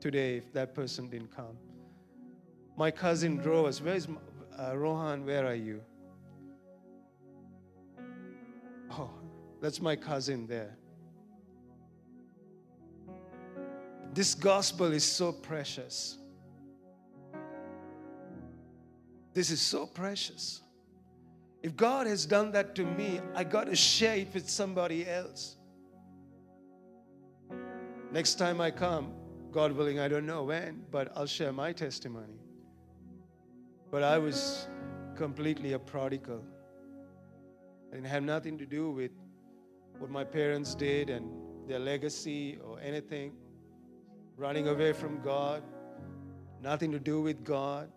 today 0.00 0.36
if 0.36 0.52
that 0.52 0.74
person 0.74 1.08
didn't 1.08 1.34
come. 1.34 1.56
My 2.76 2.90
cousin 2.90 3.36
drove 3.36 3.66
us. 3.66 3.80
Where's 3.80 4.06
uh, 4.58 4.76
Rohan? 4.76 5.24
Where 5.24 5.46
are 5.46 5.54
you? 5.54 5.80
Oh, 8.90 9.10
that's 9.60 9.80
my 9.80 9.96
cousin 9.96 10.46
there. 10.46 10.76
This 14.12 14.34
gospel 14.34 14.92
is 14.92 15.04
so 15.04 15.32
precious. 15.32 16.18
This 19.34 19.50
is 19.50 19.60
so 19.60 19.86
precious. 19.86 20.62
If 21.62 21.76
God 21.76 22.06
has 22.06 22.24
done 22.24 22.52
that 22.52 22.74
to 22.76 22.84
me, 22.84 23.20
I 23.34 23.44
got 23.44 23.66
to 23.66 23.76
share 23.76 24.16
it 24.16 24.32
with 24.32 24.48
somebody 24.48 25.06
else. 25.06 25.56
Next 28.12 28.36
time 28.36 28.60
I 28.60 28.70
come, 28.70 29.12
God 29.56 29.72
willing, 29.72 29.98
I 29.98 30.06
don't 30.06 30.26
know 30.26 30.42
when, 30.42 30.82
but 30.90 31.10
I'll 31.16 31.24
share 31.24 31.50
my 31.50 31.72
testimony. 31.72 32.42
But 33.90 34.02
I 34.02 34.18
was 34.18 34.68
completely 35.14 35.72
a 35.72 35.78
prodigal. 35.78 36.44
I 37.90 37.94
didn't 37.94 38.08
have 38.08 38.22
nothing 38.22 38.58
to 38.58 38.66
do 38.66 38.90
with 38.90 39.12
what 39.98 40.10
my 40.10 40.24
parents 40.24 40.74
did 40.74 41.08
and 41.08 41.30
their 41.66 41.78
legacy 41.78 42.58
or 42.62 42.78
anything, 42.80 43.32
running 44.36 44.68
away 44.68 44.92
from 44.92 45.22
God, 45.22 45.62
nothing 46.60 46.92
to 46.92 46.98
do 46.98 47.22
with 47.22 47.42
God. 47.42 47.90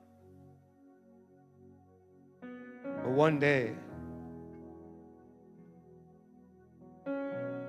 But 2.41 3.11
one 3.11 3.37
day, 3.37 3.73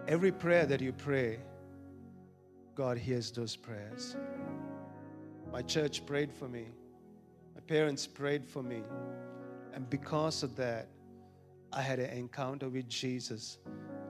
every 0.07 0.31
prayer 0.31 0.65
that 0.67 0.81
you 0.81 0.93
pray, 0.93 1.41
God 2.75 2.99
hears 2.99 3.31
those 3.31 3.57
prayers. 3.57 4.17
My 5.53 5.63
church 5.63 6.07
prayed 6.07 6.33
for 6.33 6.49
me. 6.49 6.67
My 7.55 7.61
parents 7.63 8.07
prayed 8.07 8.47
for 8.47 8.63
me. 8.63 8.83
And 9.75 9.89
because 9.89 10.43
of 10.43 10.57
that, 10.57 10.89
I 11.73 11.83
had 11.83 11.99
an 11.99 12.11
encounter 12.11 12.69
with 12.69 12.89
Jesus 12.89 13.59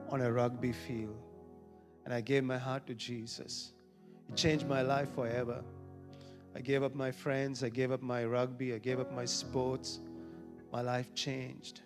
on 0.09 0.21
a 0.21 0.31
rugby 0.31 0.71
field. 0.71 1.17
And 2.05 2.13
I 2.13 2.21
gave 2.21 2.43
my 2.43 2.57
heart 2.57 2.87
to 2.87 2.93
Jesus. 2.93 3.73
It 4.29 4.35
changed 4.35 4.67
my 4.67 4.81
life 4.81 5.13
forever. 5.13 5.63
I 6.55 6.61
gave 6.61 6.83
up 6.83 6.95
my 6.95 7.11
friends, 7.11 7.63
I 7.63 7.69
gave 7.69 7.91
up 7.91 8.01
my 8.01 8.25
rugby, 8.25 8.73
I 8.73 8.77
gave 8.77 8.99
up 8.99 9.13
my 9.13 9.25
sports. 9.25 9.99
My 10.71 10.81
life 10.81 11.13
changed. 11.13 11.81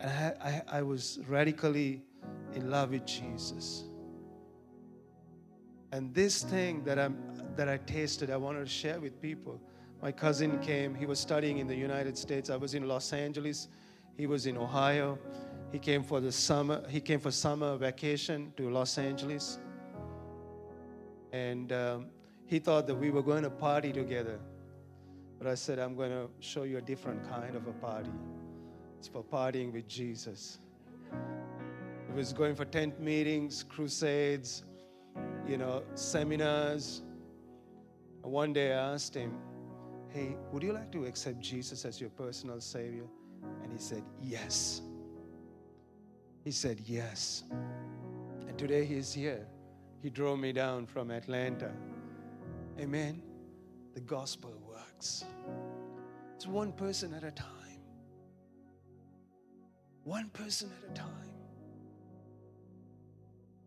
And 0.00 0.10
I, 0.10 0.34
I, 0.40 0.78
I 0.78 0.82
was 0.82 1.18
radically 1.26 2.02
in 2.54 2.70
love 2.70 2.90
with 2.90 3.04
Jesus. 3.06 3.87
And 5.92 6.12
this 6.14 6.42
thing 6.42 6.84
that, 6.84 6.98
I'm, 6.98 7.16
that 7.56 7.68
I 7.68 7.78
tasted, 7.78 8.30
I 8.30 8.36
wanted 8.36 8.60
to 8.60 8.70
share 8.70 9.00
with 9.00 9.20
people. 9.22 9.60
My 10.02 10.12
cousin 10.12 10.58
came, 10.60 10.94
he 10.94 11.06
was 11.06 11.18
studying 11.18 11.58
in 11.58 11.66
the 11.66 11.74
United 11.74 12.16
States. 12.16 12.50
I 12.50 12.56
was 12.56 12.74
in 12.74 12.86
Los 12.86 13.12
Angeles, 13.12 13.68
he 14.16 14.26
was 14.26 14.46
in 14.46 14.56
Ohio. 14.56 15.18
He 15.72 15.78
came 15.78 16.02
for 16.02 16.20
the 16.20 16.32
summer, 16.32 16.82
he 16.88 17.00
came 17.00 17.20
for 17.20 17.30
summer 17.30 17.76
vacation 17.76 18.52
to 18.56 18.70
Los 18.70 18.96
Angeles. 18.96 19.58
And 21.32 21.72
um, 21.72 22.06
he 22.46 22.58
thought 22.58 22.86
that 22.86 22.94
we 22.94 23.10
were 23.10 23.22
going 23.22 23.42
to 23.42 23.50
party 23.50 23.92
together. 23.92 24.38
But 25.38 25.46
I 25.46 25.54
said, 25.54 25.78
I'm 25.78 25.94
going 25.94 26.10
to 26.10 26.28
show 26.40 26.62
you 26.64 26.78
a 26.78 26.80
different 26.80 27.28
kind 27.28 27.54
of 27.54 27.66
a 27.66 27.72
party. 27.72 28.10
It's 28.98 29.08
for 29.08 29.22
partying 29.22 29.72
with 29.72 29.86
Jesus. 29.86 30.58
He 32.08 32.16
was 32.16 32.32
going 32.32 32.54
for 32.54 32.64
tent 32.64 33.00
meetings, 33.00 33.62
crusades, 33.62 34.64
you 35.46 35.56
know, 35.56 35.82
seminars. 35.94 37.02
And 38.22 38.32
one 38.32 38.52
day 38.52 38.72
I 38.72 38.92
asked 38.94 39.14
him, 39.14 39.32
Hey, 40.08 40.36
would 40.52 40.62
you 40.62 40.72
like 40.72 40.90
to 40.92 41.04
accept 41.04 41.40
Jesus 41.40 41.84
as 41.84 42.00
your 42.00 42.10
personal 42.10 42.60
Savior? 42.60 43.04
And 43.62 43.72
he 43.72 43.78
said, 43.78 44.02
Yes. 44.22 44.82
He 46.44 46.50
said, 46.50 46.80
Yes. 46.84 47.44
And 48.46 48.58
today 48.58 48.84
he's 48.84 49.12
here. 49.12 49.46
He 50.02 50.10
drove 50.10 50.38
me 50.38 50.52
down 50.52 50.86
from 50.86 51.10
Atlanta. 51.10 51.72
Amen. 52.78 53.22
The 53.94 54.00
gospel 54.00 54.54
works. 54.66 55.24
It's 56.36 56.46
one 56.46 56.72
person 56.72 57.12
at 57.14 57.24
a 57.24 57.32
time. 57.32 57.48
One 60.04 60.30
person 60.30 60.70
at 60.82 60.90
a 60.90 60.94
time. 60.94 61.32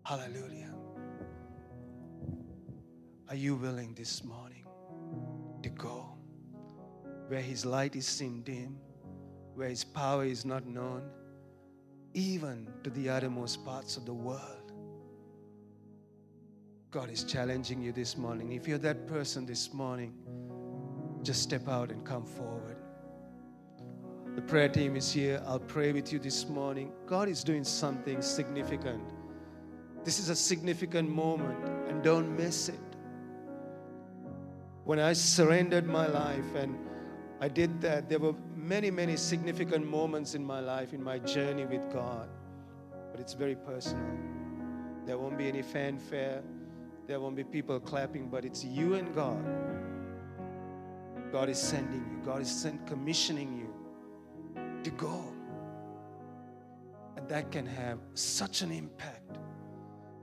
Hallelujah. 0.03 0.73
Are 3.31 3.35
you 3.35 3.55
willing 3.55 3.93
this 3.93 4.25
morning 4.25 4.65
to 5.63 5.69
go 5.69 6.17
where 7.29 7.39
His 7.39 7.65
light 7.65 7.95
is 7.95 8.05
seen 8.05 8.41
dim, 8.41 8.75
where 9.55 9.69
His 9.69 9.85
power 9.85 10.25
is 10.25 10.43
not 10.43 10.67
known, 10.67 11.03
even 12.13 12.67
to 12.83 12.89
the 12.89 13.07
uttermost 13.07 13.63
parts 13.63 13.95
of 13.95 14.05
the 14.05 14.13
world? 14.13 14.73
God 16.91 17.09
is 17.09 17.23
challenging 17.23 17.81
you 17.81 17.93
this 17.93 18.17
morning. 18.17 18.51
If 18.51 18.67
you're 18.67 18.77
that 18.79 19.07
person 19.07 19.45
this 19.45 19.73
morning, 19.73 20.13
just 21.23 21.41
step 21.41 21.69
out 21.69 21.89
and 21.89 22.05
come 22.05 22.25
forward. 22.25 22.75
The 24.35 24.41
prayer 24.41 24.67
team 24.67 24.97
is 24.97 25.09
here. 25.09 25.41
I'll 25.47 25.57
pray 25.57 25.93
with 25.93 26.11
you 26.11 26.19
this 26.19 26.49
morning. 26.49 26.91
God 27.05 27.29
is 27.29 27.45
doing 27.45 27.63
something 27.63 28.21
significant. 28.21 29.13
This 30.03 30.19
is 30.19 30.27
a 30.27 30.35
significant 30.35 31.09
moment, 31.09 31.65
and 31.87 32.03
don't 32.03 32.35
miss 32.35 32.67
it. 32.67 32.90
When 34.91 34.99
I 34.99 35.13
surrendered 35.13 35.87
my 35.87 36.05
life 36.05 36.53
and 36.53 36.77
I 37.39 37.47
did 37.47 37.79
that, 37.79 38.09
there 38.09 38.19
were 38.19 38.33
many, 38.57 38.91
many 38.91 39.15
significant 39.15 39.89
moments 39.89 40.35
in 40.35 40.43
my 40.43 40.59
life, 40.59 40.91
in 40.91 41.01
my 41.01 41.17
journey 41.17 41.63
with 41.63 41.89
God. 41.93 42.27
But 43.09 43.21
it's 43.21 43.31
very 43.31 43.55
personal. 43.55 44.03
There 45.05 45.17
won't 45.17 45.37
be 45.37 45.47
any 45.47 45.61
fanfare, 45.61 46.43
there 47.07 47.21
won't 47.21 47.37
be 47.37 47.45
people 47.45 47.79
clapping, 47.79 48.27
but 48.27 48.43
it's 48.43 48.65
you 48.65 48.95
and 48.95 49.15
God. 49.15 49.41
God 51.31 51.47
is 51.47 51.57
sending 51.57 52.05
you, 52.11 52.25
God 52.25 52.41
is 52.41 52.51
sent, 52.51 52.85
commissioning 52.85 53.57
you 53.57 54.83
to 54.83 54.89
go. 54.89 55.23
And 57.15 57.29
that 57.29 57.49
can 57.49 57.65
have 57.65 57.99
such 58.13 58.61
an 58.61 58.73
impact, 58.73 59.37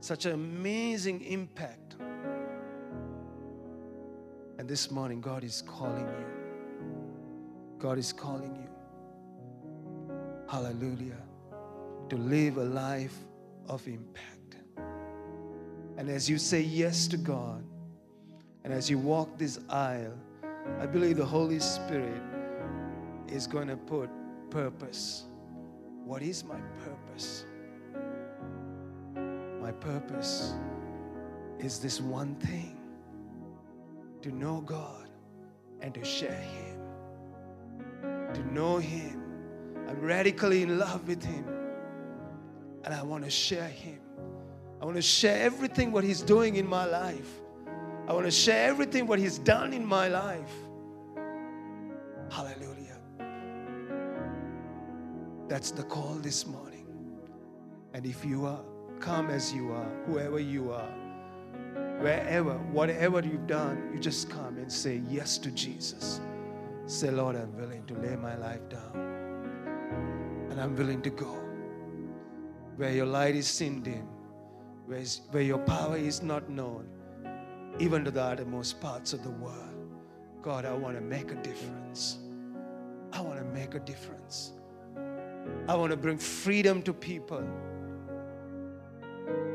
such 0.00 0.26
an 0.26 0.32
amazing 0.32 1.22
impact. 1.22 1.87
And 4.58 4.68
this 4.68 4.90
morning, 4.90 5.20
God 5.20 5.44
is 5.44 5.62
calling 5.62 6.04
you. 6.04 6.26
God 7.78 7.96
is 7.96 8.12
calling 8.12 8.56
you. 8.56 8.68
Hallelujah. 10.50 11.22
To 12.08 12.16
live 12.16 12.56
a 12.56 12.64
life 12.64 13.14
of 13.68 13.86
impact. 13.86 14.56
And 15.96 16.10
as 16.10 16.28
you 16.28 16.38
say 16.38 16.60
yes 16.60 17.06
to 17.08 17.16
God, 17.16 17.64
and 18.64 18.72
as 18.72 18.90
you 18.90 18.98
walk 18.98 19.38
this 19.38 19.60
aisle, 19.68 20.18
I 20.80 20.86
believe 20.86 21.18
the 21.18 21.24
Holy 21.24 21.60
Spirit 21.60 22.22
is 23.28 23.46
going 23.46 23.68
to 23.68 23.76
put 23.76 24.10
purpose. 24.50 25.24
What 26.04 26.20
is 26.20 26.42
my 26.42 26.58
purpose? 26.84 27.44
My 29.60 29.70
purpose 29.70 30.54
is 31.60 31.78
this 31.78 32.00
one 32.00 32.34
thing 32.36 32.77
to 34.22 34.30
know 34.30 34.60
God 34.60 35.08
and 35.80 35.94
to 35.94 36.04
share 36.04 36.32
Him. 36.32 36.80
To 38.34 38.52
know 38.52 38.78
Him. 38.78 39.22
I'm 39.88 40.00
radically 40.00 40.62
in 40.62 40.78
love 40.78 41.06
with 41.08 41.22
Him, 41.24 41.46
and 42.84 42.92
I 42.92 43.02
want 43.02 43.24
to 43.24 43.30
share 43.30 43.68
Him. 43.68 44.00
I 44.80 44.84
want 44.84 44.96
to 44.96 45.02
share 45.02 45.42
everything 45.42 45.92
what 45.92 46.04
He's 46.04 46.20
doing 46.20 46.56
in 46.56 46.68
my 46.68 46.84
life. 46.84 47.30
I 48.06 48.12
want 48.12 48.26
to 48.26 48.30
share 48.30 48.68
everything 48.68 49.06
what 49.06 49.18
He's 49.18 49.38
done 49.38 49.72
in 49.72 49.84
my 49.84 50.08
life. 50.08 50.52
Hallelujah. 52.30 52.98
That's 55.48 55.70
the 55.70 55.82
call 55.84 56.14
this 56.16 56.46
morning. 56.46 56.86
And 57.94 58.04
if 58.04 58.24
you 58.24 58.44
are, 58.44 58.62
come 59.00 59.30
as 59.30 59.52
you 59.52 59.72
are, 59.72 59.90
whoever 60.06 60.38
you 60.38 60.70
are, 60.72 61.07
wherever, 62.00 62.54
whatever 62.72 63.20
you've 63.20 63.46
done, 63.46 63.90
you 63.92 64.00
just 64.00 64.30
come 64.30 64.56
and 64.58 64.70
say 64.70 65.02
yes 65.08 65.38
to 65.38 65.50
Jesus. 65.50 66.20
Say, 66.86 67.10
Lord, 67.10 67.36
I'm 67.36 67.56
willing 67.56 67.84
to 67.86 67.94
lay 67.94 68.16
my 68.16 68.36
life 68.36 68.66
down. 68.68 70.46
And 70.50 70.60
I'm 70.60 70.74
willing 70.76 71.02
to 71.02 71.10
go 71.10 71.38
where 72.76 72.92
your 72.92 73.06
light 73.06 73.34
is 73.34 73.46
seen 73.46 73.82
dim 73.82 74.08
where, 74.88 75.04
where 75.30 75.42
your 75.42 75.58
power 75.58 75.98
is 75.98 76.22
not 76.22 76.48
known, 76.48 76.88
even 77.78 78.04
to 78.04 78.10
the 78.10 78.22
uttermost 78.22 78.80
parts 78.80 79.12
of 79.12 79.22
the 79.22 79.30
world. 79.30 79.54
God, 80.40 80.64
I 80.64 80.72
want 80.72 80.96
to 80.96 81.02
make 81.02 81.30
a 81.30 81.34
difference. 81.36 82.18
I 83.12 83.20
want 83.20 83.38
to 83.38 83.44
make 83.44 83.74
a 83.74 83.80
difference. 83.80 84.52
I 85.68 85.76
want 85.76 85.90
to 85.90 85.96
bring 85.96 86.16
freedom 86.16 86.82
to 86.82 86.94
people. 86.94 87.46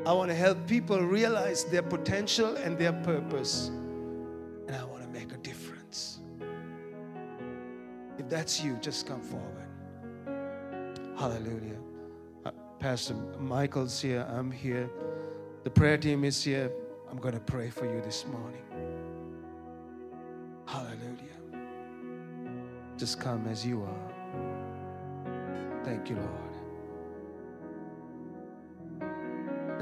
I 0.06 0.12
want 0.12 0.30
to 0.30 0.36
help 0.36 0.68
people 0.68 1.00
realize 1.02 1.64
their 1.66 1.82
potential 1.82 2.58
and 2.58 2.78
their 2.78 2.92
purpose. 2.92 3.70
And 4.68 4.76
I 4.76 4.84
want 4.84 5.02
to 5.04 5.10
make 5.10 5.32
a 5.32 5.38
difference. 5.38 6.20
If 8.18 8.28
that's 8.30 8.62
you, 8.62 8.78
just 8.82 9.08
come 9.08 9.22
forward. 9.22 9.68
Hallelujah. 11.18 11.78
Uh, 12.46 12.52
Pastor 12.80 13.14
Michael's 13.40 14.02
here. 14.02 14.28
I'm 14.30 14.52
here. 14.52 14.90
The 15.64 15.70
prayer 15.70 15.98
team 15.98 16.26
is 16.26 16.44
here. 16.44 16.70
I'm 17.10 17.18
going 17.18 17.36
to 17.36 17.40
pray 17.40 17.70
for 17.70 17.86
you 17.86 18.02
this 18.02 18.26
morning. 18.26 18.64
Hallelujah. 20.66 21.38
Just 22.98 23.20
come 23.22 23.48
as 23.48 23.66
you 23.66 23.84
are. 23.84 24.14
Thank 25.84 26.10
you, 26.10 26.16
Lord. 26.16 26.53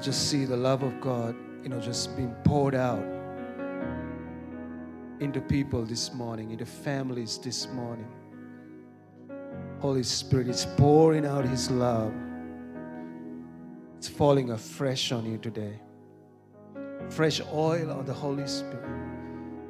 Just 0.02 0.30
see 0.30 0.46
the 0.46 0.58
love 0.58 0.84
of 0.84 1.00
God, 1.00 1.36
you 1.64 1.70
know, 1.70 1.80
just 1.80 2.16
being 2.18 2.34
poured 2.44 2.76
out 2.76 3.04
into 5.20 5.40
people 5.42 5.84
this 5.86 6.14
morning, 6.14 6.52
into 6.52 6.66
families 6.66 7.38
this 7.38 7.68
morning. 7.70 8.08
Holy 9.80 10.04
Spirit 10.04 10.48
is 10.48 10.66
pouring 10.78 11.26
out 11.26 11.46
His 11.46 11.72
love 11.72 12.14
It's 13.98 14.08
falling 14.08 14.52
afresh 14.52 15.12
on 15.12 15.26
you 15.26 15.38
today. 15.38 15.80
Fresh 17.10 17.42
oil 17.54 17.92
of 17.92 18.08
the 18.08 18.14
Holy 18.14 18.48
Spirit, 18.48 18.86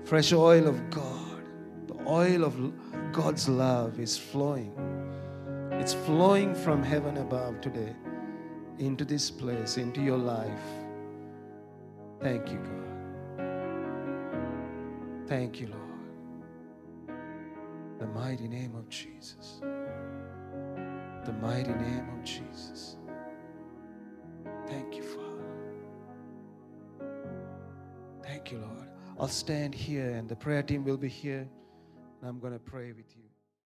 fresh 0.05 0.31
oil 0.33 0.67
of 0.67 0.89
God. 0.89 1.43
The 1.87 1.97
oil 2.07 2.45
of 2.45 2.55
God's 3.11 3.49
love 3.49 3.99
is 3.99 4.17
flowing. 4.17 4.73
It's 5.73 5.93
flowing 5.93 6.55
from 6.55 6.83
heaven 6.83 7.17
above 7.17 7.61
today 7.61 7.95
into 8.79 9.05
this 9.05 9.29
place, 9.31 9.77
into 9.77 10.01
your 10.01 10.17
life. 10.17 10.63
Thank 12.21 12.51
you, 12.51 12.57
God. 12.57 12.91
Thank 15.27 15.59
you, 15.59 15.67
Lord. 15.67 15.81
The 17.99 18.07
mighty 18.07 18.47
name 18.47 18.75
of 18.75 18.89
Jesus. 18.89 19.59
The 19.61 21.33
mighty 21.41 21.73
name 21.73 22.07
of 22.17 22.23
Jesus. 22.23 22.97
Thank 24.67 24.95
you, 24.95 25.03
Father. 25.03 25.27
Thank 28.23 28.51
you, 28.51 28.59
Lord. 28.59 28.87
I'll 29.19 29.27
stand 29.27 29.75
here 29.75 30.11
and 30.11 30.27
the 30.27 30.35
prayer 30.35 30.63
team 30.63 30.83
will 30.83 30.97
be 30.97 31.09
here. 31.09 31.47
And 32.21 32.29
I'm 32.29 32.39
going 32.39 32.53
to 32.53 32.59
pray 32.59 32.91
with 32.91 33.15
you. 33.15 33.30